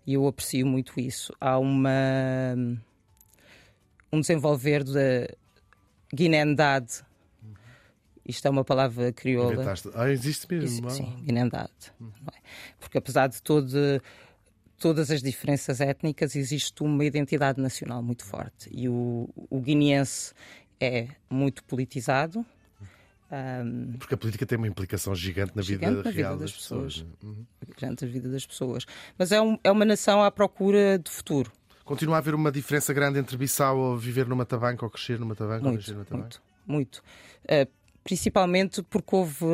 E 0.05 0.13
eu 0.13 0.27
aprecio 0.27 0.65
muito 0.65 0.99
isso. 0.99 1.33
Há 1.39 1.57
uma 1.57 2.55
um 4.11 4.19
desenvolver 4.19 4.83
da 4.83 5.27
guinendade. 6.13 7.03
Isto 8.25 8.47
é 8.47 8.51
uma 8.51 8.63
palavra 8.63 9.11
crioula. 9.11 9.73
Ah, 9.95 10.09
existe 10.09 10.47
mesmo. 10.49 10.87
Isso, 10.87 10.87
ah. 10.87 10.89
sim, 10.89 11.23
guinendade. 11.23 11.91
é? 12.01 12.39
Porque 12.79 12.97
apesar 12.97 13.27
de 13.27 13.41
todo, 13.41 13.69
todas 14.81 15.11
as 15.11 15.21
diferenças 15.21 15.79
étnicas, 15.79 16.35
existe 16.35 16.81
uma 16.83 17.05
identidade 17.05 17.61
nacional 17.61 18.01
muito 18.03 18.25
forte. 18.25 18.69
E 18.71 18.89
o, 18.89 19.29
o 19.49 19.59
guineense 19.61 20.33
é 20.79 21.07
muito 21.29 21.63
politizado. 21.63 22.43
ahm, 23.31 23.97
Porque 23.97 24.13
a 24.15 24.17
política 24.17 24.45
tem 24.45 24.57
uma 24.57 24.67
implicação 24.67 25.13
gigante 25.15 25.53
na 25.55 25.61
vida 25.61 25.85
Gigante 25.85 25.95
na 26.05 26.11
vida 26.11 26.11
real 26.27 26.31
das 26.37 26.51
das 26.51 26.53
pessoas. 26.53 26.93
pessoas. 26.95 27.07
né? 27.23 27.29
Uhum. 27.29 27.45
durante 27.79 28.05
a 28.05 28.07
vida 28.07 28.29
das 28.29 28.45
pessoas. 28.45 28.85
Mas 29.17 29.31
é, 29.31 29.41
um- 29.41 29.57
é 29.63 29.71
uma 29.71 29.85
nação 29.85 30.21
à 30.23 30.29
procura 30.31 30.97
de 30.99 31.09
futuro. 31.09 31.51
Continua 31.85 32.15
a 32.15 32.17
haver 32.19 32.33
uma 32.35 32.51
diferença 32.51 32.93
grande 32.93 33.19
entre 33.19 33.35
Bissau 33.37 33.77
ou 33.77 33.97
viver 33.97 34.27
numa 34.27 34.45
tabanca 34.45 34.85
ou 34.85 34.89
crescer 34.91 35.19
numa 35.19 35.35
tabanca 35.35 35.65
ou 35.65 35.71
Muito, 35.73 35.91
numa 35.93 36.05
tabanca? 36.05 36.23
muito, 36.25 36.41
muito. 36.65 37.03
Eh, 37.47 37.67
principalmente 38.03 38.81
porque 38.83 39.15
houve 39.15 39.45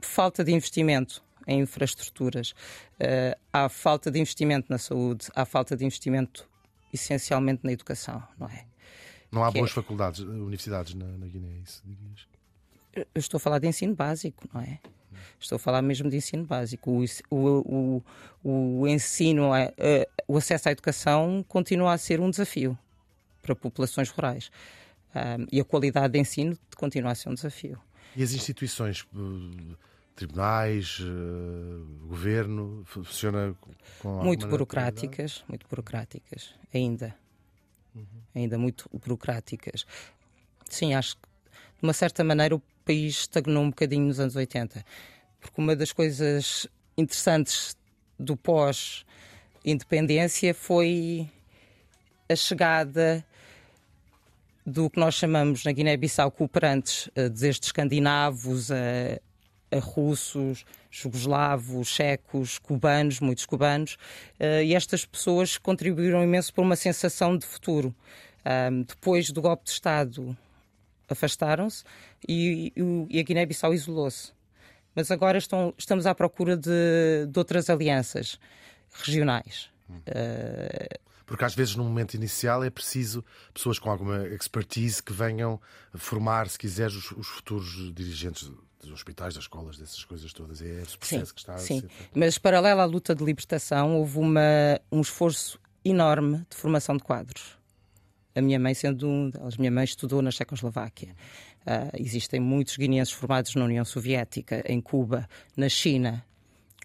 falta 0.00 0.42
de 0.44 0.52
investimento 0.52 1.22
em 1.48 1.60
infraestruturas. 1.60 2.54
Eh, 3.00 3.36
há 3.52 3.68
falta 3.68 4.10
de 4.10 4.20
investimento 4.20 4.66
na 4.70 4.78
saúde, 4.78 5.26
há 5.34 5.44
falta 5.44 5.76
de 5.76 5.84
investimento 5.84 6.48
essencialmente 6.92 7.60
na 7.64 7.72
educação, 7.72 8.22
não 8.38 8.48
é? 8.48 8.64
Não 9.32 9.44
há 9.44 9.50
Que 9.52 9.58
boas 9.58 9.70
é- 9.70 9.74
faculdades, 9.74 10.20
universidades 10.20 10.94
na, 10.94 11.06
na 11.06 11.26
Guiné, 11.26 11.48
é 11.48 11.62
isso 11.62 11.82
dirias? 11.84 12.26
Eu 12.94 13.06
estou 13.16 13.38
a 13.38 13.40
falar 13.40 13.58
de 13.58 13.66
ensino 13.68 13.94
básico, 13.94 14.48
não 14.52 14.60
é? 14.60 14.78
Estou 15.40 15.56
a 15.56 15.58
falar 15.58 15.82
mesmo 15.82 16.08
de 16.10 16.16
ensino 16.16 16.44
básico. 16.44 16.90
O, 16.90 17.04
o, 17.34 18.02
o, 18.42 18.80
o 18.80 18.88
ensino, 18.88 19.52
a- 19.52 19.64
a- 19.64 19.72
o 20.26 20.36
acesso 20.36 20.68
à 20.68 20.72
educação 20.72 21.44
continua 21.48 21.92
a 21.92 21.98
ser 21.98 22.20
um 22.20 22.30
desafio 22.30 22.76
para 23.42 23.54
populações 23.54 24.08
rurais. 24.10 24.50
Ahm, 25.14 25.46
e 25.52 25.60
a 25.60 25.64
qualidade 25.64 26.12
de 26.12 26.18
ensino 26.18 26.56
continua 26.76 27.12
a 27.12 27.14
ser 27.14 27.28
um 27.30 27.34
desafio. 27.34 27.78
E 28.16 28.22
as 28.22 28.32
instituições, 28.32 29.06
eh, 29.14 29.74
tribunais, 30.18 30.98
eh, 31.00 31.04
governo, 32.08 32.82
fu- 32.84 33.04
funciona 33.04 33.54
com 34.00 34.24
muito 34.24 34.46
burocráticas, 34.48 35.44
muito 35.48 35.66
burocráticas, 35.68 36.52
ainda. 36.74 37.14
Ainda 38.34 38.58
muito 38.58 38.88
burocráticas. 38.92 39.86
Sim, 40.68 40.94
acho 40.94 41.14
que 41.16 41.22
de 41.22 41.82
uma 41.82 41.92
certa 41.92 42.22
maneira 42.24 42.54
o 42.56 42.62
país 42.84 43.20
estagnou 43.20 43.62
um 43.62 43.70
bocadinho 43.70 44.06
nos 44.06 44.18
anos 44.20 44.34
80. 44.36 44.84
Porque 45.40 45.60
uma 45.60 45.74
das 45.76 45.92
coisas 45.92 46.66
interessantes 46.96 47.76
do 48.18 48.36
pós-independência 48.36 50.52
foi 50.52 51.28
a 52.28 52.34
chegada 52.36 53.24
do 54.66 54.90
que 54.90 54.98
nós 55.00 55.14
chamamos 55.14 55.64
na 55.64 55.72
Guiné-Bissau 55.72 56.30
cooperantes, 56.30 57.08
eh, 57.14 57.28
desde 57.28 57.66
escandinavos 57.66 58.70
a 58.70 59.18
russos, 59.76 60.64
jugoslavos, 60.90 61.88
checos, 61.88 62.58
cubanos, 62.58 63.20
muitos 63.20 63.44
cubanos, 63.44 63.96
eh, 64.38 64.64
e 64.64 64.74
estas 64.74 65.04
pessoas 65.04 65.58
contribuíram 65.58 66.22
imenso 66.24 66.52
para 66.54 66.64
uma 66.64 66.76
sensação 66.76 67.36
de 67.36 67.44
futuro. 67.46 67.94
Depois 68.86 69.30
do 69.30 69.42
golpe 69.42 69.64
de 69.64 69.70
Estado, 69.70 70.34
afastaram-se 71.06 71.84
e, 72.26 72.72
a 73.18 73.22
Guiné-Bissau 73.22 73.74
isolou-se. 73.74 74.32
Mas 74.94 75.10
agora 75.10 75.36
estão- 75.38 75.74
estamos 75.76 76.06
à 76.06 76.14
procura 76.14 76.56
de, 76.56 77.26
de 77.30 77.38
outras 77.38 77.68
alianças 77.68 78.38
regionais. 78.92 79.68
Eh, 80.06 80.98
Porque 81.26 81.44
às 81.44 81.54
vezes, 81.54 81.76
no 81.76 81.84
momento 81.84 82.14
inicial, 82.14 82.64
é 82.64 82.70
preciso 82.70 83.22
pessoas 83.52 83.78
com 83.78 83.90
alguma 83.90 84.26
expertise 84.28 85.02
que 85.02 85.12
venham 85.12 85.60
formar, 85.94 86.48
se 86.48 86.58
quiseres, 86.58 86.94
os, 86.94 87.10
os 87.12 87.26
futuros 87.26 87.92
dirigentes 87.94 88.50
dos 88.80 88.90
hospitais, 88.90 89.34
das 89.34 89.44
escolas, 89.44 89.76
dessas 89.76 90.04
coisas 90.04 90.32
todas. 90.32 90.62
É 90.62 90.82
esse 90.82 90.96
processo 90.96 91.26
Sim, 91.26 91.34
que 91.34 91.40
está 91.40 91.54
a 91.54 91.58
sim. 91.58 91.80
ser. 91.80 91.90
Mas 92.14 92.38
paralelo 92.38 92.80
à 92.80 92.84
luta 92.84 93.14
de 93.14 93.24
libertação, 93.24 93.96
houve 93.98 94.18
uma, 94.18 94.80
um 94.90 95.00
esforço 95.00 95.58
enorme 95.84 96.46
de 96.50 96.56
formação 96.56 96.96
de 96.96 97.02
quadros. 97.02 97.58
A 98.34 98.40
minha 98.40 98.58
mãe 98.58 98.74
sendo 98.74 99.08
um 99.08 99.30
deles. 99.30 99.56
Minha 99.56 99.70
mãe 99.70 99.84
estudou 99.84 100.22
na 100.22 100.30
Checoslováquia. 100.30 101.14
Ah, 101.66 101.90
existem 101.98 102.40
muitos 102.40 102.76
guineenses 102.76 103.12
formados 103.12 103.54
na 103.54 103.64
União 103.64 103.84
Soviética, 103.84 104.62
em 104.66 104.80
Cuba, 104.80 105.28
na 105.56 105.68
China. 105.68 106.24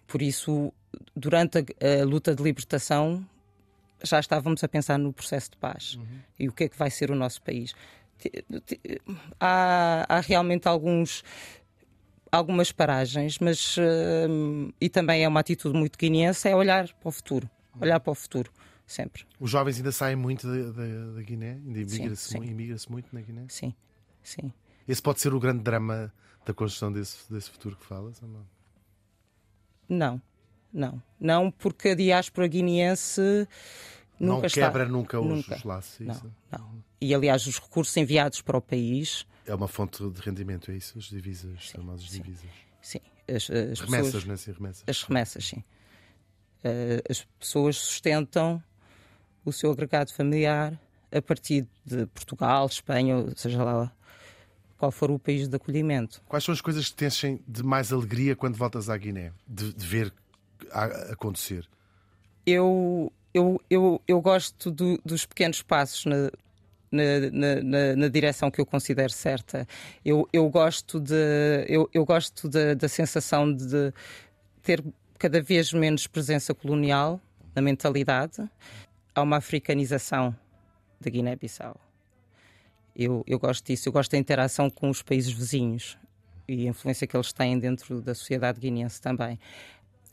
Por 0.08 0.22
isso, 0.22 0.74
durante 1.16 1.60
a, 1.60 2.02
a 2.02 2.06
luta 2.06 2.36
de 2.36 2.42
libertação, 2.42 3.26
já 4.04 4.20
estávamos 4.20 4.64
a 4.64 4.68
pensar 4.68 4.98
no 4.98 5.14
processo 5.14 5.52
de 5.52 5.58
paz 5.58 5.98
e 6.38 6.50
o 6.50 6.52
que 6.52 6.66
é 6.66 6.70
que 6.70 6.78
vai 6.78 6.90
ser 6.90 7.12
o 7.12 7.16
nosso 7.16 7.42
país. 7.42 7.74
Há, 9.40 10.06
há 10.10 10.20
realmente 10.22 10.68
alguns 10.68 11.24
algumas 12.34 12.72
paragens, 12.72 13.38
mas 13.40 13.76
hum, 14.30 14.72
e 14.82 14.90
também 14.90 15.24
é 15.24 15.28
uma 15.28 15.40
atitude 15.40 15.78
muito 15.78 15.98
guineense, 15.98 16.48
é 16.48 16.56
olhar 16.56 16.92
para 16.94 17.10
o 17.10 17.12
futuro, 17.12 17.50
olhar 17.80 18.00
para 18.00 18.12
o 18.12 18.16
futuro 18.16 18.52
sempre. 18.88 19.24
Os 19.40 19.50
jovens 19.52 19.78
ainda 19.78 19.92
saem 19.92 20.16
muito 20.16 20.48
da, 20.74 21.22
Guiné, 21.22 21.54
ainda 21.66 21.80
imigra-se 21.80 22.38
imigra-se 22.38 22.92
muito 22.92 23.08
na 23.14 23.22
Guiné. 23.22 23.46
Sim, 23.50 23.74
sim. 24.24 24.52
Esse 24.88 25.02
pode 25.02 25.22
ser 25.22 25.34
o 25.34 25.40
grande 25.40 25.64
drama 25.64 26.12
da 26.46 26.54
construção 26.54 26.92
desse, 26.92 27.32
desse 27.32 27.50
futuro 27.50 27.76
que 27.78 27.86
falas? 27.86 28.22
Ou 28.22 28.28
não? 28.28 28.46
Não, 29.88 30.22
não, 30.74 31.02
não, 31.20 31.52
porque 31.52 31.90
a 31.90 31.96
diáspora 31.96 32.48
guineense 32.48 33.22
nunca 34.20 34.40
não 34.42 34.46
está. 34.46 34.62
quebra 34.62 34.86
nunca 34.88 35.20
os, 35.20 35.28
Nunca. 35.28 35.56
os 35.56 35.64
laços. 35.64 36.02
é 36.02 36.04
Não, 36.06 36.14
isso? 36.14 36.32
não. 36.52 36.84
E 37.00 37.14
aliás, 37.14 37.46
os 37.46 37.60
recursos 37.60 37.96
enviados 37.98 38.42
para 38.42 38.58
o 38.58 38.62
país, 38.62 39.26
É 39.46 39.54
uma 39.54 39.68
fonte 39.68 40.08
de 40.10 40.22
rendimento, 40.22 40.72
é 40.72 40.76
isso? 40.76 40.98
As 40.98 41.06
divisas, 41.06 41.52
as 41.58 41.70
famosas 41.70 42.10
sim. 42.10 42.22
divisas. 42.22 42.50
sim, 42.82 43.00
as, 43.28 43.50
as 43.50 43.80
Remessas, 43.80 44.06
pessoas, 44.14 44.26
não 44.26 44.34
é? 44.34 44.38
Sim, 44.38 44.52
remessas. 44.54 44.84
as 44.88 45.04
remessas, 45.04 45.46
sim. 45.48 45.64
Eh, 46.64 47.02
as 47.10 47.26
pessoas 47.40 47.76
sustentam 47.78 48.64
o 49.44 49.52
seu 49.52 49.72
agregado 49.72 50.14
familiar 50.14 50.80
a 51.12 51.22
partir 51.22 51.68
de 51.86 52.06
Portugal, 52.08 52.66
Espanha, 52.68 53.16
seja 53.36 53.64
lá 53.64 53.92
qual 54.78 54.92
for 54.92 55.12
o 55.12 55.20
país 55.20 55.48
de 55.48 55.56
acolhimento. 55.56 56.22
Quais 56.28 56.44
são 56.44 56.54
as 56.54 56.62
coisas 56.62 56.90
que 56.90 56.96
te 56.96 57.06
enchem 57.06 57.40
de 57.48 57.62
mais 57.64 57.92
alegria 57.94 58.36
quando 58.36 58.56
voltas 58.56 58.90
à 58.90 58.98
Guiné? 58.98 59.32
De, 59.48 59.74
de 59.74 59.86
ver 59.86 60.14
a- 60.72 61.12
acontecer? 61.14 61.68
Eu, 62.46 63.12
eu, 63.34 63.62
eu, 63.70 64.02
eu 64.08 64.22
gosto 64.22 64.72
do- 64.72 65.00
dos 65.06 65.26
pequenos 65.26 65.62
passos 65.62 66.06
na, 66.06 66.32
na, 66.94 67.62
na- 67.64 67.96
na- 67.96 68.08
direção 68.08 68.52
que 68.52 68.62
eu 68.62 68.66
considero 68.66 69.12
certa. 69.12 69.68
Eu, 70.06 70.28
eu 70.32 70.48
gosto, 70.50 71.00
de, 71.00 71.66
eu, 71.68 71.90
eu 71.94 72.06
gosto 72.06 72.48
da, 72.48 72.74
da 72.74 72.88
sensação 72.88 73.52
de 73.54 73.92
ter 74.62 74.84
cada 75.18 75.42
vez 75.42 75.74
menos 75.74 76.08
presença 76.08 76.54
colonial 76.54 77.20
na 77.56 77.62
mentalidade. 77.62 78.48
Há 79.16 79.22
uma 79.22 79.38
africanização 79.38 80.36
da 81.02 81.10
Guiné-Bissau. 81.10 81.76
Eu, 82.96 83.24
eu 83.26 83.40
gosto 83.40 83.66
disso, 83.66 83.90
eu 83.90 83.94
gosto 83.94 84.12
da 84.12 84.18
interação 84.18 84.70
com 84.70 84.90
os 84.90 85.02
países 85.02 85.32
vizinhos 85.32 85.98
e 86.48 86.68
a 86.68 86.70
influência 86.70 87.08
que 87.08 87.16
eles 87.18 87.34
têm 87.34 87.58
dentro 87.58 88.02
da 88.02 88.14
sociedade 88.14 88.60
guineense 88.60 89.02
também. 89.02 89.40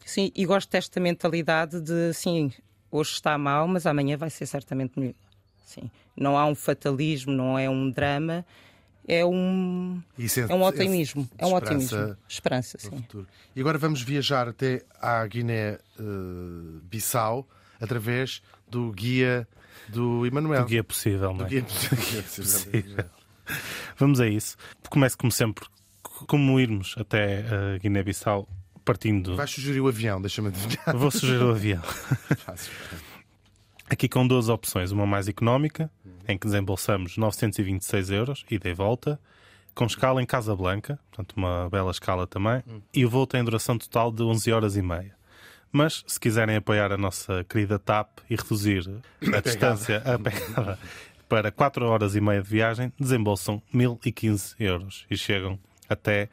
Sim, 0.05 0.33
e 0.35 0.47
gosto 0.47 0.71
desta 0.71 0.99
mentalidade 0.99 1.81
de, 1.81 2.13
sim, 2.15 2.51
hoje 2.91 3.13
está 3.13 3.37
mal, 3.37 3.69
mas 3.69 3.87
amanhã 3.87 4.17
vai 4.17 4.31
ser 4.31 4.47
certamente 4.47 4.99
melhor. 4.99 5.15
Sim. 5.71 5.89
Não 6.17 6.37
há 6.37 6.45
um 6.47 6.55
fatalismo, 6.57 7.33
não 7.33 7.57
é 7.57 7.71
um 7.71 7.89
drama, 7.91 8.45
é 9.07 9.25
um, 9.25 10.03
Isso 10.19 10.41
é 10.41 10.47
um 10.47 10.65
otimismo. 10.65 11.31
É 11.39 11.47
um 11.47 11.57
esperança 11.57 11.97
otimismo. 11.97 12.17
Esperança, 12.29 12.77
sim. 12.79 12.91
futuro. 12.91 13.29
E 13.55 13.61
agora 13.61 13.79
vamos 13.79 14.03
viajar 14.03 14.49
até 14.49 14.83
à 15.01 15.25
Guiné-Bissau 15.27 15.79
através 17.81 18.43
do 18.69 18.91
guia 18.91 19.47
do 19.89 20.27
Emanuel. 20.27 20.63
Do 20.63 20.69
guia 20.69 20.83
possível, 20.83 21.33
não 21.33 21.47
é? 21.47 21.49
Do 21.49 21.51
guia 21.51 21.63
possível. 22.35 23.05
Vamos 23.97 24.21
a 24.21 24.27
isso. 24.27 24.57
Começo, 24.89 25.17
como 25.17 25.31
sempre, 25.31 25.65
como 26.03 26.59
irmos 26.59 26.97
até 26.99 27.45
a 27.47 27.79
Guiné-Bissau, 27.79 28.49
partindo. 28.85 29.37
Vais 29.37 29.51
sugerir 29.51 29.81
o 29.81 29.87
avião, 29.87 30.21
deixa-me 30.21 30.49
adivinhar. 30.49 30.97
Vou 30.97 31.13
sugerir 31.13 31.45
o 31.45 31.51
avião. 31.51 31.83
Fácil. 32.45 32.73
Aqui 33.91 34.09
com 34.09 34.25
duas 34.25 34.49
opções. 34.49 34.93
Uma 34.93 35.05
mais 35.05 35.27
económica, 35.27 35.91
em 36.29 36.39
que 36.39 36.47
desembolsamos 36.47 37.17
926 37.17 38.11
euros, 38.11 38.45
ida 38.49 38.69
e 38.69 38.73
volta, 38.73 39.21
com 39.75 39.85
escala 39.85 40.23
em 40.23 40.27
Casablanca, 40.27 40.99
portanto, 41.11 41.35
uma 41.37 41.69
bela 41.69 41.91
escala 41.91 42.25
também, 42.25 42.63
e 42.95 43.05
o 43.05 43.11
voo 43.11 43.27
tem 43.27 43.43
duração 43.43 43.77
total 43.77 44.13
de 44.13 44.23
11 44.23 44.53
horas 44.53 44.77
e 44.77 44.83
meia. 44.83 45.15
Mas, 45.73 46.05
se 46.07 46.21
quiserem 46.21 46.57
apoiar 46.57 46.93
a 46.93 46.97
nossa 46.97 47.45
querida 47.45 47.79
TAP 47.81 48.21
e 48.29 48.37
reduzir 48.37 48.89
a 49.35 49.41
distância 49.43 49.99
a 49.99 50.19
pegada 50.19 50.79
para 51.29 51.51
4 51.51 51.85
horas 51.85 52.15
e 52.15 52.21
meia 52.21 52.43
de 52.43 52.49
viagem, 52.49 52.93
desembolsam 52.99 53.61
1015 53.73 54.55
euros 54.59 55.07
e 55.11 55.17
chegam 55.17 55.59
até 55.89 56.29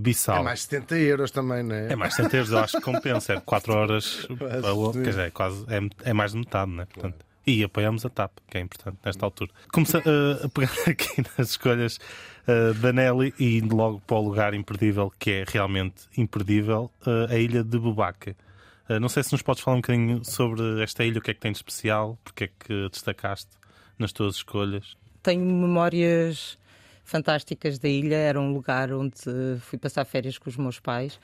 Bissau. 0.00 0.38
É 0.38 0.42
mais 0.42 0.62
70 0.62 0.98
euros 0.98 1.30
também, 1.30 1.62
não 1.62 1.74
é? 1.74 1.92
É 1.92 1.96
mais 1.96 2.14
100 2.14 2.24
euros, 2.32 2.50
eu 2.50 2.58
acho 2.58 2.76
que 2.78 2.82
compensa. 2.82 3.34
É 3.34 3.40
4 3.40 3.72
horas, 3.72 4.28
Quase. 4.38 5.02
quer 5.02 5.10
dizer, 5.10 5.26
é, 5.26 5.30
quase, 5.30 5.64
é, 5.68 6.10
é 6.10 6.12
mais 6.12 6.32
de 6.32 6.38
metade, 6.38 6.70
né? 6.70 6.86
Portanto, 6.92 7.24
e 7.46 7.64
apoiamos 7.64 8.04
a 8.06 8.08
TAP, 8.08 8.32
que 8.48 8.58
é 8.58 8.60
importante 8.60 8.98
nesta 9.04 9.24
altura. 9.26 9.50
Começa 9.72 9.98
uh, 9.98 10.46
a 10.46 10.48
pegar 10.48 10.72
aqui 10.86 11.22
nas 11.36 11.50
escolhas 11.50 11.98
uh, 12.46 12.74
da 12.74 12.92
Nelly 12.92 13.34
e 13.38 13.58
indo 13.58 13.74
logo 13.74 14.00
para 14.00 14.16
o 14.16 14.20
lugar 14.20 14.54
imperdível, 14.54 15.12
que 15.18 15.30
é 15.30 15.44
realmente 15.46 16.04
imperdível, 16.16 16.90
uh, 17.06 17.32
a 17.32 17.36
ilha 17.36 17.64
de. 17.64 17.76
Uh, 17.76 19.00
não 19.00 19.08
sei 19.08 19.22
se 19.22 19.32
nos 19.32 19.42
podes 19.42 19.62
falar 19.62 19.76
um 19.76 19.80
bocadinho 19.80 20.24
sobre 20.24 20.82
esta 20.82 21.04
ilha, 21.04 21.18
o 21.18 21.22
que 21.22 21.30
é 21.32 21.34
que 21.34 21.40
tem 21.40 21.52
de 21.52 21.58
especial, 21.58 22.18
porque 22.22 22.44
é 22.44 22.48
que 22.48 22.88
destacaste 22.90 23.50
nas 23.98 24.12
tuas 24.12 24.36
escolhas. 24.36 24.96
Tenho 25.22 25.44
memórias 25.44 26.58
fantásticas 27.04 27.78
da 27.78 27.88
ilha. 27.88 28.16
Era 28.16 28.40
um 28.40 28.52
lugar 28.52 28.92
onde 28.92 29.14
fui 29.60 29.78
passar 29.78 30.04
férias 30.04 30.38
com 30.38 30.48
os 30.48 30.56
meus 30.56 30.80
pais 30.80 31.18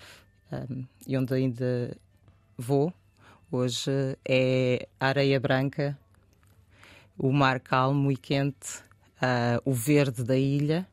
um, 0.53 0.85
e 1.07 1.17
onde 1.17 1.35
ainda 1.35 1.97
vou. 2.57 2.93
Hoje 3.51 3.91
é 4.27 4.87
a 5.01 5.07
areia 5.07 5.41
branca, 5.41 5.99
o 7.17 7.33
mar 7.33 7.61
calmo 7.61 8.13
e 8.13 8.17
quente, 8.17 8.83
ah, 9.21 9.61
o 9.65 9.73
verde 9.73 10.23
da 10.23 10.37
ilha 10.37 10.87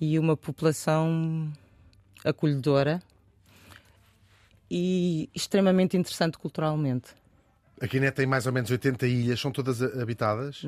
e 0.00 0.18
uma 0.18 0.36
população 0.36 1.52
acolhedora 2.24 3.00
e 4.70 5.28
extremamente 5.34 5.96
interessante 5.96 6.36
culturalmente. 6.36 7.14
A 7.80 7.86
Guiné 7.86 8.10
tem 8.10 8.26
mais 8.26 8.46
ou 8.46 8.52
menos 8.52 8.70
80 8.70 9.06
ilhas, 9.06 9.40
são 9.40 9.52
todas 9.52 9.82
habitadas? 9.82 10.64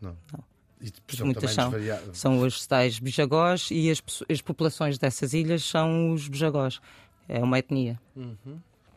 Não. 0.00 0.16
E 1.12 1.16
são 1.16 1.26
muitas 1.26 1.52
são. 1.52 1.72
São 2.12 2.38
os 2.40 2.66
tais 2.66 2.98
bijagós 2.98 3.68
e 3.70 3.90
as, 3.90 4.02
as 4.30 4.40
populações 4.40 4.98
dessas 4.98 5.32
ilhas 5.34 5.64
são 5.64 6.12
os 6.12 6.28
bijagós. 6.28 6.80
É 7.28 7.38
uma 7.42 7.58
etnia. 7.58 7.98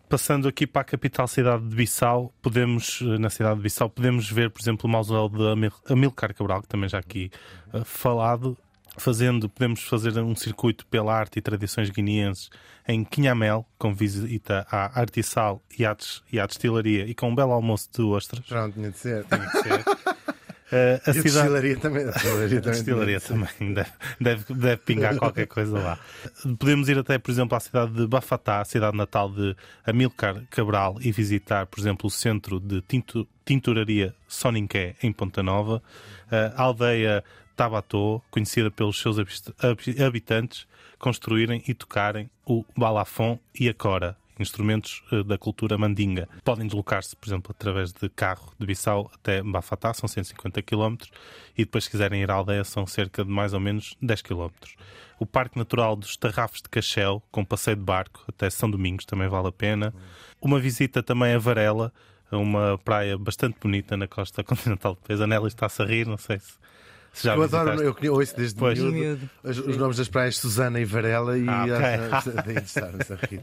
Passando 0.08 0.48
aqui 0.48 0.66
para 0.66 0.82
a 0.82 0.86
capital 0.86 1.28
cidade 1.28 1.68
de 1.68 1.76
Bissau, 1.76 2.34
podemos, 2.42 3.00
eh, 3.04 3.20
na 3.20 3.30
cidade 3.30 3.58
de 3.58 3.62
Bissau, 3.62 3.88
podemos 3.90 4.30
ver, 4.30 4.50
por 4.50 4.60
exemplo, 4.60 4.88
o 4.88 4.92
mausoléu 4.92 5.30
de 5.30 5.48
Amil- 5.52 5.72
Amilcar 5.88 6.34
Cabral, 6.34 6.64
que 6.64 6.68
também 6.68 6.90
já 6.90 6.98
aqui 6.98 7.30
eh, 7.72 7.84
falado, 7.86 8.58
fazendo, 8.98 9.48
podemos 9.48 9.84
fazer 9.84 10.18
um 10.20 10.36
circuito 10.36 10.84
pela 10.88 11.14
arte 11.14 11.38
e 11.38 11.42
tradições 11.44 11.92
guineenses 11.92 12.50
em 12.88 13.04
Quinhamel, 13.04 13.64
com 13.78 13.94
visita 13.94 14.66
à 14.72 15.00
artissal 15.00 15.62
e 15.78 15.86
à, 15.86 15.94
des- 15.94 16.24
e 16.34 16.40
à 16.40 16.48
destilaria 16.48 17.06
e 17.06 17.14
com 17.14 17.30
um 17.30 17.36
belo 17.36 17.52
almoço 17.54 17.88
de 17.94 18.02
ostras. 18.02 18.44
Já 18.48 18.64
não 18.64 18.72
tinha 18.72 18.90
de 18.90 18.98
ser. 18.98 19.26
Eh, 19.30 19.36
a 19.36 19.38
E 19.38 19.96
a 20.72 21.14
cidade... 21.14 21.24
destilaria 21.24 21.78
também. 21.78 22.04
A 22.04 22.12
destilaria 22.12 22.62
também. 22.62 22.72
destilaria 22.72 23.22
também 23.22 23.74
deve, 23.74 23.92
deve, 24.20 24.54
deve 24.54 24.78
pingar 24.78 25.16
qualquer 25.18 25.48
coisa 25.48 25.80
lá. 25.80 26.00
Podemos 26.58 26.88
ir 26.90 26.98
até, 26.98 27.18
por 27.18 27.32
exemplo, 27.32 27.58
à 27.58 27.60
cidade 27.60 27.94
de 27.94 28.08
Bafatá, 28.08 28.62
a 28.62 28.66
cidade 28.66 28.96
natal 28.96 29.30
de 29.30 29.56
Amilcar 29.86 30.44
Cabral, 30.50 30.98
e 31.02 31.12
visitar, 31.12 31.66
por 31.66 31.80
exemplo, 31.80 32.08
o 32.08 32.12
centro 32.12 32.60
de 32.60 32.82
tintu, 32.82 33.28
tinturaria 33.46 34.14
Soninqué, 34.28 34.96
em 35.02 35.12
Ponta 35.12 35.42
Nova, 35.42 35.82
a 36.30 36.62
aldeia 36.62 37.24
Tabatô, 37.56 38.22
conhecida 38.30 38.70
pelos 38.70 39.00
seus 39.02 39.18
habitantes, 40.00 40.68
construírem 40.98 41.64
e 41.68 41.74
tocarem 41.74 42.30
o 42.46 42.64
balafon 42.78 43.40
e 43.60 43.68
a 43.68 43.74
cora, 43.74 44.16
instrumentos 44.40 45.04
eh, 45.12 45.24
da 45.24 45.38
cultura 45.38 45.78
mandinga. 45.78 46.28
Podem 46.44 46.66
deslocar-se, 46.66 47.16
por 47.16 47.28
exemplo, 47.28 47.56
através 47.58 47.92
de 47.92 48.10
carro 48.10 48.54
de 48.58 48.66
Bissau 48.66 49.12
até 49.14 49.42
Bafatá, 49.44 49.94
são 49.94 50.08
150 50.08 50.62
km, 50.62 50.96
e 51.58 51.66
depois, 51.66 51.84
se 51.86 51.90
quiserem 51.90 52.22
ir 52.22 52.32
à 52.32 52.36
aldeia, 52.36 52.64
são 52.64 52.86
cerca 52.88 53.24
de 53.24 53.30
mais 53.30 53.54
ou 53.54 53.60
menos 53.60 53.96
10 54.02 54.22
km. 54.22 54.50
O 55.20 55.26
Parque 55.26 55.58
Natural 55.58 55.96
dos 55.96 56.16
Tarrafos 56.16 56.62
de 56.62 56.70
Cachel, 56.70 57.22
com 57.32 57.44
passeio 57.44 57.76
de 57.76 57.84
barco 57.84 58.24
até 58.28 58.50
São 58.50 58.72
Domingos, 58.72 59.06
também 59.06 59.28
vale 59.28 59.50
a 59.50 59.52
pena. 59.52 59.94
Uma 60.42 60.60
visita 60.60 61.04
também 61.04 61.34
a 61.34 61.38
Varela, 61.38 61.92
uma 62.32 62.78
praia 62.78 63.18
bastante 63.18 63.58
bonita 63.60 63.98
na 63.98 64.08
costa 64.08 64.44
continental 64.44 64.96
de 64.96 65.02
Pesa. 65.02 65.26
A 65.26 65.28
Nelly 65.28 65.48
está-se 65.48 65.82
a 65.82 65.86
rir, 65.86 66.08
não 66.08 66.18
sei 66.18 66.40
se, 66.40 66.52
se 66.52 66.58
já 67.22 67.36
Eu 67.36 67.44
adoro, 67.44 67.96
eu 68.02 68.14
ouço 68.14 68.36
desde 68.36 68.58
Pois. 68.58 68.78
miúdo 68.80 68.94
Miúdo. 68.96 69.30
os, 69.44 69.58
os 69.60 69.78
nomes 69.78 69.98
das 69.98 70.08
praias 70.08 70.38
Susana 70.38 70.80
e 70.80 70.86
Varela 70.86 71.38
e 71.38 71.48
Ah, 71.48 71.64
ok. 71.64 71.76
acho- 72.12 72.32
daí 72.32 72.56
de 72.56 72.62
estar-nos 72.68 73.12
a 73.12 73.16
rir. 73.16 73.42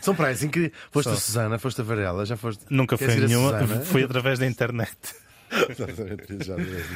São 0.00 0.14
praias 0.14 0.42
incríveis. 0.42 0.72
Foste 0.90 1.08
a 1.08 1.12
São. 1.12 1.20
Susana, 1.20 1.58
foste 1.58 1.80
a 1.80 1.84
Varela, 1.84 2.24
já 2.26 2.36
foste. 2.36 2.64
Nunca 2.70 2.96
a 2.96 2.98
nenhuma, 3.26 3.52
foi 3.84 4.02
através 4.04 4.38
da 4.38 4.46
internet. 4.46 4.96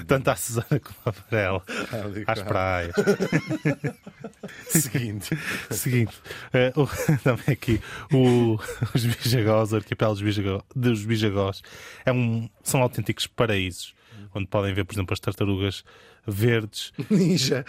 Tanto 0.06 0.28
à 0.30 0.36
Susana 0.36 0.66
como 0.80 0.96
à 1.06 1.10
Varela. 1.10 1.62
Ali, 1.92 2.24
Às 2.26 2.42
praias. 2.42 2.94
Seguinte. 4.68 5.36
Seguinte, 5.70 6.14
eh, 6.52 6.72
o- 6.76 6.86
também 7.24 7.44
aqui 7.48 7.80
o- 8.12 8.58
os 8.94 9.04
Bijagós, 9.04 9.72
o 9.72 9.76
arquipélago 9.76 10.14
dos 10.14 10.22
Bijagós, 10.22 10.62
dos 10.74 11.04
Bijagós 11.04 11.62
é 12.04 12.12
um, 12.12 12.48
são 12.62 12.80
autênticos 12.82 13.26
paraísos, 13.26 13.94
onde 14.34 14.46
podem 14.46 14.72
ver, 14.74 14.84
por 14.84 14.94
exemplo, 14.94 15.12
as 15.12 15.20
tartarugas 15.20 15.84
verdes. 16.26 16.92
Ninja. 17.10 17.64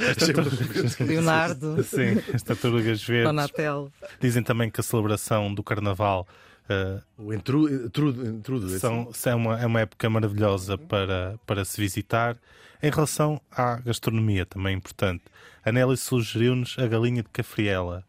Leonardo, 0.99 1.81
Sim, 1.83 2.21
as 2.33 2.41
tartarugas 2.43 3.03
verdes. 3.03 3.27
Donatel. 3.27 3.91
Dizem 4.19 4.43
também 4.43 4.69
que 4.69 4.79
a 4.79 4.83
celebração 4.83 5.53
do 5.53 5.63
Carnaval 5.63 6.27
eh, 6.69 6.99
O 7.17 7.33
intrudo. 7.33 7.85
intrudo, 7.85 8.27
intrudo 8.27 8.67
esse. 8.67 8.79
são, 8.79 9.11
é, 9.25 9.35
uma, 9.35 9.61
é 9.61 9.65
uma 9.65 9.81
época 9.81 10.09
maravilhosa 10.09 10.77
para, 10.77 11.39
para 11.45 11.63
se 11.65 11.79
visitar. 11.79 12.37
Em 12.81 12.89
relação 12.89 13.41
à 13.51 13.77
gastronomia, 13.77 14.45
também 14.45 14.73
é 14.73 14.77
importante, 14.77 15.23
a 15.63 15.71
Nelly 15.71 15.97
sugeriu-nos 15.97 16.75
a 16.77 16.85
galinha 16.87 17.23
de 17.23 17.29
cafriela, 17.29 18.03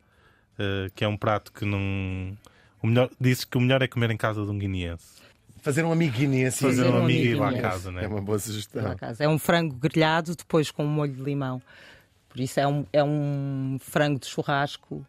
eh, 0.59 0.91
que 0.95 1.05
é 1.05 1.09
um 1.09 1.16
prato 1.16 1.53
que 1.53 1.64
não. 1.64 2.37
O 2.82 2.87
melhor, 2.87 3.11
disse 3.18 3.47
que 3.47 3.57
o 3.57 3.61
melhor 3.61 3.80
é 3.82 3.89
comer 3.89 4.11
em 4.11 4.16
casa 4.16 4.45
de 4.45 4.51
um 4.51 4.59
guineense. 4.59 5.16
Fazer 5.66 5.84
um 5.84 5.90
amiguinho 5.90 6.46
assim. 6.46 6.64
Fazer 6.64 6.84
Fazer 6.84 6.94
um 6.94 7.00
um 7.00 7.04
amigo 7.04 7.24
e 7.24 7.28
ir 7.30 7.34
lá 7.34 7.50
à 7.50 7.60
casa, 7.60 7.90
né? 7.90 8.04
É 8.04 8.06
uma 8.06 8.20
boa 8.20 8.38
sugestão. 8.38 8.94
É 9.18 9.28
um 9.28 9.36
frango 9.36 9.74
grelhado 9.74 10.36
depois 10.36 10.70
com 10.70 10.84
um 10.84 10.88
molho 10.88 11.12
de 11.12 11.20
limão. 11.20 11.60
Por 12.28 12.38
isso 12.38 12.60
é 12.60 12.68
um, 12.68 12.86
é 12.92 13.02
um 13.02 13.76
frango 13.80 14.20
de 14.20 14.26
churrasco, 14.26 15.04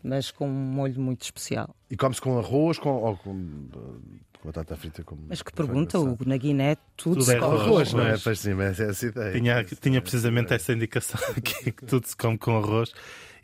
mas 0.00 0.30
com 0.30 0.48
um 0.48 0.52
molho 0.52 1.00
muito 1.00 1.22
especial. 1.22 1.74
E 1.90 1.96
come-se 1.96 2.20
com 2.20 2.38
arroz 2.38 2.78
com, 2.78 2.90
ou 2.90 3.16
com 3.16 3.30
uh, 3.32 4.00
com 4.40 4.48
batata 4.48 4.76
frita. 4.76 5.02
Com, 5.02 5.18
Mas 5.28 5.42
que 5.42 5.50
com 5.50 5.56
pergunta, 5.56 5.98
Hugo, 5.98 6.24
na 6.24 6.36
Guiné 6.36 6.76
tudo, 6.96 7.14
Tudo 7.14 7.24
se 7.24 7.34
é 7.34 7.40
come. 7.40 7.54
assado. 7.56 7.68
Arroz, 7.68 7.92
não 7.92 8.06
é? 8.06 8.18
Pois 8.18 8.38
sim, 8.38 8.54
mas 8.54 8.78
é 8.78 8.90
essa 8.90 9.06
ideia. 9.06 9.32
Tinha, 9.32 9.64
tinha 9.64 10.00
precisamente 10.00 10.54
essa 10.54 10.72
indicação 10.72 11.20
aqui, 11.36 11.72
que 11.72 11.84
tudo 11.84 12.06
se 12.06 12.16
come 12.16 12.38
com 12.38 12.56
arroz. 12.56 12.92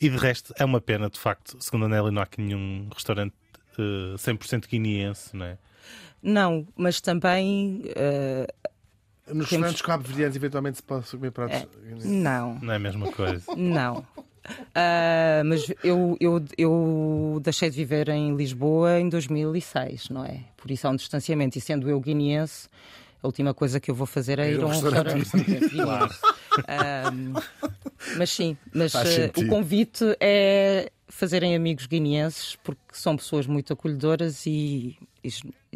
E 0.01 0.09
de 0.09 0.17
resto, 0.17 0.55
é 0.57 0.65
uma 0.65 0.81
pena, 0.81 1.11
de 1.11 1.19
facto, 1.19 1.57
segundo 1.59 1.87
a 1.87 1.89
Nelly, 1.89 2.13
não 2.13 2.21
há 2.21 2.25
aqui 2.25 2.41
nenhum 2.41 2.89
restaurante 2.95 3.35
eh, 3.77 4.15
100% 4.17 4.69
guineense, 4.69 5.37
não 5.37 5.47
é? 5.47 5.59
Não, 6.25 6.67
mas 6.75 7.03
também 7.03 7.83
eh, 7.95 8.47
Nos 9.29 9.51
restaurantes 9.51 9.83
cabo-verdianos, 9.83 10.35
eventualmente, 10.35 10.79
se 10.79 10.83
pode 10.83 11.07
comer 11.11 11.31
pratos. 11.31 11.59
É. 11.59 11.67
não. 12.07 12.59
Não 12.63 12.73
é 12.73 12.77
a 12.77 12.79
mesma 12.79 13.13
coisa. 13.13 13.45
Não. 13.55 14.05
Ah, 14.75 15.43
mas 15.45 15.73
eu, 15.83 16.17
eu, 16.21 16.45
eu 16.59 17.41
deixei 17.43 17.71
de 17.71 17.77
viver 17.77 18.09
em 18.09 18.37
Lisboa 18.37 19.01
em 19.01 19.09
2006, 19.09 20.11
não 20.11 20.25
é? 20.25 20.41
Por 20.57 20.71
isso 20.71 20.87
há 20.87 20.91
um 20.91 20.97
distanciamento. 20.97 21.57
E 21.57 21.61
sendo 21.61 21.89
eu 21.89 21.99
guineense, 21.99 22.69
a 23.23 23.27
última 23.27 23.55
coisa 23.55 23.81
que 23.81 23.91
eu 23.91 23.95
vou 23.95 24.07
fazer 24.07 24.39
é 24.39 24.53
Ir 24.53 24.61
a 24.61 24.67
um 24.67 24.69
restaurante. 24.69 25.31
Ah, 26.69 27.11
mas 28.19 28.31
sim, 28.31 28.57
mas 28.73 28.93
sentido. 28.93 29.47
o 29.47 29.49
convite 29.49 30.05
é 30.21 30.93
fazerem 31.09 31.55
amigos 31.55 31.87
guineenses, 31.87 32.57
porque 32.63 32.81
são 32.93 33.17
pessoas 33.17 33.47
muito 33.47 33.73
acolhedoras 33.73 34.47
e, 34.47 34.97
e, 35.23 35.29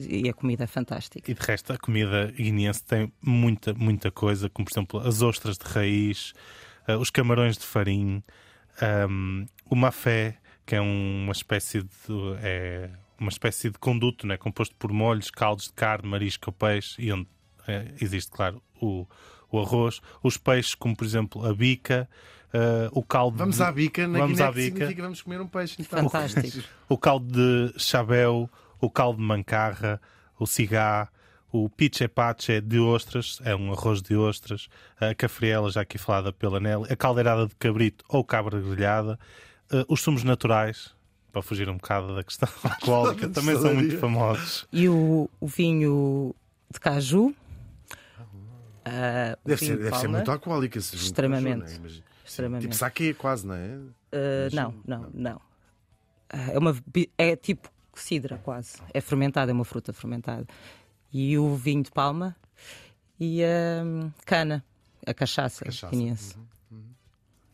e 0.07 0.29
a 0.29 0.33
comida 0.33 0.65
é 0.65 0.67
fantástica. 0.67 1.31
E 1.31 1.35
de 1.35 1.41
resto, 1.41 1.73
a 1.73 1.79
comida 1.79 2.33
guineense 2.37 2.85
tem 2.85 3.13
muita, 3.21 3.75
muita 3.75 4.11
coisa, 4.11 4.49
como 4.49 4.67
por 4.67 4.73
exemplo 4.73 5.01
as 5.01 5.23
ostras 5.23 5.59
de 5.59 5.65
raiz, 5.65 6.33
uh, 6.89 6.99
os 6.99 7.11
camarões 7.11 7.57
de 7.57 7.65
farinha, 7.65 8.23
um, 9.09 9.47
o 9.69 9.75
mafé, 9.77 10.39
que 10.65 10.75
é 10.75 10.81
uma 10.81 11.33
espécie 11.33 11.83
de. 11.83 12.37
É 12.43 12.91
uma 13.19 13.31
espécie 13.31 13.69
de 13.69 13.79
conduto, 13.79 14.27
né, 14.27 14.37
composto 14.37 14.77
por 14.77 14.93
molhos, 14.93 15.31
caldos 15.31 15.65
de 15.67 15.73
carne, 15.73 16.09
marisco 16.09 16.51
ou 16.51 16.53
peixe, 16.53 17.03
e 17.03 17.13
onde 17.13 17.27
é, 17.67 17.93
existe, 18.01 18.31
claro, 18.31 18.63
o, 18.81 19.07
o 19.51 19.59
arroz, 19.59 20.01
os 20.23 20.37
peixes, 20.37 20.75
como 20.75 20.97
por 20.97 21.05
exemplo 21.05 21.45
a 21.45 21.53
bica, 21.53 22.09
uh, 22.55 22.89
o 22.93 23.03
caldo. 23.03 23.37
Vamos 23.37 23.57
de... 23.57 23.63
à 23.63 23.73
bica, 23.73 24.07
na 24.07 24.21
vamos 24.21 24.39
Guiné 24.39 24.49
à 24.49 24.53
que 24.53 24.55
bica. 24.55 24.75
significa 24.77 25.03
vamos 25.03 25.23
comer 25.23 25.41
um 25.41 25.49
peixe. 25.49 25.77
Então. 25.81 26.09
Fantástico. 26.09 26.69
O 26.89 26.97
caldo 26.97 27.27
de 27.27 27.79
chabéu, 27.79 28.49
o 28.81 28.91
caldo 28.91 29.19
de 29.19 29.25
mancarra, 29.25 30.01
o 30.39 30.47
cigá, 30.47 31.09
o 31.51 31.69
piche 31.69 32.07
pache 32.09 32.61
de 32.61 32.79
ostras, 32.79 33.41
é 33.45 33.55
um 33.57 33.73
arroz 33.73 34.03
de 34.03 34.15
ostras, 34.17 34.69
a 35.01 35.15
cafriela, 35.15 35.71
já 35.71 35.81
aqui 35.81 35.97
falada 35.99 36.33
pela 36.33 36.61
Nelly, 36.61 36.85
a 36.93 36.97
caldeirada 36.97 37.47
de 37.47 37.55
cabrito 37.57 38.05
ou 38.09 38.23
cabra 38.25 38.61
grelhada, 38.61 39.19
uh, 39.73 39.85
os 39.93 40.01
sumos 40.03 40.23
naturais, 40.25 40.95
para 41.33 41.43
fugir 41.43 41.69
um 41.69 41.75
bocado 41.77 42.15
da 42.15 42.23
questão 42.25 42.49
alcoólica, 42.65 43.29
também 43.29 43.57
são 43.59 43.75
muito 43.75 43.99
famosos. 43.99 44.67
E 44.73 44.89
o, 44.89 45.29
o 45.41 45.47
vinho 45.47 46.35
de 46.71 46.79
caju. 46.81 47.29
o 47.29 47.35
Deve, 48.85 49.37
vinho 49.45 49.59
ser, 49.59 49.77
de 49.79 49.83
deve 49.85 49.97
ser 49.99 50.09
muito 50.09 50.31
alcoólica. 50.31 50.79
esse 50.79 50.91
vinho 50.93 51.01
de 51.03 51.07
Extremamente. 51.07 51.61
caju, 51.61 51.73
não 51.73 51.77
é? 51.77 51.79
Mas- 51.83 52.03
Extremamente. 52.25 52.63
Tipo 52.63 52.75
saque 52.75 53.15
quase, 53.15 53.47
não 53.47 53.55
é? 53.55 53.79
Ah, 54.13 54.49
não, 54.53 54.75
não, 54.87 55.11
não. 55.15 55.41
Ah, 56.29 56.51
é, 56.53 56.59
uma, 56.59 56.77
é 57.17 57.35
tipo 57.37 57.71
cidra 58.01 58.39
quase. 58.39 58.79
É 58.93 59.01
fermentada, 59.01 59.51
é 59.51 59.55
uma 59.55 59.65
fruta 59.65 59.93
fermentada. 59.93 60.47
E 61.13 61.39
o 61.39 61.55
vinho 61.57 61.83
de 61.83 61.91
palma 61.91 62.37
e 63.19 63.43
a 63.43 63.85
cana, 64.25 64.65
a 65.07 65.15
cachaça, 65.15 65.65
Cachaça, 65.65 65.91
guineense. 65.91 66.37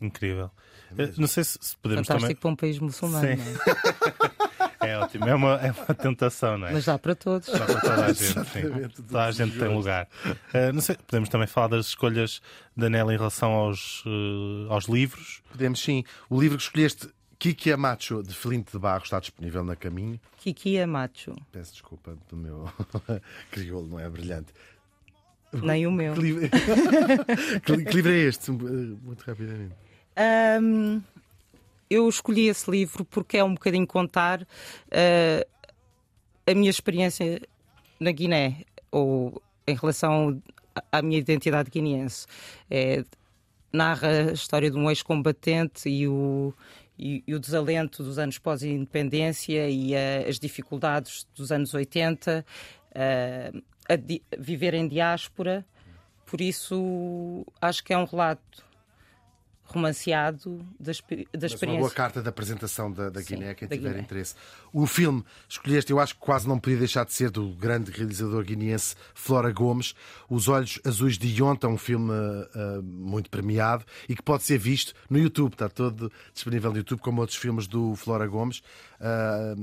Incrível. 0.01 0.51
Uh, 0.93 1.21
não 1.21 1.27
sei 1.27 1.45
se, 1.45 1.59
se 1.61 1.77
podemos 1.77 2.07
Fantástico 2.07 2.41
para 2.41 2.51
um 2.51 2.57
país 2.57 2.79
muçulmano, 2.79 3.27
é? 3.27 3.37
também. 3.37 3.55
É 4.85 4.99
ótimo, 4.99 5.27
é 5.27 5.35
uma, 5.35 5.55
é 5.55 5.73
uma 5.73 5.95
tentação, 5.95 6.59
não 6.59 6.67
é? 6.67 6.73
mas 6.73 6.85
dá 6.85 6.99
para 6.99 7.15
todos. 7.15 7.49
Dá 7.49 7.65
para 7.65 7.81
toda 7.81 8.05
a 8.05 8.13
gente, 8.13 8.45
sim. 8.51 9.03
Toda 9.09 9.25
a 9.25 9.31
gente 9.31 9.59
tem 9.59 9.69
lugar. 9.69 10.07
Uh, 10.27 10.73
não 10.75 10.81
sei, 10.81 10.97
podemos 10.97 11.29
também 11.31 11.47
falar 11.47 11.69
das 11.69 11.87
escolhas 11.87 12.43
da 12.77 12.91
Nela 12.91 13.15
em 13.15 13.17
relação 13.17 13.53
aos, 13.53 14.05
uh, 14.05 14.67
aos 14.69 14.85
livros. 14.85 15.43
Podemos 15.51 15.81
sim. 15.81 16.05
O 16.29 16.39
livro 16.39 16.59
que 16.59 16.65
escolheste, 16.65 17.09
Kiki 17.39 17.72
Amacho, 17.72 18.22
de 18.22 18.35
Flinte 18.35 18.72
de 18.72 18.78
Barro, 18.78 19.05
está 19.05 19.18
disponível 19.20 19.62
na 19.64 19.76
caminho. 19.76 20.20
Kiki 20.39 20.76
é 20.76 20.87
macho, 20.87 21.35
Peço 21.53 21.72
desculpa 21.72 22.16
do 22.28 22.37
meu 22.37 22.68
crioulo, 23.51 23.89
não 23.89 24.01
é 24.01 24.09
brilhante. 24.09 24.53
nem 25.53 25.87
o 25.87 25.93
meu. 25.93 26.14
Que 26.14 26.20
livro, 26.20 26.51
que, 27.64 27.76
livro 27.97 28.12
é 28.12 28.16
este? 28.18 28.51
Muito 28.51 29.22
rapidamente. 29.22 29.74
Ahm, 30.16 31.01
eu 31.91 32.09
escolhi 32.09 32.47
esse 32.49 32.70
livro 32.70 33.05
porque 33.05 33.37
é 33.39 33.45
um 33.45 33.55
bocadinho 33.55 33.87
contar 33.87 34.47
ah, 34.91 35.47
a 36.47 36.55
minha 36.55 36.70
experiência 36.70 37.41
na 38.01 38.11
Guiné, 38.12 38.64
ou 38.91 39.41
em 39.66 39.74
relação 39.74 40.43
à- 40.74 40.99
à 40.99 41.03
minha 41.03 41.18
identidade 41.18 41.70
guineense. 41.70 42.26
É, 42.70 43.05
narra 43.72 44.09
a 44.30 44.32
história 44.32 44.70
de 44.70 44.76
um 44.76 44.89
ex-combatente 44.91 45.89
e 45.89 46.07
o, 46.07 46.53
e, 46.99 47.23
e 47.27 47.35
o 47.35 47.41
desalento 47.41 48.03
dos 48.03 48.19
anos 48.19 48.39
pós-independência 48.39 49.69
e 49.69 49.95
ah, 49.95 50.29
as 50.29 50.39
dificuldades 50.39 51.27
dos 51.35 51.51
anos 51.53 51.75
80, 51.75 52.45
ah, 52.95 53.53
a 53.89 53.97
di- 53.97 54.23
viver 54.39 54.75
em 54.75 54.87
diáspora. 54.89 55.65
Por 56.27 56.41
isso, 56.41 57.45
acho 57.61 57.85
que 57.85 57.93
é 57.93 57.99
um 57.99 58.05
relato 58.05 58.65
romanceado 59.67 60.59
da, 60.79 60.93
da 60.93 60.95
Mas 61.33 61.43
uma 61.43 61.47
experiência. 61.47 61.81
boa 61.81 61.91
carta 61.91 62.23
da 62.23 62.31
apresentação 62.31 62.93
da, 62.93 63.09
da 63.11 63.21
Sim, 63.23 63.37
Guiné, 63.37 63.55
quem 63.55 63.69
da 63.69 63.77
tiver 63.77 63.89
Guiné. 63.91 64.03
interesse. 64.03 64.35
O 64.73 64.87
filme 64.87 65.25
escolheste, 65.49 65.91
eu 65.91 65.99
acho 66.01 66.15
que 66.15 66.21
quase 66.21 66.47
não 66.47 66.59
podia 66.59 66.79
deixar 66.79 67.05
de 67.05 67.12
ser 67.12 67.31
do 67.31 67.49
grande 67.55 67.91
realizador 67.91 68.45
guineense 68.45 68.95
Flora 69.15 69.51
Gomes, 69.53 69.95
Os 70.29 70.49
Olhos 70.49 70.81
Azuis 70.85 71.17
de 71.19 71.29
Yonta, 71.41 71.67
um 71.69 71.79
filme 71.79 72.12
ah, 72.12 72.81
muito 72.83 73.31
premiado 73.31 73.85
e 74.09 74.15
que 74.15 74.23
pode 74.23 74.43
ser 74.43 74.59
visto 74.59 74.93
no 75.09 75.19
YouTube, 75.19 75.53
está 75.53 75.69
todo 75.69 76.12
disponível 76.33 76.71
no 76.71 76.77
YouTube, 76.79 77.01
como 77.01 77.21
outros 77.21 77.39
filmes 77.39 77.67
do 77.67 77.95
Flora 77.97 78.27
Gomes. 78.27 78.62
Ah, 79.01 79.55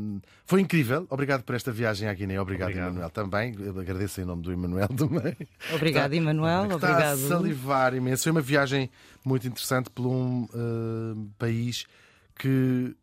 foi 0.46 0.62
incrível, 0.62 1.08
obrigado 1.10 1.44
por 1.44 1.56
esta 1.56 1.72
viagem 1.72 2.08
à 2.08 2.14
Guiné, 2.14 2.40
obrigado, 2.40 2.70
Obrigado. 2.70 2.90
Emanuel 2.90 3.10
também. 3.10 3.56
Eu 3.60 3.80
agradeço 3.80 4.22
em 4.22 4.26
nome 4.26 4.42
do 4.42 4.52
Emanuel 4.52 4.88
também. 4.96 5.36
Obrigado, 5.74 6.14
Emanuel. 6.14 6.64
Está 6.64 6.76
Obrigado. 6.76 7.14
a 7.14 7.18
salivar 7.18 7.94
imenso. 7.96 8.24
Foi 8.24 8.32
uma 8.32 8.42
viagem 8.42 8.90
muito 9.24 9.48
interessante 9.48 9.90
por 9.90 10.06
um 10.08 10.48
eh, 10.54 11.30
país 11.38 11.86
que 12.36 12.96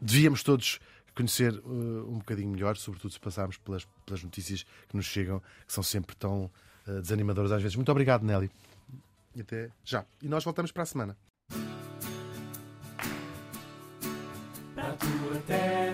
devíamos 0.00 0.42
todos 0.42 0.80
conhecer 1.14 1.52
eh, 1.54 1.68
um 1.68 2.18
bocadinho 2.18 2.50
melhor, 2.50 2.76
sobretudo 2.76 3.12
se 3.12 3.20
passarmos 3.20 3.56
pelas, 3.58 3.86
pelas 4.06 4.22
notícias 4.22 4.64
que 4.88 4.96
nos 4.96 5.06
chegam, 5.06 5.40
que 5.66 5.72
são 5.72 5.82
sempre 5.82 6.16
tão 6.16 6.50
eh, 6.86 7.00
desanimadoras 7.00 7.52
às 7.52 7.62
vezes. 7.62 7.76
Muito 7.76 7.90
obrigado, 7.90 8.22
Nelly. 8.24 8.50
E 9.34 9.42
até 9.42 9.70
já. 9.84 10.04
E 10.20 10.28
nós 10.28 10.42
voltamos 10.42 10.72
para 10.72 10.82
a 10.82 10.86
semana. 10.86 11.16
Tua 15.00 15.40
terra, 15.46 15.89